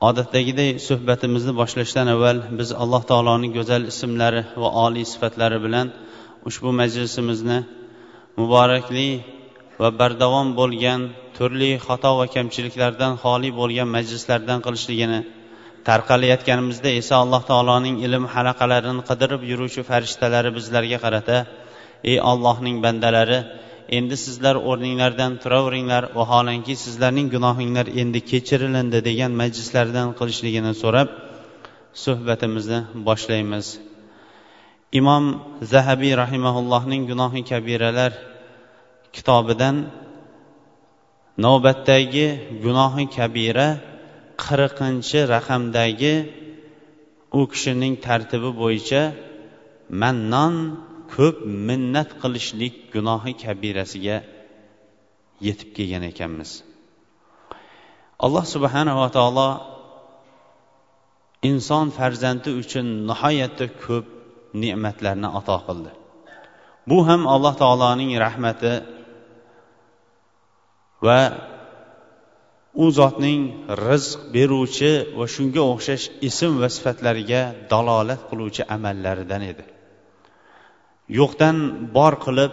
Odatdagiday 0.00 0.70
suhbatimizni 0.88 1.52
boshlashdan 1.60 2.06
avval 2.14 2.38
biz 2.58 2.72
alloh 2.82 3.02
taoloning 3.10 3.52
go'zal 3.58 3.82
ismlari 3.92 4.42
va 4.62 4.68
oliy 4.84 5.04
sifatlari 5.12 5.58
bilan 5.66 5.86
ushbu 6.48 6.70
majlisimizni 6.80 7.58
muborakli 8.40 9.08
va 9.80 9.88
bardavom 10.00 10.48
bo'lgan 10.60 11.00
turli 11.36 11.70
xato 11.86 12.10
va 12.20 12.26
kamchiliklardan 12.34 13.12
xoli 13.22 13.50
bo'lgan 13.60 13.88
majlislardan 13.96 14.58
qilishligini 14.66 15.20
tarqalayotganimizda 15.88 16.90
esa 17.00 17.14
alloh 17.24 17.42
taoloning 17.50 17.96
ilm 18.06 18.24
halaqalarini 18.34 19.02
qidirib 19.10 19.42
yuruvchi 19.50 19.82
farishtalari 19.90 20.50
bizlarga 20.58 20.98
qarata 21.04 21.36
ey 22.10 22.16
ollohning 22.30 22.76
bandalari 22.84 23.38
endi 23.98 24.16
sizlar 24.24 24.56
o'rninglardan 24.70 25.32
turaveringlar 25.42 26.04
vaholanki 26.18 26.74
sizlarning 26.84 27.28
gunohinglar 27.34 27.86
endi 28.02 28.20
kechirilindi 28.30 28.98
degan 29.08 29.32
majlislardan 29.40 30.08
qilishligini 30.18 30.72
so'rab 30.82 31.08
suhbatimizni 32.04 32.80
boshlaymiz. 33.08 33.66
Imom 35.00 35.24
zahabiy 35.72 36.12
rahimaullohning 36.22 37.02
gunohi 37.10 37.42
kabiralar 37.50 38.12
kitobidan 39.14 39.76
navbatdagi 41.44 42.28
gunohi 42.64 43.04
kabira 43.16 43.68
qirqinchi 44.44 45.18
raqamdagi 45.34 46.14
u 47.38 47.40
kishining 47.52 47.94
tartibi 48.06 48.50
bo'yicha 48.62 49.02
mannon 50.02 50.54
ko'p 51.14 51.36
minnat 51.68 52.10
qilishlik 52.22 52.74
gunohi 52.94 53.32
kabirasiga 53.42 54.16
yetib 55.46 55.70
kelgan 55.76 56.04
ekanmiz. 56.12 56.50
Alloh 58.24 58.44
subhanava 58.54 59.06
taolo 59.16 59.48
inson 61.50 61.86
farzandi 61.98 62.50
uchun 62.62 62.86
nihoyatda 63.10 63.66
ko'p 63.84 64.06
ne'matlarni 64.62 65.28
ato 65.38 65.56
qildi. 65.66 65.90
Bu 66.90 66.98
ham 67.08 67.22
alloh 67.34 67.54
taoloning 67.62 68.10
rahmati 68.24 68.72
va 71.06 71.20
u 72.82 72.86
zotning 72.98 73.42
rizq 73.88 74.18
beruvchi 74.34 74.92
va 75.18 75.26
shunga 75.34 75.62
o'xshash 75.72 76.06
ism 76.28 76.52
va 76.62 76.68
sifatlariga 76.76 77.42
dalolat 77.72 78.20
qiluvchi 78.30 78.62
amallaridan 78.76 79.42
edi. 79.52 79.64
Yo'qdan 81.08 81.56
bor 81.96 82.14
qilib 82.24 82.52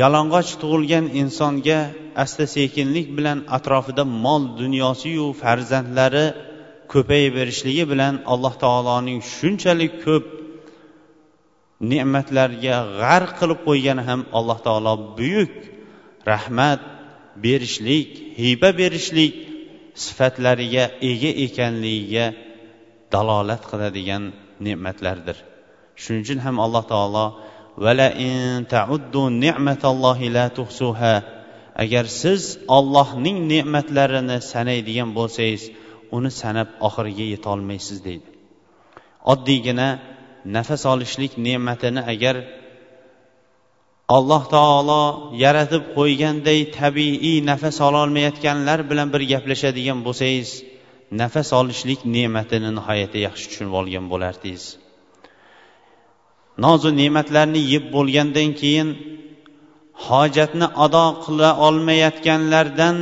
yalang'och 0.00 0.50
tug'ilgan 0.60 1.06
insonga 1.20 1.80
asta 2.24 2.44
sekinlik 2.56 3.08
bilan 3.16 3.38
atrofida 3.56 4.04
mol 4.24 4.42
dunyosiyu 4.60 5.26
farzandlari 5.42 6.26
ko'payaverishligi 6.92 7.84
bilan 7.92 8.14
alloh 8.32 8.54
taoloning 8.64 9.20
shunchalik 9.34 9.92
ko'p 10.04 10.24
ne'matlarga 11.90 12.76
g'arq 13.00 13.30
qilib 13.40 13.60
qo'ygani 13.68 14.02
ham 14.08 14.20
alloh 14.38 14.58
taolo 14.66 14.92
buyuk 15.18 15.54
rahmat 16.32 16.80
berishlik 17.44 18.10
hiba 18.42 18.70
berishlik 18.80 19.34
sifatlariga 20.04 20.84
ega 21.10 21.30
ekanligiga 21.46 22.26
dalolat 23.12 23.62
qiladigan 23.70 24.22
ne'matlardir. 24.66 25.51
Shuning 26.02 26.22
uchun 26.26 26.38
ham 26.46 26.56
alloh 26.64 26.84
taolo 26.92 27.26
agar 31.84 32.04
siz 32.20 32.42
ollohning 32.76 33.38
ne'matlarini 33.52 34.38
sanaydigan 34.52 35.10
bo'lsangiz 35.18 35.62
uni 36.16 36.30
sanab 36.40 36.68
oxiriga 36.88 37.26
yetolmaysiz 37.34 37.98
deydi. 38.06 38.28
Oddiygina 39.32 39.88
nafas 40.56 40.82
olishlik 40.92 41.32
ne'matini 41.46 42.02
agar 42.12 42.36
alloh 44.16 44.42
taolo 44.54 45.02
yaratib 45.44 45.84
qo'yganday 45.98 46.60
tabiiy 46.80 47.38
nafas 47.50 47.76
ololmayotganlar 47.88 48.78
bilan 48.90 49.08
bir 49.14 49.22
gaplashadigan 49.32 49.98
bo'lsangiz 50.06 50.50
nafas 51.20 51.48
olishlik 51.60 52.00
ne'matini 52.16 52.70
nihoyatda 52.78 53.18
yaxshi 53.26 53.44
tushunib 53.50 53.74
olgan 53.80 54.04
bo'lardingiz. 54.12 54.64
Nozu 56.64 56.88
ne'matlarni 57.00 57.60
yeb 57.72 57.84
bo'lgandan 57.94 58.50
keyin 58.60 58.88
hojatni 60.08 60.66
ado 60.84 61.06
qila 61.24 61.50
olmayotganlardan 61.66 62.96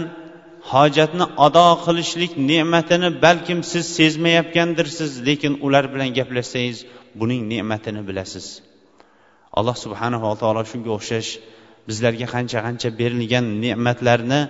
hojatni 0.73 1.27
ado 1.47 1.69
qilishlik 1.85 2.33
ne'matini 2.51 3.09
balkim 3.25 3.61
siz 3.71 3.85
sezmayotgandirsiz 3.99 5.13
lekin 5.29 5.53
ular 5.67 5.85
bilan 5.93 6.11
gaplashsangiz 6.19 6.79
buning 7.21 7.41
ne'matini 7.53 8.03
bilasiz. 8.09 8.47
Alloh 9.59 9.77
subhanava 9.85 10.31
taolo 10.43 10.63
shunga 10.71 10.91
o'xshash 10.99 11.31
bizlarga 11.89 12.27
qancha 12.35 12.59
qancha 12.67 12.89
berilgan 13.01 13.47
ne'matlarni 13.65 14.41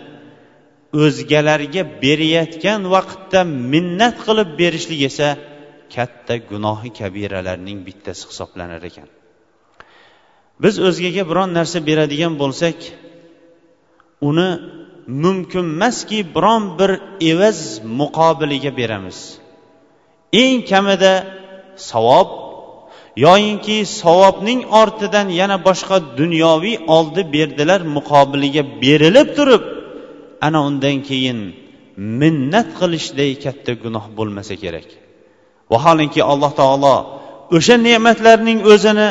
o'zgalarga 1.05 1.83
berayotgan 2.03 2.81
vaqtda 2.95 3.41
minnat 3.73 4.17
qilib 4.27 4.49
berishlik 4.61 5.01
esa 5.11 5.29
katta 5.95 6.35
gunohi 6.51 6.91
kabiralarning 7.01 7.79
bittasi 7.87 8.23
hisoblanar 8.31 8.83
ekan. 8.91 9.09
Biz 10.63 10.75
o'zgaga 10.89 11.23
biron 11.31 11.51
narsa 11.59 11.79
beradigan 11.89 12.35
bo'lsak 12.43 12.79
uni 14.29 14.49
mumkin 15.25 15.67
emaski 15.75 16.19
biron 16.35 16.65
bir 16.79 16.91
evaz 17.31 17.61
muqobiliga 18.01 18.71
beramiz. 18.81 19.19
Eng 20.43 20.59
kamida 20.71 21.13
savob 21.91 22.29
yoyinki 23.27 23.77
savobning 24.01 24.61
ortidan 24.81 25.29
yana 25.41 25.57
boshqa 25.69 25.97
dunyoviy 26.21 26.77
oldi 26.97 27.23
berdilar 27.35 27.81
muqobiliga 27.97 28.63
berilib 28.83 29.29
turib 29.37 29.63
ana 30.47 30.59
undan 30.69 30.97
keyin 31.09 31.39
minnat 32.21 32.69
qilishday 32.81 33.31
katta 33.45 33.73
gunoh 33.83 34.05
bo'lmasa 34.19 34.55
kerak. 34.65 34.89
Vaholanki 35.73 36.21
alloh 36.33 36.53
taolo 36.61 36.97
o'sha 37.57 37.77
ne'matlarning 37.89 38.59
o'zini 38.73 39.09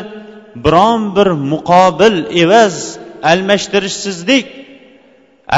biron 0.65 1.01
bir 1.15 1.29
muqobil 1.51 2.15
evaz 2.43 2.75
almashtirishsizlik 3.31 4.47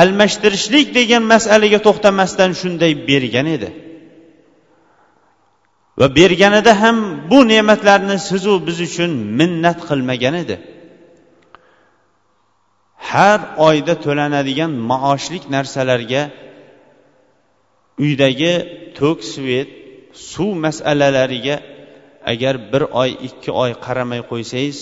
almashtirishlik 0.02 0.88
degan 0.98 1.24
masalaga 1.34 1.80
to'xtamasdan 1.88 2.52
shunday 2.62 2.94
bergan 3.10 3.48
edi. 3.56 3.70
Va 6.00 6.08
berganida 6.20 6.74
ham 6.82 6.98
bu 7.32 7.40
ne'matlarni 7.52 8.18
sizu 8.30 8.54
biz 8.68 8.78
uchun 8.88 9.12
minnat 9.40 9.80
qilmagan 9.90 10.36
edi. 10.44 10.56
Har 13.10 13.40
oyda 13.68 13.94
to'lanadigan 14.06 14.72
maoshlik 14.92 15.44
narsalarga 15.56 16.24
uydagi 18.04 18.54
to'k 19.00 19.20
svet 19.34 19.70
suv 20.14 20.52
masalalariga 20.66 21.56
agar 22.32 22.56
bir 22.72 22.84
oy 23.02 23.12
ikki 23.28 23.52
oy 23.64 23.72
qaramay 23.86 24.22
qo'ysangiz 24.32 24.80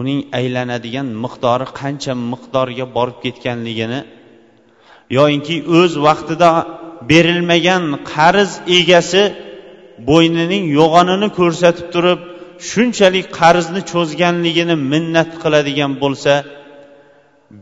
uning 0.00 0.20
aylanadigan 0.38 1.08
miqdori 1.24 1.66
qancha 1.80 2.12
miqdorga 2.32 2.86
borib 2.96 3.18
ketganligini 3.24 4.00
yoyinki 5.18 5.56
o'z 5.78 5.92
vaqtida 6.06 6.50
berilmagan 7.10 7.84
qarz 8.12 8.50
egasi 8.78 9.22
bo'ynining 10.10 10.64
yo'g'onini 10.78 11.28
ko'rsatib 11.38 11.86
turib 11.94 12.20
shunchalik 12.70 13.26
qarzni 13.40 13.80
cho'zganligini 13.92 14.76
minnat 14.92 15.30
qiladigan 15.42 15.92
bo'lsa 16.02 16.34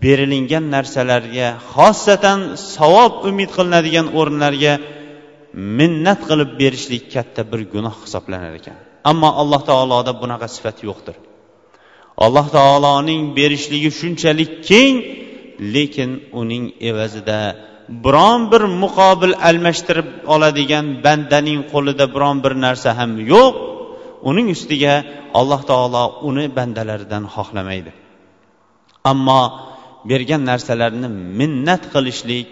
berilingan 0.03 0.65
narsalarga 0.75 1.49
xosatan 1.75 2.41
savob 2.75 3.12
umid 3.29 3.50
qilinadigan 3.56 4.06
o'rinlarga 4.19 4.73
minnat 5.78 6.20
qilib 6.28 6.50
berishlik 6.60 7.05
katta 7.14 7.43
bir 7.50 7.60
gunoh 7.75 7.96
hisoblanar 8.05 8.52
ekan. 8.60 8.76
Ammo 9.10 9.31
alloh 9.40 9.62
taoloda 9.70 10.12
bunaqa 10.22 10.46
sifat 10.56 10.78
yo'qdir. 10.88 11.16
Alloh 12.25 12.46
taoloning 12.56 13.22
berishligi 13.38 13.90
shunchalik 14.00 14.50
keng 14.70 14.94
lekin 15.75 16.10
uning 16.40 16.64
evazida 16.90 17.40
biron 18.05 18.40
bir 18.52 18.62
muqobil 18.82 19.34
almashtirib 19.49 20.08
oladigan 20.34 20.87
bandaning 21.05 21.60
qo'lida 21.72 22.05
biron 22.14 22.37
bir 22.44 22.52
narsa 22.64 22.90
ham 22.99 23.12
yo'q. 23.32 23.55
Uning 24.31 24.46
ustiga 24.56 24.94
alloh 25.40 25.60
taolo 25.70 26.05
uni 26.28 26.44
bandalaridan 26.58 27.25
xohlamaydi. 27.34 27.93
Ammo 29.10 29.43
bergan 30.10 30.43
narsalarini 30.50 31.08
minnat 31.38 31.82
qilishlik 31.94 32.46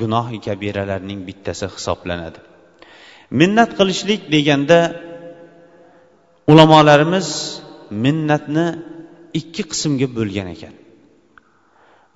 gunohi 0.00 0.38
kabiralarning 0.46 1.20
bittasi 1.28 1.66
hisoblanadi. 1.74 2.38
Minnat 3.40 3.70
qilishlik 3.78 4.20
deganda 4.34 4.78
ulamolarimiz 6.50 7.28
minnatni 8.04 8.66
ikki 9.40 9.62
qismga 9.70 10.08
bo'lgan 10.18 10.48
ekan. 10.54 10.74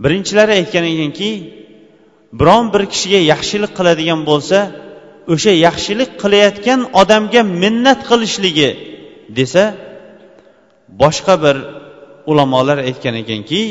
Birinchilari 0.03 0.53
aytgan 0.61 0.85
ekanki 0.95 1.31
biron 2.41 2.65
bir 2.75 2.83
kishiga 2.93 3.21
yaxshilik 3.33 3.73
qiladigan 3.79 4.21
bo'lsa 4.31 4.59
o'sha 5.33 5.53
yaxshilik 5.67 6.11
qilayotgan 6.23 6.81
odamga 7.01 7.43
minnat 7.63 8.01
qilishligi 8.11 8.71
desa 9.39 9.65
boshqa 11.03 11.35
bir 11.45 11.57
ulamolar 12.31 12.79
aytgan 12.89 13.15
ekanki 13.23 13.63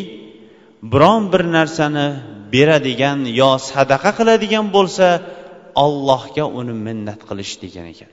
biron 0.91 1.21
bir 1.31 1.43
narsani 1.57 2.07
beradigan 2.52 3.18
yo 3.40 3.50
sadaqa 3.70 4.10
qiladigan 4.18 4.66
bo'lsa 4.76 5.06
ollohga 5.84 6.44
uni 6.58 6.74
minnat 6.86 7.20
qilish 7.28 7.54
degan 7.62 7.86
ekan 7.92 8.10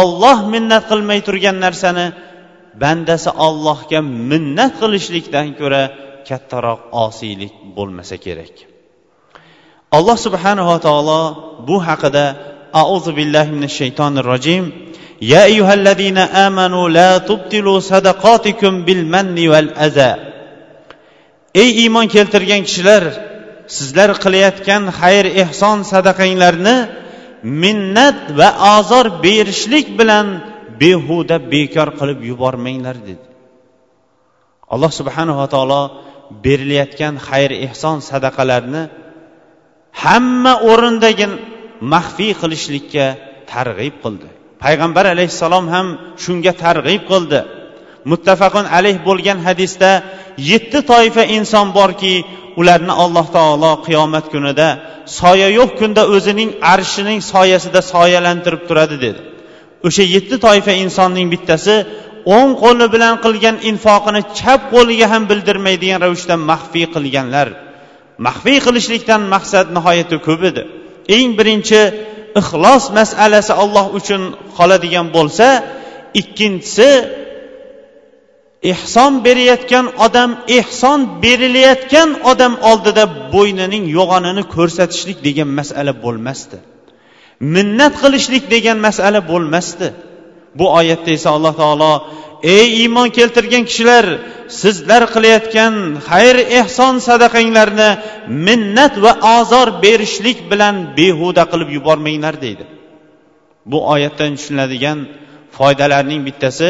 olloh 0.00 0.38
minnat 0.52 0.84
qilmay 0.90 1.20
turgan 1.26 1.56
narsani 1.64 2.06
bandasi 2.82 3.30
ollohga 3.46 4.00
minnat 4.30 4.72
qilishlikdan 4.80 5.48
ko'ra 5.60 5.82
kattaroq 6.28 6.80
osiylik 7.06 7.52
bo'lmasa 7.76 8.16
kerak 8.24 8.54
alloh 9.96 10.16
subhanava 10.26 10.76
taolo 10.86 11.22
bu 11.68 11.76
haqida 11.88 12.24
auzu 12.82 13.10
billahi 13.18 13.50
minash 13.56 13.76
shaytonir 13.80 14.26
rojim 14.34 14.64
يا 15.22 15.44
أيها 15.44 15.74
الذين 15.74 16.18
آمنوا 16.18 16.88
لا 16.88 17.18
تبطلوا 17.18 17.80
صدقاتكم 17.80 18.84
بالمن 18.84 19.48
والأذى 19.48 20.14
ey 21.55 21.69
iymon 21.83 22.07
keltirgan 22.15 22.61
kishilar 22.67 23.03
sizlar 23.75 24.09
qilayotgan 24.23 24.83
xayr 24.99 25.25
ehson 25.43 25.77
sadaqanglarni 25.91 26.77
minnat 27.63 28.19
va 28.39 28.49
ozor 28.77 29.05
berishlik 29.25 29.87
bilan 29.99 30.27
behuda 30.81 31.37
bekor 31.53 31.89
qilib 31.99 32.19
yubormanglar 32.29 32.97
dedi. 33.07 33.25
Alloh 34.73 34.91
subhanava 34.99 35.45
taolo 35.53 35.81
berilayotgan 36.45 37.15
xayr 37.27 37.51
ehson 37.67 37.97
sadaqalarni 38.09 38.83
hamma 40.03 40.53
o'rindagi 40.71 41.27
maxfiy 41.93 42.33
qilishlikka 42.41 43.05
targ'ib 43.51 43.95
qildi. 44.03 44.29
Payg'ambar 44.63 45.05
alayhissalom 45.13 45.65
ham 45.73 45.87
shunga 46.23 46.53
targ'ib 46.63 47.03
qildi. 47.11 47.39
Muttafaqun 48.11 48.65
alayh 48.77 48.97
bo'lgan 49.07 49.39
hadisda 49.47 49.91
yetti 50.51 50.79
toifa 50.91 51.23
inson 51.37 51.67
borki 51.77 52.13
ularni 52.59 52.93
alloh 53.03 53.25
taolo 53.37 53.71
qiyomat 53.85 54.25
kunida 54.33 54.67
soya 55.19 55.49
yo'q 55.59 55.71
kunda 55.79 56.03
o'zining 56.15 56.49
arshining 56.73 57.19
soyasida 57.33 57.81
soyalantirib 57.93 58.61
turadi 58.69 58.97
dedi. 59.05 59.21
O'sha 59.87 60.03
yetti 60.15 60.35
toifa 60.45 60.73
insonning 60.83 61.27
bittasi 61.33 61.75
o'ng 62.35 62.51
qo'li 62.63 62.85
bilan 62.93 63.15
qilgan 63.25 63.55
infoqini 63.69 64.21
chap 64.37 64.61
qo'liga 64.73 65.07
ham 65.13 65.23
bildirmaydigan 65.31 65.99
ravishda 66.05 66.35
maxfiy 66.51 66.85
qilganlar. 66.95 67.47
Maxfiy 68.25 68.57
qilishlikdan 68.65 69.21
maqsad 69.33 69.65
nihoyatda 69.75 70.17
ko'p 70.27 70.41
edi. 70.49 70.63
Eng 71.17 71.29
birinchi 71.39 71.81
ixlos 72.41 72.83
masalasi 72.97 73.53
olloh 73.63 73.85
uchun 73.99 74.21
qoladigan 74.57 75.07
bo'lsa 75.15 75.47
ikkinchisi 76.21 76.89
ehson 78.63 79.13
berayotgan 79.25 79.85
odam 80.05 80.31
ehson 80.47 80.99
berilayotgan 81.23 82.09
odam 82.31 82.53
oldida 82.69 83.03
bo'ynining 83.33 83.85
yo'g'onini 83.97 84.43
ko'rsatishlik 84.55 85.17
degan 85.27 85.49
masala 85.59 85.93
bo'lmasdi. 86.03 86.57
Minnat 87.55 87.93
qilishlik 88.03 88.43
degan 88.53 88.77
masala 88.87 89.19
bo'lmasdi. 89.31 89.87
Bu 90.59 90.65
oyatda 90.79 91.11
esa 91.17 91.29
alloh 91.35 91.53
taolo 91.61 91.93
ey 92.57 92.67
iymon 92.81 93.09
keltirgan 93.17 93.63
kishilar 93.69 94.05
sizlar 94.61 95.03
qilayotgan 95.13 95.73
xayr 96.09 96.37
ehson 96.59 96.95
sadaqanglarni 97.07 97.89
minnat 98.47 98.93
va 99.03 99.11
ozor 99.37 99.67
berishlik 99.83 100.39
bilan 100.51 100.75
behuda 100.97 101.43
qilib 101.51 101.69
yubormanglar 101.77 102.35
deydi. 102.45 102.65
Bu 103.71 103.77
oyatdan 103.93 104.31
tushuniladigan 104.37 104.99
foydalarning 105.57 106.21
bittasi 106.27 106.69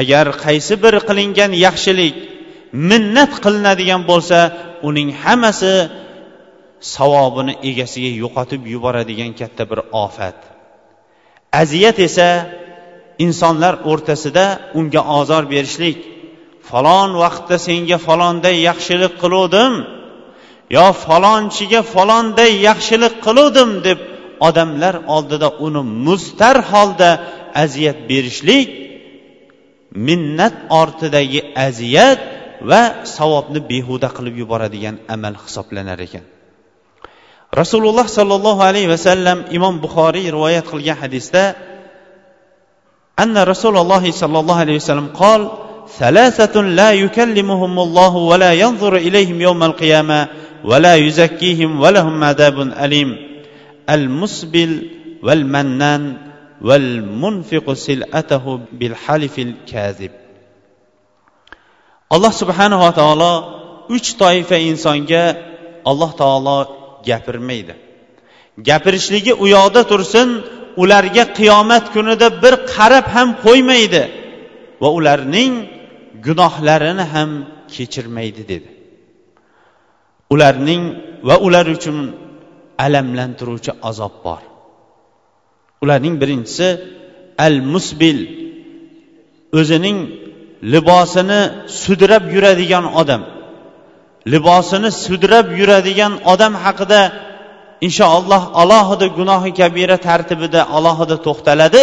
agar 0.00 0.26
qaysi 0.44 0.74
bir 0.84 0.94
qilingan 1.08 1.52
yaxshilik 1.66 2.16
minnat 2.90 3.32
qilinadigan 3.44 4.02
bo'lsa 4.10 4.38
uning 4.88 5.08
hammasi 5.22 5.74
savobini 6.94 7.54
egasiga 7.70 8.10
yo'qotib 8.22 8.62
yuboradigan 8.74 9.32
katta 9.40 9.62
bir 9.70 9.80
ofat. 10.04 10.38
Aziyat 11.62 11.98
esa 12.08 12.28
insonlar 13.24 13.74
o'rtasida 13.90 14.44
unga 14.78 15.02
ozor 15.18 15.44
berishlik. 15.54 15.98
Falon 16.68 17.10
vaqtda 17.22 17.56
senga 17.66 17.98
falonday 18.06 18.56
yaxshilik 18.68 19.12
qiluvdim 19.22 19.72
yo 20.76 20.86
falonchiga 21.04 21.80
falonday 21.94 22.52
yaxshilik 22.68 23.14
qiluvdim 23.26 23.70
deb 23.86 23.98
odamlar 24.48 24.94
oldida 25.16 25.48
uni 25.66 25.82
mustar 26.06 26.56
holda 26.70 27.10
aziyat 27.64 27.98
berishlik 28.10 28.68
minnat 30.07 30.53
ortidagi 30.81 31.39
aziyat 31.67 32.19
va 32.69 32.81
savobni 33.17 33.59
behuda 33.71 34.07
qilib 34.15 34.35
yuboradigan 34.41 34.95
amal 35.15 35.35
hisoblanar 35.43 35.99
ekan 36.07 36.25
rasululloh 37.61 38.07
sollallohu 38.17 38.61
alayhi 38.69 38.89
vasallam 38.95 39.37
imom 39.57 39.75
buxoriy 39.83 40.25
rivoyat 40.35 40.65
qilgan 40.71 40.97
hadisda 41.03 41.43
أن 43.23 43.37
رسول 43.37 43.77
الله 43.77 44.11
صلى 44.11 44.39
الله 44.39 44.55
عليه 44.55 44.75
وسلم 44.75 45.07
قال 45.07 45.41
ثلاثة 45.99 46.61
لا 46.61 46.91
يكلمهم 46.91 47.79
الله 47.79 48.15
ولا 48.15 48.53
ينظر 48.53 48.95
إليهم 48.95 49.41
يوم 49.41 49.63
القيامة 49.63 50.27
ولا 50.63 50.95
يزكيهم 50.95 51.81
ولهم 51.81 52.23
عذاب 52.23 52.57
أليم 52.61 53.17
المسبل 53.89 54.71
والمنان 55.23 56.17
val 56.68 56.86
alloh 62.14 62.32
subhanava 62.42 62.90
taolo 63.00 63.32
uch 63.96 64.08
toifa 64.22 64.56
insonga 64.70 65.24
alloh 65.90 66.10
taolo 66.20 66.58
gapirmaydi. 67.08 67.74
Gapirishligi 68.68 69.32
u 69.42 69.46
yoqda 69.56 69.82
tursin 69.90 70.28
ularga 70.82 71.24
qiyomat 71.38 71.84
kunida 71.94 72.26
bir 72.42 72.54
qarab 72.74 73.06
ham 73.14 73.28
qo'ymaydi 73.44 74.02
va 74.82 74.88
ularning 74.98 75.52
gunohlarini 76.26 77.04
ham 77.14 77.30
kechirmaydi 77.74 78.42
dedi. 78.52 78.70
Ularning 80.34 80.82
va 81.28 81.36
ular 81.46 81.66
uchun 81.76 81.98
alamlantiruvchi 82.84 83.72
azob 83.88 84.14
bor. 84.26 84.42
Ularning 85.82 86.14
birinchisi 86.22 86.68
al 87.46 87.56
musbil 87.72 88.18
o'zining 89.58 89.98
libosini 90.72 91.40
sudrab 91.82 92.24
yuradigan 92.34 92.84
odam. 93.00 93.22
Libosini 94.32 94.90
sudrab 95.04 95.46
yuradigan 95.60 96.12
odam 96.32 96.54
haqida 96.64 97.00
inshaalloh 97.86 98.42
alohida 98.62 99.06
gunohi 99.18 99.50
kabira 99.60 99.96
tartibida 100.08 100.60
alohida 100.76 101.16
to'xtaladi. 101.26 101.82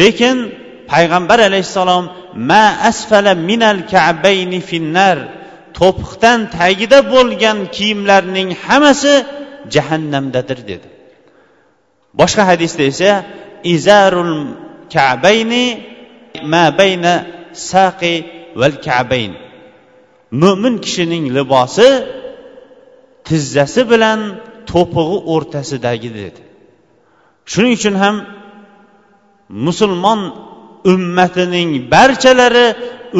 Lekin 0.00 0.36
payg'ambar 0.92 1.38
alayhissalom 1.48 2.04
ma 2.50 2.64
asfala 2.90 3.32
minal 3.48 3.78
kabayni 3.92 4.60
finnar 4.70 5.16
to'piqdan 5.78 6.38
tagida 6.58 6.98
bo'lgan 7.14 7.58
kiyimlarning 7.76 8.48
hammasi 8.64 9.14
jahannamdadir 9.74 10.60
dedi. 10.70 10.95
Boshqa 12.20 12.42
hadisda 12.50 12.82
esa 12.92 13.12
izarul 13.74 14.34
kabayni 14.94 15.66
ma 16.52 16.64
bayna 16.78 17.14
saqi 17.70 18.14
val 18.60 18.76
kabayn. 18.86 19.32
Mo'min 20.42 20.74
kishining 20.84 21.24
libosi 21.36 21.88
tizzasi 23.26 23.82
bilan 23.92 24.20
to'pig'i 24.70 25.18
o'rtasidagi 25.34 26.10
dedi. 26.20 26.40
Shuning 27.50 27.72
uchun 27.78 27.94
ham 28.02 28.16
musulmon 29.66 30.20
ummatining 30.92 31.70
barchalari 31.94 32.66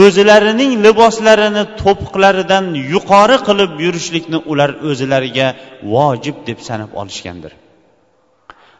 o'zlarining 0.05 0.73
liboslarini 0.87 1.63
to'piqlaridan 1.83 2.65
yuqori 2.93 3.37
qilib 3.47 3.73
yurishlikni 3.85 4.39
ular 4.51 4.71
o'zlariga 4.91 5.49
vojib 5.95 6.37
deb 6.49 6.59
sanab 6.69 6.91
olishgandir. 7.01 7.53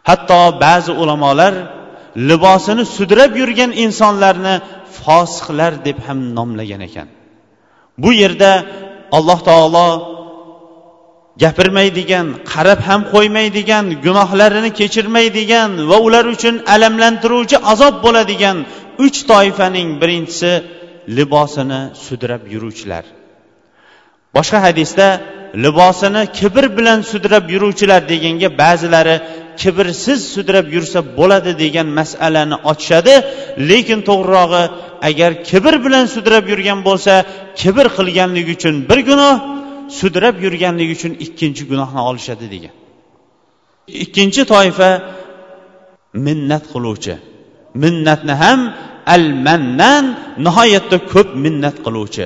Hatto 0.07 0.41
ba'zi 0.63 0.91
ulamolar 1.01 1.53
libosini 2.29 2.83
sudrab 2.95 3.31
yurgan 3.41 3.71
insonlarni 3.85 4.55
fosiqlar 4.99 5.71
deb 5.87 5.97
ham 6.07 6.19
nomlagan 6.37 6.81
ekan. 6.89 7.07
Bu 8.03 8.09
yerda 8.21 8.51
alloh 9.17 9.39
taolo 9.49 9.87
gapirmaydigan 11.43 12.27
qarab 12.51 12.79
ham 12.87 13.01
qo'ymaydigan 13.13 13.85
gunohlarini 14.05 14.71
kechirmaydigan 14.79 15.69
va 15.89 15.97
ular 16.07 16.25
uchun 16.35 16.55
alamlantiruvchi 16.75 17.57
azob 17.71 17.95
bo'ladigan 18.05 18.57
uch 19.05 19.17
toifaning 19.31 19.89
birinchisi 20.01 20.51
libosini 21.17 21.81
sudrab 22.05 22.41
yuruvchilar. 22.53 23.05
Boshqa 24.37 24.59
hadisda 24.67 25.07
libosini 25.63 26.21
kibr 26.39 26.63
bilan 26.77 26.99
sudrab 27.11 27.45
yuruvchilar 27.53 28.01
deganga 28.11 28.49
ba'zilari 28.61 29.15
kibrsiz 29.61 30.19
sudrab 30.35 30.67
yursa 30.75 30.99
bo'ladi 31.17 31.51
degan 31.63 31.87
masalani 31.99 32.57
ochishadi. 32.71 33.13
Lekin 33.69 33.99
to'g'rirog'i 34.09 34.63
agar 35.09 35.31
kibr 35.49 35.73
bilan 35.85 36.05
sudrab 36.15 36.45
yurgan 36.51 36.79
bo'lsa 36.87 37.13
kibr 37.61 37.85
qilganligi 37.97 38.51
uchun 38.57 38.75
bir 38.89 38.99
gunoh 39.09 39.35
sudrab 39.99 40.35
yurganligi 40.45 40.93
uchun 40.97 41.13
ikkinchi 41.25 41.63
gunohni 41.71 42.01
olishadi 42.09 42.45
degan. 42.53 42.73
Ikkinchi 44.03 44.41
toifa 44.53 44.89
minnat 46.25 46.63
qiluvchi. 46.73 47.13
Minnatni 47.83 48.33
ham 48.43 48.59
al 49.15 49.25
mannan 49.47 50.05
nihoyatda 50.45 50.97
ko'p 51.13 51.29
minnat 51.43 51.77
qiluvchi. 51.85 52.25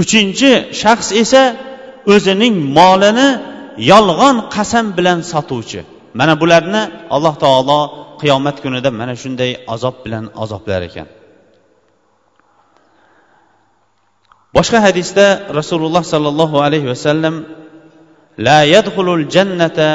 Uchinchi 0.00 0.50
shaxs 0.80 1.08
esa 1.22 1.42
o'zining 2.12 2.54
molini 2.78 3.28
yolg'on 3.92 4.36
qasam 4.54 4.86
bilan 4.96 5.18
sotuvchi. 5.32 5.80
Mana 6.18 6.34
bularni 6.42 6.82
alloh 7.16 7.34
taolo 7.44 7.80
qiyomat 8.20 8.56
kunida 8.64 8.90
mana 9.00 9.14
shunday 9.22 9.50
azob 9.74 9.94
bilan 10.04 10.24
azoblar 10.42 10.80
ekan. 10.88 11.08
Boshqa 14.56 14.78
hadisda 14.86 15.26
rasululloh 15.58 16.02
sollallohu 16.12 16.56
alayhi 16.66 16.88
vasallam 16.92 17.34
la 18.46 18.58
yadxulul 18.74 19.24
jannata 19.34 19.88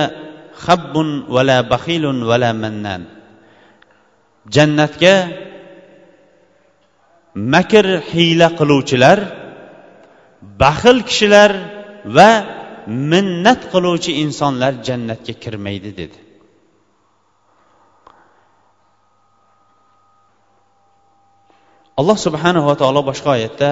habbun 0.66 1.08
vala 1.36 1.58
baxilun 1.72 2.18
vala 2.30 2.52
mannan. 2.64 3.02
Jannatga 4.56 5.16
makr 7.54 7.86
hiyla 8.12 8.48
qiluvchilar 8.60 9.18
baxil 10.42 10.98
kishilar 11.10 11.52
va 12.16 12.32
minnat 13.12 13.62
qiluvchi 13.72 14.12
insonlar 14.24 14.74
jannatga 14.88 15.34
kirmaydi 15.44 15.92
dedi. 16.02 16.20
Alloh 22.00 22.18
subhanava 22.26 22.74
taolo 22.82 23.02
boshqa 23.10 23.30
oyatda 23.38 23.70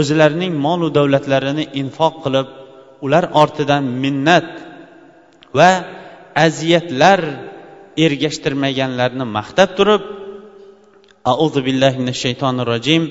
o'zlarining 0.00 0.52
molu 0.66 0.88
davlatlarini 0.98 1.64
infoq 1.80 2.14
qilib 2.24 2.48
ular 3.04 3.24
ortidan 3.42 3.84
minnat 4.02 4.48
va 5.58 5.70
aziyatlar 6.46 7.20
ergashtirmaganlarni 8.04 9.24
maqtab 9.38 9.70
turib 9.78 10.02
auzu 11.32 11.60
billahi 11.66 11.96
minash 12.02 12.20
shaytonir 12.24 12.66
rojim 12.72 13.02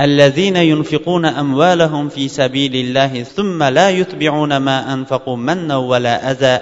الذين 0.00 0.56
ينفقون 0.56 1.24
أموالهم 1.24 2.08
في 2.08 2.28
سبيل 2.28 2.74
الله 2.76 3.22
ثم 3.22 3.62
لا 3.62 3.90
يتبعون 3.90 4.56
ما 4.56 4.94
أنفقوا 4.94 5.36
منا 5.36 5.76
ولا 5.76 6.30
أذى 6.30 6.58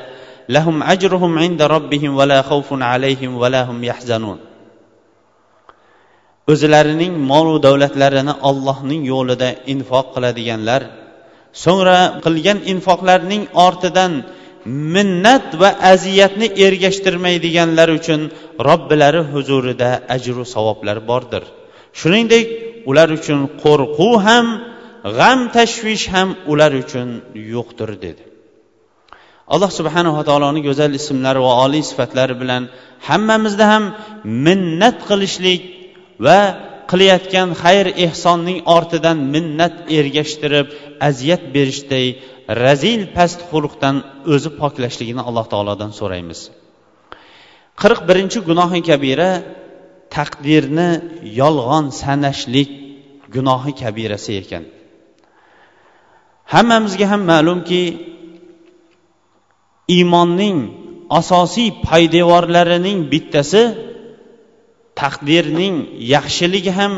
لهم 0.49 0.82
أجرهم 0.82 1.38
عند 1.38 1.62
ربهم 1.62 2.16
ولا 2.16 2.42
خوف 2.42 2.66
عليهم 2.72 3.37
ولا 3.37 3.62
هم 3.64 3.84
يحزنون 3.84 4.38
o'zlarining 6.52 7.14
molu 7.32 7.54
davlatlarini 7.66 8.34
ollohning 8.49 9.02
yo'lida 9.12 9.49
infoq 9.72 10.06
qiladiganlar 10.14 10.82
so'ngra 11.64 11.99
qilgan 12.25 12.58
infoqlarining 12.72 13.42
ortidan 13.66 14.12
minnat 14.94 15.46
va 15.61 15.70
aziyatni 15.92 16.46
ergashtirmaydiganlar 16.66 17.88
uchun 17.99 18.20
robbilari 18.68 19.22
huzurida 19.32 19.90
ajru 20.16 20.44
savoblar 20.54 20.96
bordir 21.11 21.42
shuningdek 22.00 22.46
ular 22.89 23.10
uchun 23.17 23.39
qo'rquv 23.63 24.13
ham 24.27 24.46
g'am 25.17 25.39
tashvish 25.56 26.06
ham 26.13 26.29
ular 26.51 26.72
uchun 26.84 27.08
yo'qdir 27.53 27.89
dedi. 28.06 28.24
Alloh 29.53 29.72
subhanava 29.79 30.22
taoloning 30.29 30.63
go'zal 30.70 30.91
ismlari 31.00 31.39
va 31.48 31.53
oliy 31.65 31.84
sifatlari 31.91 32.36
bilan 32.41 32.63
hammamizda 33.08 33.65
ham 33.74 33.84
minnat 34.48 34.98
qilishlik 35.10 35.62
va 36.25 36.39
qilayotgan 36.91 37.50
xayr 37.63 37.86
ehsonning 38.06 38.60
ortidan 38.77 39.17
minnat 39.34 39.75
ergashtirib 40.00 40.67
aziyat 41.10 41.44
berishday 41.56 42.08
razil 42.63 43.01
past 43.15 43.39
xulqdan 43.51 43.96
o'zi 44.34 44.50
poklashligini 44.62 45.22
alloh 45.29 45.46
taolodan 45.53 45.91
so'raymiz. 46.00 46.39
qirq 47.82 48.00
birinchi 48.10 48.39
gunohi 48.50 48.79
kabira 48.89 49.29
taqdirni 50.15 50.89
yolg'on 51.41 51.85
sanashlik 52.01 52.69
gunohi 53.33 53.71
kabirasi 53.81 54.31
ekan. 54.41 54.63
Hammamizga 56.53 57.05
ham 57.11 57.21
ma'lumki 57.31 57.83
iymonning 59.95 60.57
asosiy 61.19 61.69
poydevorlarining 61.87 62.99
bittasi 63.11 63.63
taqdirning 65.01 65.75
yaxshiligi 66.13 66.71
ham 66.79 66.93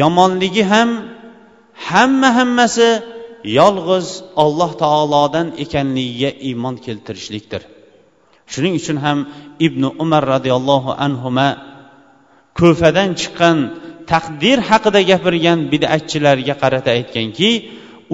yomonligi 0.00 0.64
ham 0.72 0.90
hamma 1.88 2.28
hammasi 2.38 2.88
yolg'iz 3.58 4.08
olloh 4.44 4.70
taolodan 4.82 5.46
ekanligiga 5.64 6.30
iymon 6.48 6.76
keltirishlikdir. 6.84 7.62
Shuning 8.52 8.74
uchun 8.80 8.98
ham 9.04 9.18
ibn 9.66 9.82
umar 10.02 10.22
roziyallohu 10.34 10.90
anhuma 11.06 11.48
ko'fadan 12.60 13.10
chiqqan 13.20 13.56
taqdir 14.12 14.58
haqida 14.70 15.00
gapirgan 15.10 15.58
bidatchilarga 15.72 16.54
qarata 16.62 16.90
aytganki 16.98 17.50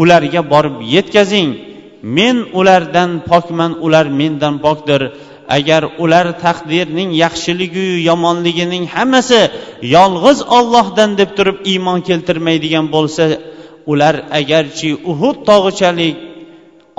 ularga 0.03 0.41
borib 0.53 0.77
yetkazing. 0.95 1.51
Men 2.17 2.37
ulardan 2.59 3.11
pokman 3.31 3.73
ular 3.85 4.07
mendan 4.21 4.55
pokdir. 4.65 5.03
Agar 5.59 5.83
ular 6.05 6.27
taqdirning 6.45 7.11
yaxshiligiyu 7.25 7.97
yomonligining 8.11 8.85
hammasi 8.95 9.41
yolg'iz 9.97 10.39
ollohdan 10.59 11.11
deb 11.21 11.31
turib 11.37 11.59
iymon 11.73 11.99
keltirmaydigan 12.09 12.87
bo'lsa 12.95 13.25
ular 13.93 14.15
agarchi 14.41 14.91
uhud 15.13 15.37
tog'ichalik 15.49 16.17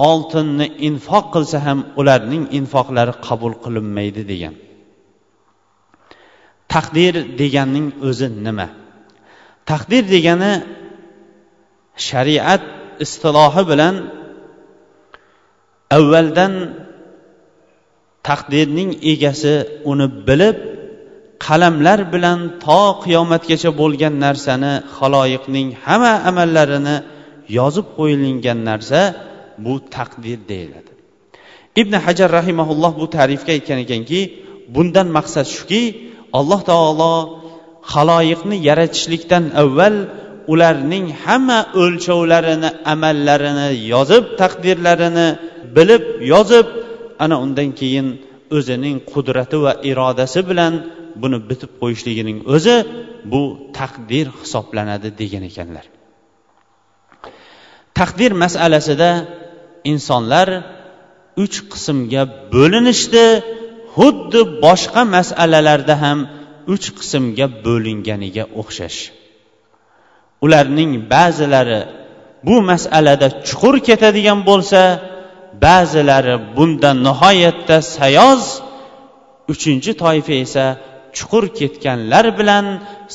oltinni 0.09 0.67
infoq 0.87 1.25
qilsa 1.35 1.57
ham 1.65 1.79
ularning 1.99 2.43
infoqlari 2.59 3.13
qabul 3.27 3.53
qilinmaydi 3.63 4.23
degan. 4.31 4.53
Taqdir 6.73 7.13
deganning 7.41 7.87
o'zi 8.07 8.27
nima? 8.45 8.67
Taqdir 9.69 10.03
degani 10.13 10.53
shariat 12.07 12.63
istilohi 13.03 13.63
bilan 13.71 13.95
avvaldan 15.97 16.53
taqdirning 18.27 18.89
egasi 19.13 19.53
uni 19.91 20.07
bilib 20.27 20.57
qalamlar 21.45 21.99
bilan 22.13 22.39
to 22.65 22.81
qiyomatgacha 23.03 23.69
bo'lgan 23.81 24.13
narsani 24.25 24.73
haloyiqning 24.97 25.67
hamma 25.85 26.13
amallarini 26.29 26.95
yozib 27.57 27.87
qo'yilgan 27.97 28.59
narsa 28.69 28.99
bu 29.65 29.73
taqdir 29.95 30.39
deyiladi. 30.51 30.91
Ibn 31.81 31.93
hajar 32.05 32.29
rahimaulloh 32.39 32.93
bu 33.01 33.05
ta'rifga 33.15 33.51
aytgan 33.57 33.79
ekanki 33.85 34.19
bundan 34.75 35.07
maqsad 35.17 35.47
shuki 35.55 35.81
alloh 36.39 36.61
taolo 36.71 37.13
haloyiqni 37.93 38.57
yaratishlikdan 38.69 39.43
avval 39.63 39.95
ularning 40.53 41.05
hamma 41.23 41.59
o'lchovlarini 41.83 42.69
amallarini 42.93 43.69
yozib 43.93 44.23
taqdirlarini 44.41 45.27
bilib 45.75 46.03
yozib 46.33 46.67
ana 47.23 47.35
undan 47.45 47.69
keyin 47.79 48.07
o'zining 48.57 48.97
qudrati 49.11 49.57
va 49.65 49.73
irodasi 49.91 50.39
bilan 50.49 50.73
buni 51.21 51.37
bitib 51.49 51.71
qo'yishligining 51.81 52.37
o'zi 52.55 52.75
bu 53.31 53.43
taqdir 53.77 54.25
hisoblanadi 54.39 55.09
degan 55.21 55.43
ekanlar. 55.51 55.85
Taqdir 57.99 58.31
masalasida 58.43 59.09
insonlar 59.91 60.47
uch 61.43 61.57
qismga 61.71 62.23
bo'linishdi. 62.53 63.25
Xuddi 63.97 64.41
boshqa 64.65 65.01
masalalarda 65.15 65.95
ham 66.03 66.19
uch 66.73 66.87
qismga 66.97 67.47
bo'linganiga 67.65 68.43
o'xshash. 68.61 68.99
Ularning 70.45 70.91
ba'zilari 71.13 71.81
bu 72.47 72.55
masalada 72.71 73.27
chuqur 73.47 73.75
ketadigan 73.87 74.39
bo'lsa 74.49 74.81
ba'zilari 75.65 76.35
bunda 76.55 76.91
nihoyatda 77.07 77.77
sayoz 77.97 78.43
uchinchi 79.53 79.91
toifa 80.03 80.35
esa 80.45 80.65
chuqur 81.17 81.45
ketganlar 81.59 82.25
bilan 82.39 82.65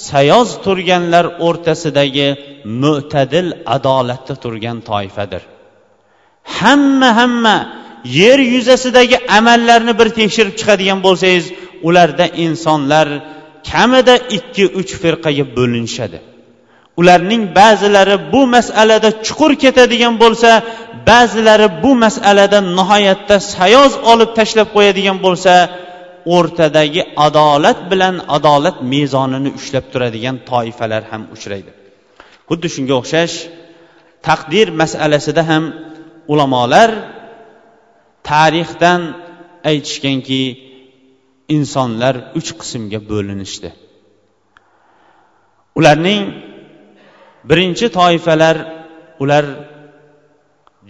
sayoz 0.09 0.49
turganlar 0.65 1.25
o'rtasidagi 1.47 2.29
mo'tadil 2.83 3.49
adolatda 3.77 4.35
turgan 4.43 4.79
toifadir. 4.91 5.43
Hamma 6.59 7.11
hamma 7.21 7.57
yer 8.05 8.39
yuzasidagi 8.39 9.17
amallarni 9.39 9.93
bir 10.01 10.09
tekshirib 10.19 10.55
chiqadigan 10.61 11.01
bo'lsangiz 11.07 11.47
ularda 11.89 12.27
insonlar 12.45 13.09
kamida 13.71 14.15
ikki 14.37 14.65
uch 14.81 14.93
firqaga 15.03 15.45
bo'linishadi. 15.57 16.19
Ularning 17.01 17.43
ba'zilari 17.61 18.17
bu 18.33 18.43
masalada 18.57 19.11
chuqur 19.27 19.53
ketadigan 19.65 20.15
bo'lsa 20.23 20.51
ba'zilari 21.11 21.69
bu 21.83 21.93
masalada 22.05 22.59
nihoyatda 22.79 23.37
sayoz 23.55 23.93
olib 24.13 24.31
tashlab 24.39 24.69
qo'yadigan 24.77 25.19
bo'lsa 25.27 25.53
o'rtadagi 26.37 27.03
adolat 27.27 27.79
bilan 27.91 28.15
adolat 28.37 28.77
mezonini 28.93 29.51
ushlab 29.59 29.85
turadigan 29.93 30.37
toifalar 30.51 31.03
ham 31.11 31.23
uchraydi. 31.35 31.71
Xuddi 32.49 32.69
shunga 32.75 32.95
o'xshash 33.01 33.35
taqdir 34.29 34.67
masalasida 34.81 35.43
ham 35.51 35.65
ulamolar 36.33 36.91
tarixdan 38.31 39.03
aytishganki 39.71 40.43
insonlar 41.57 42.15
uch 42.39 42.51
qismga 42.61 43.01
bo'linishdi. 43.11 43.71
Ularning 45.79 46.23
birinchi 47.49 47.87
toifalar 47.99 48.57
ular 49.23 49.45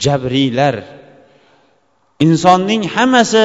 jabriylar. 0.04 0.74
Insonning 2.26 2.82
hammasi 2.94 3.44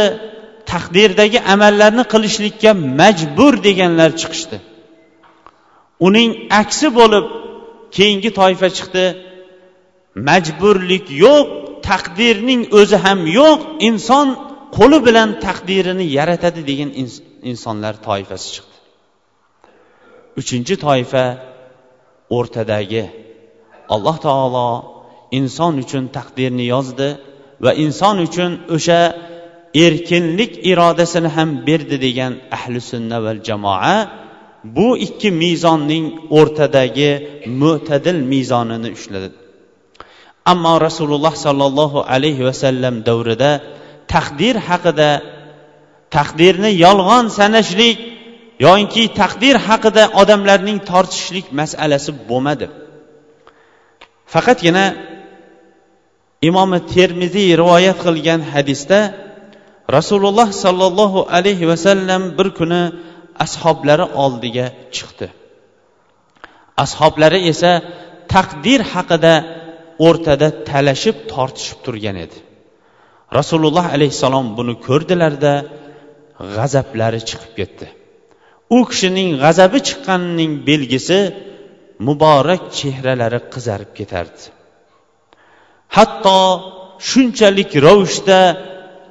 taqdirdagi 0.72 1.40
amallarni 1.54 2.04
qilishlikka 2.14 2.72
majbur 3.00 3.54
deganlar 3.68 4.12
chiqishdi. 4.22 4.58
Uning 6.08 6.30
aksi 6.62 6.88
bo'lib 7.00 7.26
keyingi 7.96 8.32
toifa 8.40 8.68
chiqdi. 8.78 9.06
Majburlik 10.28 11.06
yo'q 11.26 11.48
taqdirning 11.90 12.62
o'zi 12.80 12.98
ham 13.06 13.20
yo'q 13.40 13.60
inson 13.90 14.28
qo'li 14.78 15.00
bilan 15.08 15.30
taqdirini 15.46 16.06
yaratadi 16.18 16.62
degan 16.70 16.90
insonlar 17.52 17.94
toifasi 18.08 18.48
chiqdi. 18.56 18.76
Uchinchi 20.40 20.76
toifa 20.86 21.26
o'rtadagi. 22.38 23.04
Alloh 23.96 24.18
taolo 24.26 24.70
inson 25.40 25.74
uchun 25.84 26.04
taqdirni 26.18 26.66
yozdi 26.74 27.10
va 27.64 27.72
inson 27.86 28.16
uchun 28.28 28.52
o'sha 28.76 29.02
erkinlik 29.86 30.52
irodasini 30.72 31.30
ham 31.36 31.50
berdi 31.68 31.98
degan 32.06 32.34
ahli 32.58 32.80
sunna 32.90 33.18
va 33.26 33.32
jamoa 33.48 33.98
bu 34.76 34.88
ikki 35.08 35.30
mezonning 35.44 36.06
o'rtadagi 36.40 37.12
mo'tadil 37.62 38.18
mezonini 38.34 38.90
ushladi. 38.98 39.30
Ammo 40.52 40.74
rasululloh 40.88 41.34
sollallohu 41.46 42.06
alayhi 42.14 42.46
vasallam 42.50 42.96
davrida 43.10 43.52
taqdir 44.14 44.56
haqida 44.70 45.10
taqdirni 46.16 46.72
yolg'on 46.86 47.26
sanashlik 47.40 47.98
yoinki 48.66 49.04
taqdir 49.22 49.56
haqida 49.68 50.04
odamlarning 50.22 50.80
tortishishlik 50.90 51.48
masalasi 51.60 52.12
bo'lmadi. 52.30 52.68
Faqatgina 54.34 54.86
imomi 56.50 56.80
termiziy 56.94 57.50
rivoyat 57.62 57.98
qilgan 58.06 58.42
hadisda 58.54 59.00
rasululloh 59.98 60.50
sollallohu 60.64 61.20
alayhi 61.38 61.66
vasallam 61.72 62.22
bir 62.38 62.48
kuni 62.60 62.82
ashoblari 63.46 64.06
oldiga 64.24 64.66
chiqdi. 64.96 65.28
Ashoblari 66.84 67.40
esa 67.52 67.72
taqdir 68.34 68.80
haqida 68.94 69.34
o'rtada 70.06 70.48
talashib 70.70 71.18
tortishib 71.34 71.80
turgan 71.86 72.18
edi. 72.26 72.38
Rasululloh 73.38 73.86
alayhissalom 73.96 74.48
buni 74.58 74.74
ko'rdilarda 74.88 75.54
g'azablari 76.56 77.22
chiqib 77.30 77.54
ketdi. 77.60 77.88
U 78.78 78.80
kishining 78.90 79.30
g'azabi 79.44 79.80
chiqqanining 79.88 80.52
belgisi 80.70 81.20
muborak 82.08 82.64
chehralari 82.80 83.40
qizarib 83.54 83.92
ketardi. 84.00 84.44
Hatto 85.96 86.38
shunchalik 87.10 87.72
ravishda 87.88 88.40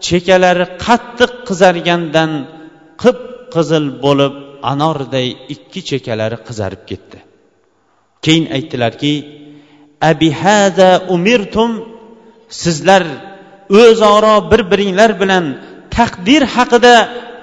chekalari 0.06 0.66
qattiq 0.84 1.32
qizargandan 1.48 2.30
qip 3.02 3.18
qizil 3.54 3.86
bo'lib 4.04 4.34
anorday 4.72 5.28
ikki 5.54 5.80
chekalari 5.90 6.38
qizarib 6.48 6.82
ketdi. 6.90 7.18
Keyin 8.24 8.46
aytdilarki 8.56 9.12
abihada 10.00 10.90
umirtum. 11.08 11.70
Sizlar 12.48 13.02
o'zaro 13.70 14.50
bir 14.50 14.60
biringlar 14.70 15.10
bilan 15.20 15.44
taqdir 15.96 16.42
haqida 16.56 16.94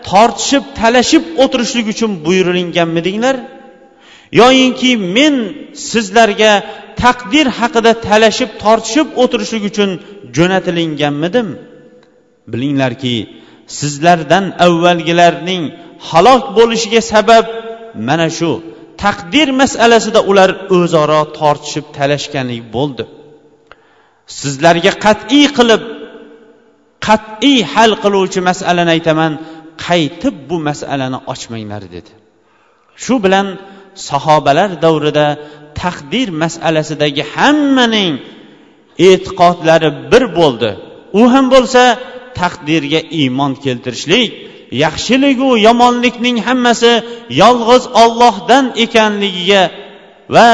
tortishib 0.10 0.64
talashib 0.80 1.24
o'tirishlik 1.44 1.88
uchun 1.94 2.12
buyurilganmidinglar? 2.26 3.36
Yoyinki 4.42 4.92
men 5.16 5.36
sizlarga 5.92 6.54
taqdir 7.04 7.48
haqida 7.60 7.92
talashib 8.08 8.50
tortishib 8.64 9.08
o'tirishlik 9.24 9.64
uchun 9.72 9.90
jo'natilinganmidim. 10.38 11.48
Bilinglarki 12.52 13.16
sizlardan 13.80 14.46
avvalgilarning 14.66 15.64
halok 16.10 16.44
bo'lishiga 16.58 17.02
sabab 17.14 17.46
mana 18.08 18.28
shu 18.38 18.52
taqdir 19.02 19.48
masalasida 19.62 20.20
ular 20.32 20.50
o'zaro 20.78 21.22
tortishib 21.40 21.86
talashganlik 21.98 22.64
bo'ldi. 22.76 23.04
Sizlarga 24.40 24.92
qat'iy 25.06 25.48
qilib 25.58 25.84
qat'iy 27.08 27.60
hal 27.74 27.92
qiluvchi 28.04 28.40
masalani 28.50 28.92
aytaman 28.98 29.34
qaytib 29.86 30.36
bu 30.50 30.58
masalani 30.70 31.20
ochmanglar 31.34 31.84
dedi. 31.96 32.12
Shu 33.04 33.16
bilan 33.26 33.48
sahobalar 34.10 34.70
davrida 34.86 35.28
taqdir 35.82 36.28
masalasidagi 36.44 37.24
hammaning 37.36 38.14
e'tiqodlari 39.10 39.90
bir 40.12 40.24
bo'ldi. 40.40 40.72
U 41.20 41.22
ham 41.34 41.46
bo'lsa 41.56 41.84
taqdirga 42.40 43.02
iymon 43.20 43.52
keltirishlik 43.64 44.30
yaxshiligu 44.84 45.50
yomonlikning 45.68 46.38
hammasi 46.48 46.94
yolg'iz 47.42 47.84
ollohdan 48.04 48.66
ekanligiga 48.86 49.64
va 50.36 50.50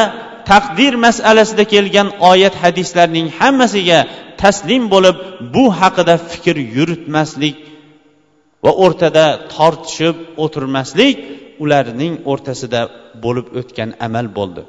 taqdir 0.52 0.94
masalasida 1.06 1.64
kelgan 1.74 2.10
oyat 2.32 2.56
hadislarning 2.64 3.28
hammasiga 3.40 4.00
taslim 4.42 4.84
bo'lib 4.94 5.18
bu 5.56 5.66
haqida 5.80 6.16
fikr 6.32 6.56
yuritmaslik 6.76 7.58
va 8.64 8.72
o'rtada 8.84 9.26
tortishib 9.56 10.16
o'tirmaslik 10.44 11.16
ularning 11.64 12.14
o'rtasida 12.32 12.82
bo'lib 13.24 13.48
o'tgan 13.60 13.90
amal 14.08 14.28
bo'ldi. 14.38 14.64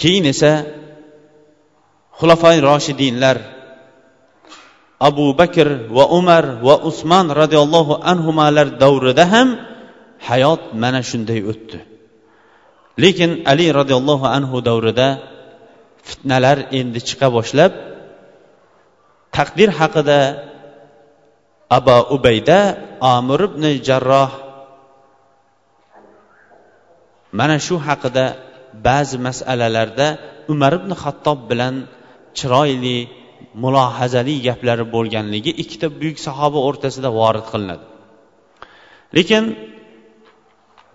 Keyin 0.00 0.24
esa 0.32 0.52
xulafoy 2.18 2.56
roshidinlar 2.68 3.36
abu 5.08 5.26
bakr 5.40 5.68
va 5.96 6.04
umar 6.18 6.44
va 6.66 6.74
usmon 6.90 7.26
roziyallohu 7.40 8.00
anhular 8.12 8.68
davrida 8.82 9.24
ham 9.32 9.48
hayot 10.28 10.62
mana 10.82 11.00
shunday 11.10 11.40
o'tdi. 11.52 11.78
Lekin 13.02 13.30
ali 13.50 13.66
roziyallohu 13.80 14.26
anhu 14.36 14.56
davrida 14.68 15.08
fitnalar 16.08 16.58
endi 16.78 17.00
chiqa 17.08 17.28
boshlab 17.36 17.72
taqdir 19.36 19.70
haqida 19.80 20.20
aba 21.78 21.96
ubayda 22.16 22.60
amir 23.16 23.40
ibn 23.50 23.64
jarroh 23.88 24.30
mana 27.38 27.56
shu 27.66 27.76
haqida 27.86 28.24
ba'zi 28.86 29.16
masalalarda 29.26 30.08
umar 30.52 30.72
ibn 30.80 30.90
xattob 31.02 31.38
bilan 31.50 31.74
chiroyli 32.38 32.98
mulohazali 33.62 34.34
gaplari 34.46 34.84
bo'lganligi 34.94 35.52
ikkita 35.62 35.86
buyuk 36.00 36.18
sahoba 36.26 36.58
o'rtasida 36.68 37.08
vorid 37.20 37.46
qilinadi. 37.52 37.84
Lekin 39.16 39.44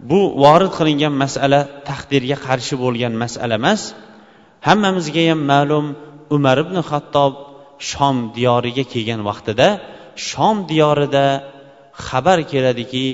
bu 0.09 0.19
vorid 0.43 0.71
qilingan 0.77 1.13
masala 1.23 1.59
taqdirga 1.89 2.37
qarshi 2.47 2.75
bo'lgan 2.83 3.13
masala 3.23 3.55
emas. 3.61 3.81
Hammamizga 4.67 5.23
ham 5.29 5.41
ma'lum 5.53 5.85
umar 6.35 6.57
ibn 6.65 6.77
hattob 6.89 7.33
shom 7.91 8.17
diyoriga 8.35 8.83
kelgan 8.93 9.21
vaqtida 9.29 9.67
shom 10.29 10.57
diyorida 10.71 11.25
xabar 12.07 12.39
keladiki 12.51 13.05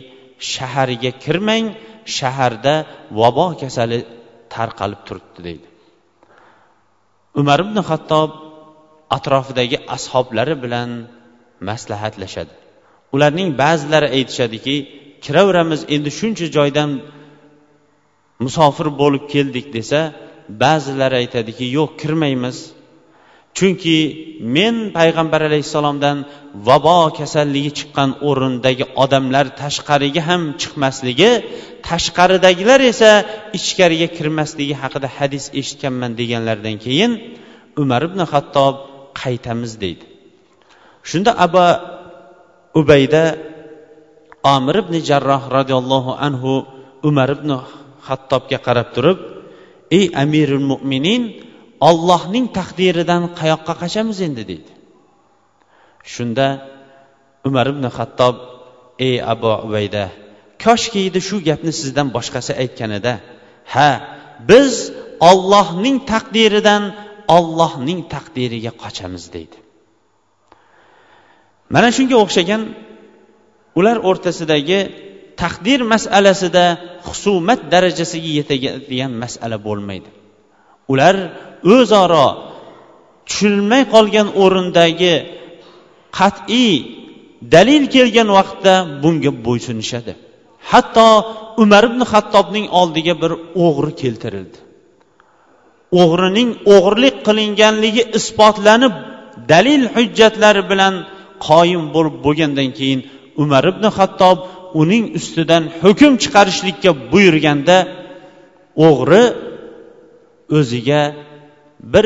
shaharga 0.53 1.11
kirmang 1.23 1.65
shaharda 2.17 2.73
vabo 3.19 3.47
kasali 3.61 3.99
tarqalib 4.53 5.01
turibdi 5.07 5.39
deydi. 5.47 5.67
Umar 7.41 7.59
ibn 7.65 7.77
hattob 7.89 8.29
atrofidagi 9.17 9.77
ashoblari 9.95 10.55
bilan 10.63 10.89
maslahatlashadi. 11.67 12.53
Ularning 13.15 13.49
ba'zilari 13.61 14.07
aytishadiki 14.17 14.75
kiraveramiz 15.25 15.81
endi 15.95 16.09
shuncha 16.19 16.47
joydan 16.57 16.91
musofir 18.43 18.87
bo'lib 19.01 19.23
keldik 19.33 19.67
desa 19.77 19.99
ba'zilari 20.63 21.15
aytadiki 21.21 21.65
yo'q 21.77 21.91
kirmaymiz. 22.01 22.57
Chunki 23.57 23.97
men 24.55 24.75
payg'ambar 24.97 25.41
alayhissalomdan 25.49 26.17
vabo 26.67 26.99
kasalligi 27.19 27.71
chiqqan 27.79 28.09
o'rindagi 28.29 28.85
odamlar 29.03 29.45
tashqariga 29.61 30.21
ham 30.29 30.41
chiqmasligi 30.61 31.31
tashqaridagilar 31.89 32.79
esa 32.91 33.11
ichkariga 33.57 34.07
kirmasligi 34.17 34.75
haqida 34.81 35.07
hadis 35.17 35.45
eshitganman 35.59 36.11
deganlaridan 36.19 36.75
keyin 36.85 37.11
umar 37.83 38.01
ibn 38.09 38.19
hattob 38.33 38.75
qaytamiz 39.21 39.71
deydi. 39.83 40.05
Shunda 41.09 41.31
abu 41.45 41.65
ubayda 42.79 43.23
omir 44.55 44.75
ibn 44.83 44.95
jarroh 45.09 45.43
roziyallohu 45.57 46.11
anhu 46.27 46.51
umar 47.09 47.29
ibn 47.37 47.49
hattobga 48.07 48.57
qarab 48.67 48.87
turib 48.95 49.19
ey 49.97 50.05
amirul 50.23 50.65
mo'minin 50.71 51.23
ollohning 51.89 52.45
taqdiridan 52.57 53.23
qayoqqa 53.39 53.73
qochamiz 53.81 54.17
endi? 54.27 54.43
deydi. 54.49 54.71
Shunda 56.13 56.47
umar 57.47 57.65
ibn 57.73 57.85
hattob 57.97 58.35
ey 59.07 59.15
abu 59.33 59.51
ubayda 59.67 60.03
koshki 60.63 60.99
edi 61.07 61.19
shu 61.27 61.37
gapni 61.47 61.71
sizdan 61.81 62.07
boshqasi 62.15 62.51
aytganida 62.63 63.13
ha 63.73 63.89
biz 64.49 64.73
ollohning 65.29 65.97
taqdiridan 66.11 66.83
ollohning 67.37 67.99
taqdiriga 68.13 68.71
qochamiz 68.83 69.25
deydi. 69.35 69.57
Mana 71.73 71.89
shunga 71.97 72.17
o'xshagan 72.23 72.61
ular 73.79 73.97
o'rtasidagi 74.09 74.79
taqdir 75.41 75.79
masalasida 75.93 76.65
husumat 77.07 77.59
darajasiga 77.73 78.31
yetadigan 78.39 79.11
masala 79.23 79.57
bo'lmaydi. 79.67 80.09
Ular 80.93 81.15
o'zaro 81.75 82.27
tushunilmay 83.27 83.83
qolgan 83.93 84.27
o'rindagi 84.43 85.15
qat'iy 86.19 86.73
dalil 87.55 87.83
kelgan 87.95 88.29
vaqtda 88.37 88.73
bunga 89.03 89.31
bo'ysunishadi. 89.45 90.13
Hatto 90.71 91.07
umar 91.63 91.83
ibn 91.89 92.01
hattobning 92.11 92.67
oldiga 92.79 93.13
bir 93.21 93.31
o'g'ri 93.65 93.91
keltirildi. 94.01 94.57
O'g'rining 96.01 96.49
o'g'irlik 96.73 97.15
qilinganligi 97.27 98.03
isbotlanib 98.19 98.93
dalil 99.51 99.83
hujjatlari 99.95 100.63
bilan 100.71 100.93
qoyim 101.47 101.83
bo'lib 101.95 102.15
bo'lgandan 102.25 102.69
keyin 102.77 102.99
umar 103.43 103.63
ibn 103.71 103.85
hattob 103.97 104.37
uning 104.81 105.05
ustidan 105.19 105.63
hukm 105.83 106.13
chiqarishlikka 106.23 106.91
buyurganda 107.11 107.77
o'g'ri 108.87 109.23
o'ziga 110.57 111.01
bir 111.93 112.05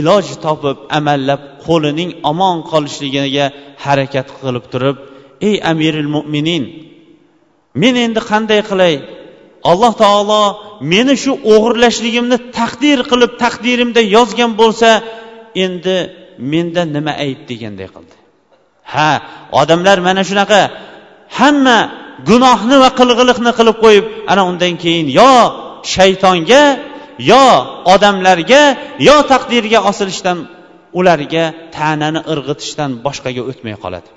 iloj 0.00 0.26
topib 0.44 0.78
amallab 0.98 1.40
qo'lining 1.66 2.10
omon 2.30 2.56
qolishligiga 2.70 3.46
harakat 3.84 4.28
qilib 4.40 4.64
turib 4.72 4.96
ey 5.48 5.54
amiril 5.72 6.08
mo'minin 6.16 6.64
men 7.80 7.94
endi 8.04 8.20
qanday 8.30 8.60
qilay? 8.70 8.94
Alloh 9.70 9.92
taolo 10.02 10.42
meni 10.92 11.14
shu 11.22 11.32
o'g'irlashligimni 11.54 12.38
taqdir 12.58 12.98
qilib 13.10 13.32
taqdirimda 13.42 14.02
yozgan 14.16 14.52
bo'lsa 14.60 14.88
endi 15.64 15.96
menda 16.52 16.82
nima 16.96 17.12
ayb 17.24 17.40
deganday 17.50 17.88
qildi. 17.94 18.16
Ha 18.94 19.10
odamlar 19.60 19.98
mana 20.08 20.22
shunaqa. 20.30 20.62
Hamma 21.38 21.78
gunohni 22.30 22.76
va 22.82 22.90
qilg'iliqni 23.00 23.52
qilib 23.58 23.76
qo'yib 23.84 24.04
ana 24.32 24.42
undan 24.50 24.74
keyin 24.82 25.06
yo 25.20 25.32
shaytonga 25.94 26.62
yo 27.30 27.44
odamlarga 27.94 28.62
yo 29.08 29.16
taqdirga 29.32 29.78
osilishdan 29.90 30.38
ularga 30.98 31.44
ta'nani 31.76 32.20
irg'itishdan 32.32 32.90
boshqaga 33.06 33.42
o'tmay 33.50 33.76
qoladi. 33.84 34.08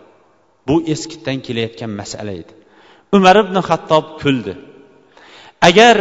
Bu 0.68 0.76
eskitdan 0.94 1.38
kelayotgan 1.46 1.92
masala 2.02 2.32
edi. 2.42 2.54
Umar 3.18 3.36
ibn 3.44 3.56
hattob 3.70 4.06
kuldi. 4.22 4.54
Agar 5.68 5.98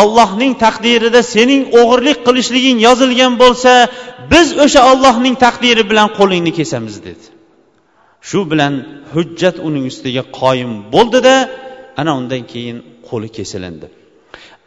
ollohning 0.00 0.52
taqdirida 0.64 1.20
sening 1.34 1.62
o'g'irlik 1.80 2.18
qilishliging 2.26 2.78
yozilgan 2.86 3.32
bo'lsa 3.42 3.72
biz 4.32 4.48
o'sha 4.64 4.80
ollohning 4.92 5.34
taqdiri 5.44 5.82
bilan 5.90 6.08
qo'lingni 6.18 6.52
kesamiz 6.58 6.96
dedi. 7.06 7.24
Shu 8.28 8.40
bilan 8.50 8.74
hujjat 9.14 9.56
uning 9.68 9.84
ustiga 9.92 10.22
qoyim 10.40 10.72
bo'ldida 10.94 11.34
ana 12.00 12.12
undan 12.20 12.42
keyin 12.52 12.78
qo'li 13.08 13.28
kesilindi. 13.36 13.86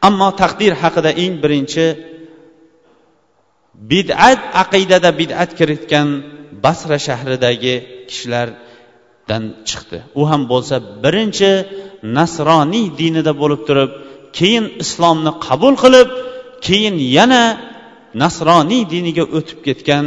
Ammo 0.08 0.30
taqdir 0.41 0.74
haqida 0.84 1.12
eng 1.24 1.36
birinchi 1.43 1.86
bid'at 3.91 4.41
aqidada 4.63 5.10
bid'at 5.21 5.52
kiritgan 5.60 6.08
basra 6.63 6.98
shahridagi 7.08 7.76
kishilardan 8.10 9.43
chiqdi. 9.69 9.98
U 10.19 10.21
ham 10.30 10.41
bo'lsa 10.52 10.76
birinchi 11.04 11.52
nasroniy 12.17 12.86
dinida 13.00 13.32
bo'lib 13.41 13.62
turib 13.67 13.91
keyin 14.38 14.65
islomni 14.84 15.32
qabul 15.48 15.76
qilib 15.84 16.10
keyin 16.67 16.95
yana 17.17 17.43
nasroniy 18.21 18.84
diniga 18.93 19.24
o'tib 19.38 19.60
ketgan 19.67 20.06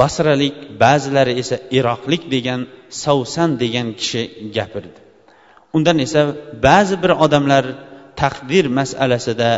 basralik 0.00 0.56
ba'zilari 0.82 1.32
esa 1.42 1.56
iroqlik 1.78 2.22
degan 2.34 2.60
savsan 3.02 3.50
degan 3.62 3.88
kishi 4.00 4.22
gapirdi. 4.56 5.00
Undan 5.76 5.96
esa 6.06 6.22
ba'zi 6.66 6.96
bir 7.02 7.12
odamlar 7.24 7.64
taqdir 8.20 8.64
masalasida 8.78 9.50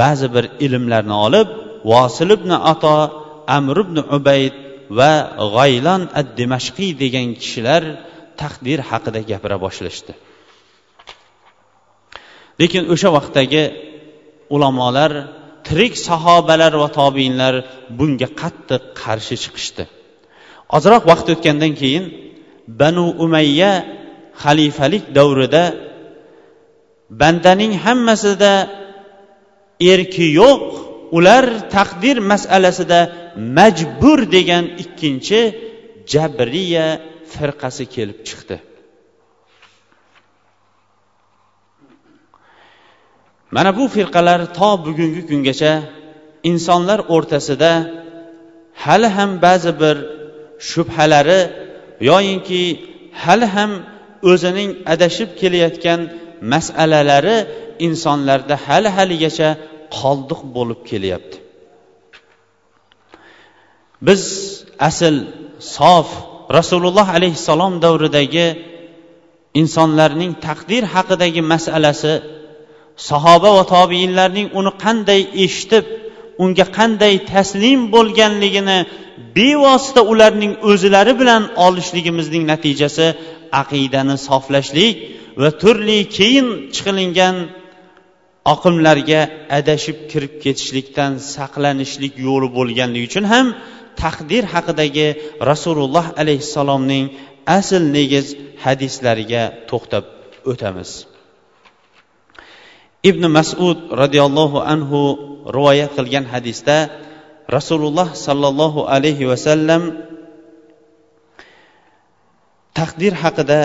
ba'zi 0.00 0.26
bir 0.34 0.44
ilmlarni 0.66 1.16
olib 1.26 1.48
vosil 1.90 2.30
ibn 2.36 2.50
ato 2.72 2.96
amr 3.58 3.76
ibn 3.84 3.96
ubayd 4.16 4.54
va 4.98 5.12
g'aylon 5.54 6.02
ad 6.20 6.26
dimashqiy 6.38 6.92
degan 7.02 7.28
kishilar 7.40 7.82
taqdir 8.40 8.78
haqida 8.90 9.20
gapira 9.30 9.56
boshlashdi. 9.64 10.12
Lekin 12.60 12.82
o'sha 12.94 13.08
vaqtdagi 13.16 13.62
ulamolar 14.54 15.12
tirik 15.66 15.94
sahobalar 16.06 16.72
va 16.82 16.88
tobiinlar 16.98 17.54
bunga 17.98 18.28
qattiq 18.40 18.82
qarshi 19.02 19.36
chiqishdi. 19.42 19.84
Ozroq 20.76 21.02
vaqt 21.10 21.26
o'tgandan 21.34 21.72
keyin 21.80 22.04
banu 22.80 23.06
umayya 23.24 23.72
xalifalik 24.42 25.04
davrida 25.18 25.64
bandaning 27.20 27.72
hammasida 27.84 28.52
erki 29.92 30.26
yo'q 30.40 30.62
ular 31.16 31.44
taqdir 31.74 32.16
masalasida 32.30 33.00
majbur 33.56 34.18
degan 34.36 34.64
ikkinchi 34.82 35.40
jabriya 36.12 36.86
firqasi 37.32 37.84
kelib 37.94 38.18
chiqdi. 38.28 38.56
Mana 43.54 43.70
bu 43.78 43.84
firqalar 43.96 44.40
to 44.58 44.70
bugungi 44.86 45.22
kungacha 45.30 45.72
insonlar 46.50 46.98
o'rtasida 47.14 47.72
hali 48.84 49.08
ham 49.16 49.30
ba'zi 49.46 49.72
bir 49.82 49.96
shubhalari 50.70 51.40
yoyinki 52.10 52.62
hali 53.22 53.46
ham 53.54 53.70
o'zining 54.30 54.70
adashib 54.92 55.30
kelayotgan 55.40 56.00
masalalari 56.52 57.36
insonlarda 57.86 58.54
hali 58.66 58.90
haligacha 58.96 59.48
qoldiq 59.98 60.40
bo'lib 60.56 60.80
kelyapti. 60.90 61.47
Biz 64.06 64.22
asl 64.88 65.16
sof 65.76 66.08
rasululloh 66.58 67.08
alayhissalom 67.16 67.74
davridagi 67.84 68.48
insonlarning 69.60 70.32
taqdir 70.46 70.82
haqidagi 70.94 71.42
masalasi 71.52 72.14
sahoba 73.10 73.50
va 73.56 73.64
tobiinlarning 73.74 74.48
uni 74.58 74.72
qanday 74.84 75.20
eshitib 75.44 75.84
unga 76.42 76.66
qanday 76.78 77.14
taslim 77.32 77.80
bo'lganligini 77.94 78.78
bevosita 79.36 80.02
ularning 80.12 80.52
o'zlari 80.70 81.12
bilan 81.20 81.42
olishligimizning 81.66 82.44
natijasi 82.52 83.06
aqidani 83.62 84.16
soflashlik 84.28 84.94
va 85.42 85.50
turli 85.62 85.98
keyin 86.16 86.46
chiqilingan 86.74 87.36
oqimlarga 88.54 89.20
adashib 89.58 89.98
kirib 90.10 90.34
ketishlikdan 90.44 91.12
saqlanishlik 91.34 92.14
yo'li 92.26 92.48
bo'lganligi 92.58 93.06
uchun 93.10 93.24
ham 93.32 93.46
taqdir 94.02 94.44
haqidagi 94.54 95.08
rasululloh 95.50 96.06
alayhissalomning 96.22 97.04
asl 97.58 97.82
negiz 97.96 98.26
hadislariga 98.64 99.42
to'xtab 99.70 100.04
o'tamiz. 100.50 100.90
Ibn 103.10 103.22
masud 103.38 103.78
roziyallohu 104.02 104.58
anhu 104.72 105.00
rivoyat 105.56 105.90
qilgan 105.98 106.24
hadisda 106.32 106.76
rasululloh 107.56 108.08
sollallohu 108.26 108.80
alayhi 108.94 109.28
vasallam 109.32 109.82
taqdir 112.78 113.12
haqida 113.22 113.60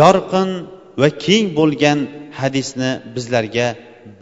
yorqin 0.00 0.50
va 1.00 1.08
keng 1.24 1.46
bo'lgan 1.58 1.98
hadisni 2.40 2.90
bizlarga 3.14 3.66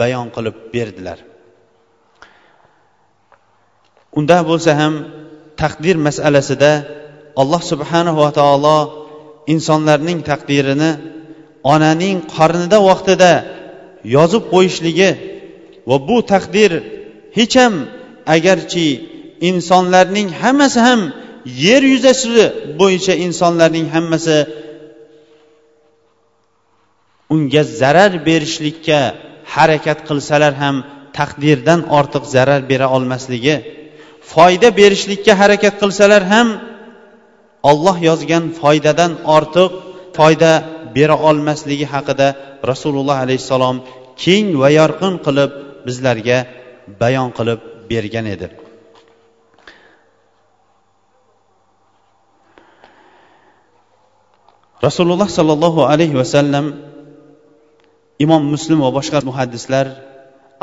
bayon 0.00 0.28
qilib 0.36 0.56
berdilar. 0.74 1.18
Unda 4.18 4.38
bo'lsa 4.50 4.70
ham 4.80 4.94
taqdir 5.62 5.96
masalasida 6.06 6.72
alloh 7.40 7.62
subhanahu 7.72 8.18
va 8.24 8.30
taolo 8.38 8.78
insonlarning 9.54 10.18
taqdirini 10.30 10.90
onaning 11.74 12.16
qornida 12.34 12.78
vaqtida 12.88 13.32
yozib 14.16 14.44
qo'yishligi 14.52 15.10
va 15.88 15.96
bu 16.08 16.16
taqdir 16.32 16.72
hech 17.38 17.54
ham 17.62 17.74
agarchi 18.36 18.88
insonlarning 19.50 20.28
hammasi 20.42 20.80
ham 20.88 21.00
yer 21.64 21.82
yuzasi 21.92 22.44
bo'yicha 22.80 23.14
insonlarning 23.26 23.86
hammasi 23.94 24.38
unga 27.34 27.62
zarar 27.80 28.12
berishlikka 28.28 29.00
harakat 29.54 29.98
qilsalar 30.08 30.52
ham 30.62 30.76
taqdirdan 31.18 31.80
ortiq 31.98 32.24
zarar 32.34 32.60
bera 32.70 32.86
olmasligi 32.96 33.56
foyda 34.34 34.68
berishlikka 34.80 35.32
harakat 35.40 35.74
qilsalar 35.82 36.22
ham 36.32 36.48
olloh 37.70 37.96
yozgan 38.08 38.44
foydadan 38.60 39.12
ortiq 39.36 39.70
foyda 40.18 40.52
bera 40.96 41.16
olmasligi 41.28 41.86
haqida 41.94 42.28
rasululloh 42.70 43.16
alayhissalom 43.24 43.76
keng 44.24 44.46
va 44.62 44.68
yorqin 44.80 45.14
qilib 45.26 45.50
bizlarga 45.86 46.38
bayon 47.00 47.30
qilib 47.38 47.60
bergan 47.90 48.26
edi. 48.34 48.48
Rasululloh 54.86 55.28
sollallohu 55.38 55.80
alayhi 55.92 56.16
vasallam 56.20 56.66
imom 58.24 58.42
muslim 58.54 58.78
va 58.84 58.90
boshqa 58.98 59.18
muhaddislar 59.28 59.86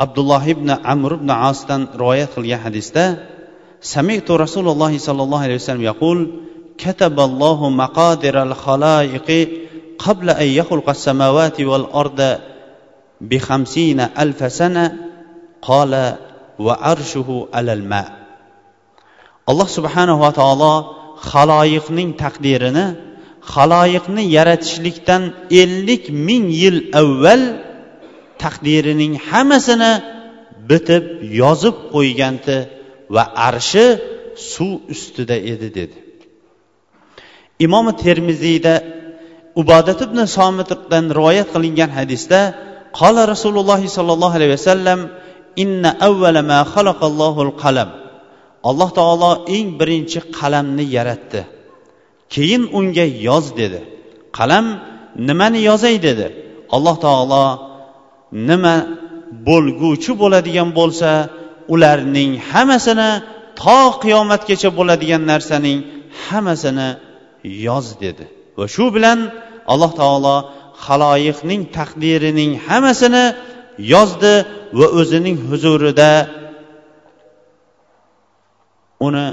abdulloh 0.04 0.42
ibn 0.54 0.68
amr 0.92 1.10
ibn 1.18 1.30
asdan 1.50 1.82
rivoyat 2.00 2.30
qilgan 2.36 2.60
hadisda 2.66 3.04
samitu 3.81 4.37
rasululloh 4.37 4.91
sollallohu 5.07 5.43
alayhi 5.45 5.59
vasallam 5.61 5.87
yaqul 5.91 6.19
كتب 6.77 7.19
الله 7.19 7.69
مقادر 7.69 8.43
الخلائق 8.43 9.49
قبل 9.99 10.29
أن 10.29 10.47
يخلق 10.47 10.89
السماوات 10.89 11.61
والأرض 11.61 12.37
بخمسين 13.21 13.99
ألف 13.99 14.51
سنة 14.51 14.95
قال 15.61 16.15
وعرشه 16.59 17.47
على 17.53 17.73
الماء 17.73 18.25
alloh 19.51 19.69
subhanava 19.77 20.29
taolo 20.33 20.73
haloyiqning 21.31 22.09
taqdirini 22.23 22.85
haloyiqni 23.53 24.23
yaratishlikdan 24.37 25.23
ellik 25.61 26.03
ming 26.27 26.45
yil 26.61 26.77
avval 27.01 27.43
taqdirining 28.43 29.13
hammasini 29.29 29.91
bitib 30.69 31.05
yozib 31.41 31.75
qo'ygandi 31.93 32.57
Va 33.14 33.24
arshi 33.48 33.86
suv 34.52 34.72
ustida 34.92 35.36
edi 35.52 35.68
dedi. 35.78 35.98
Imom 37.66 37.86
termiziyda 38.04 38.74
ubodat 39.60 40.00
ibn 40.06 40.18
somitdan 40.36 41.04
rivoyat 41.18 41.48
qilingan 41.54 41.90
hadisda 41.98 42.40
qola 42.98 43.22
rasululloh 43.32 43.80
sollallohu 43.96 44.34
alayhi 44.38 44.52
vasallam 44.58 45.00
inna 45.62 45.90
avvala 46.08 46.40
ma 46.50 46.60
xalaqallohul 46.72 47.52
qalam. 47.62 47.90
Alloh 48.70 48.90
taolo 48.98 49.32
eng 49.56 49.68
birinchi 49.80 50.20
qalamni 50.38 50.84
yaratdi. 50.96 51.40
Keyin 52.34 52.62
unga 52.78 53.06
yoz 53.28 53.46
dedi. 53.60 53.80
Qalam 54.38 54.66
nimani 55.28 55.60
yozay? 55.70 55.96
dedi. 56.06 56.26
Alloh 56.76 56.96
taolo 57.06 57.44
nima 58.48 58.74
bo'lguvchi 59.48 60.12
bo'ladigan 60.22 60.68
bo'lsa 60.78 61.10
ularning 61.74 62.32
hammasini 62.50 63.10
to 63.62 63.80
qiyomatgacha 64.02 64.68
bo'ladigan 64.78 65.22
narsaning 65.32 65.78
hammasini 66.24 66.88
yoz 67.66 67.86
dedi. 68.02 68.24
Va 68.58 68.66
shu 68.74 68.86
bilan 68.96 69.18
alloh 69.72 69.92
taolo 70.00 70.36
haloyiqning 70.84 71.62
taqdirining 71.76 72.50
hammasini 72.66 73.24
yozdi 73.94 74.34
va 74.78 74.86
o'zining 75.00 75.36
huzurida 75.48 76.12
uni 79.06 79.26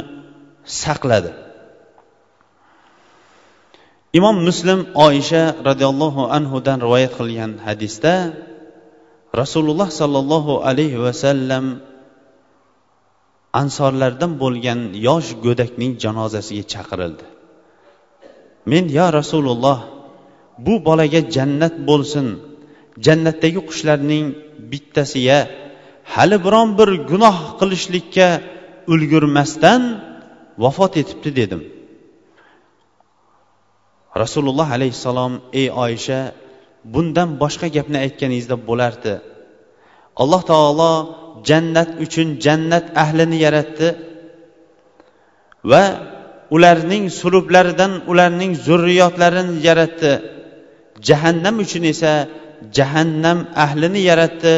saqladi. 0.84 1.32
Imom 4.18 4.38
muslim 4.48 4.80
oisha 5.06 5.44
roziyallohu 5.68 6.22
anhudan 6.38 6.78
rivoyat 6.86 7.14
qilgan 7.20 7.52
hadisda 7.68 8.14
rasululloh 9.42 9.90
sollallohu 10.00 10.54
alayhi 10.70 10.98
vasallam 11.06 11.66
ansorlardan 13.62 14.32
bo'lgan 14.42 14.80
yosh 15.08 15.30
go'dakning 15.46 15.92
janozasiga 16.04 16.66
chaqirildi. 16.74 17.26
Men 18.72 18.84
yo 18.98 19.06
rasululloh 19.20 19.80
bu 20.66 20.74
bolaga 20.88 21.22
jannat 21.36 21.76
bo'lsin. 21.90 22.28
Jannatdagi 23.06 23.60
qushlarning 23.70 24.26
bittasiga 24.72 25.40
hali 26.14 26.38
biron 26.46 26.70
bir 26.80 26.90
gunoh 27.12 27.38
qilishlikka 27.60 28.28
ulgurmasdan 28.94 29.82
vafot 30.64 30.94
etibdi 31.02 31.30
dedim. 31.40 31.62
Rasululloh 34.24 34.68
alayhissalom 34.78 35.34
ey 35.60 35.68
oysha 35.86 36.20
bundan 36.94 37.30
boshqa 37.42 37.68
gapni 37.78 37.98
aytganingizda 38.06 38.56
bo'lardi. 38.70 39.14
Alloh 40.22 40.42
taolo 40.52 40.94
jannat 41.50 41.90
uchun 42.04 42.28
jannat 42.46 42.86
ahlini 43.04 43.38
yaratdi 43.46 43.88
va 45.72 45.84
ularning 46.56 47.06
sulublaridan 47.20 47.94
ularning 48.12 48.52
zurriyotlarini 48.66 49.56
yaratdi. 49.68 50.12
Jahannam 51.08 51.56
uchun 51.64 51.84
esa 51.94 52.14
jahannam 52.78 53.40
ahlini 53.66 54.02
yaratdi 54.10 54.54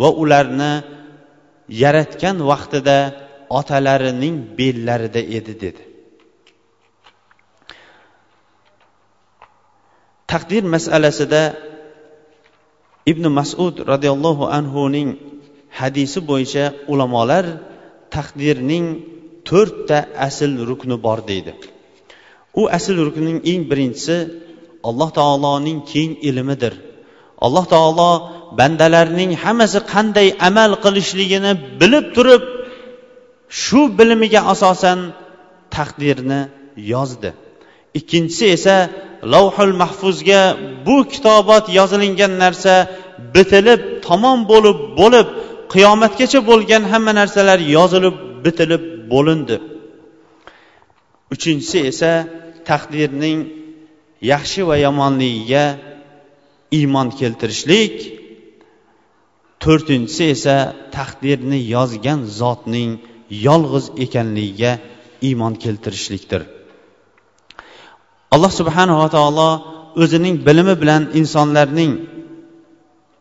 va 0.00 0.08
ularni 0.22 0.72
yaratgan 1.82 2.36
vaqtida 2.50 2.98
otalarining 3.58 4.36
bellarida 4.58 5.22
edi 5.38 5.54
dedi. 5.64 5.82
Taqdir 10.30 10.64
masalasida 10.74 11.42
ibn 13.12 13.24
masud 13.38 13.74
roziyallohu 13.92 14.44
anhuning 14.58 15.08
hadisi 15.80 16.18
bo'yicha 16.30 16.64
ulamolar 16.92 17.44
taqdirning 18.14 18.86
to'rtta 19.48 19.98
asl 20.26 20.52
rukni 20.68 20.96
bor 21.06 21.18
deydi. 21.30 21.52
U 22.60 22.62
asl 22.78 22.96
rukning 23.06 23.38
eng 23.50 23.62
birinchisi 23.70 24.16
alloh 24.88 25.10
taoloning 25.18 25.78
keng 25.92 26.12
ilmidir. 26.28 26.74
Alloh 27.46 27.64
taolo 27.74 28.10
bandalarning 28.58 29.30
hammasi 29.44 29.80
qanday 29.92 30.28
amal 30.48 30.72
qilishligini 30.84 31.52
bilib 31.80 32.06
turib 32.16 32.42
shu 33.62 33.80
bilimiga 33.98 34.40
asosan 34.52 34.98
taqdirni 35.76 36.40
yozdi. 36.92 37.30
Ikkinchisi 37.98 38.44
esa 38.56 38.76
lavhul 39.34 39.74
mahfuzga 39.82 40.42
bu 40.86 40.96
kitobot 41.12 41.64
yozilingan 41.78 42.32
narsa 42.42 42.74
bitilib 43.34 43.80
tamom 44.06 44.38
bo'lib 44.50 44.78
bo'lib 45.00 45.28
qiyomatgacha 45.72 46.40
bo'lgan 46.50 46.82
hamma 46.92 47.12
narsalar 47.20 47.58
yozilib 47.76 48.16
bitilib 48.44 48.82
bo'lindi. 49.12 49.56
Uchinchisi 51.34 51.78
esa 51.90 52.12
taqdirning 52.70 53.38
yaxshi 54.32 54.60
va 54.68 54.76
yomonligiga 54.86 55.64
iymon 56.78 57.08
keltirishlik. 57.20 57.94
To'rtinchisi 59.62 60.24
esa 60.36 60.56
taqdirni 60.96 61.58
yozgan 61.74 62.20
zotning 62.40 62.90
yolg'iz 63.46 63.86
ekanligiga 64.04 64.72
iymon 65.28 65.54
keltirishlikdir. 65.64 66.42
Alloh 68.34 68.52
subhanava 68.60 69.06
taolo 69.16 69.50
o'zining 70.02 70.36
bilimi 70.46 70.74
bilan 70.82 71.02
insonlarning 71.20 71.92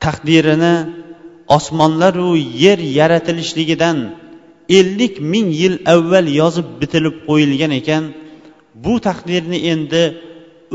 taqdirini 0.06 0.76
osmonlaru 1.58 2.30
yer 2.64 2.80
yaratilishligidan 3.00 3.98
ellik 4.80 5.14
ming 5.32 5.48
yil 5.62 5.76
avval 5.94 6.28
yozib 6.42 6.68
bitilib 6.82 7.16
qo'yilgan 7.28 7.72
ekan 7.82 8.04
bu 8.84 8.94
taqdirni 9.08 9.60
endi 9.74 10.04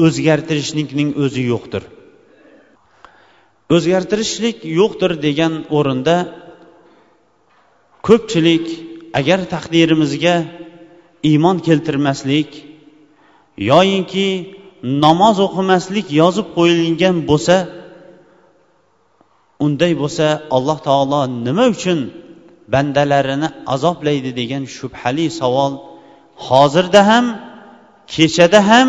o'zgartirishlikning 0.05 1.11
o'zi 1.25 1.43
yo'qdir. 1.53 1.83
O'zgartirishlik 3.75 4.59
yo'qdir 4.81 5.13
degan 5.27 5.55
o'rinda 5.77 6.17
ko'pchilik 8.07 8.67
agar 9.21 9.41
taqdirimizga 9.55 10.35
iymon 11.31 11.57
keltirmaslik 11.67 12.51
yoyinki 13.71 14.29
namoz 15.05 15.37
o'qimaslik 15.47 16.07
yozib 16.21 16.47
qo'yilgan 16.57 17.17
bo'lsa 17.31 17.57
unday 19.65 19.93
bo'lsa 20.03 20.27
alloh 20.57 20.79
taolo 20.89 21.21
nima 21.47 21.67
uchun 21.75 21.99
bandalarini 22.75 23.49
azoblaydi 23.75 24.31
degan 24.41 24.63
shubhali 24.77 25.27
savol 25.41 25.73
hozirda 26.49 27.01
ham 27.11 27.25
kechada 28.15 28.61
ham 28.71 28.89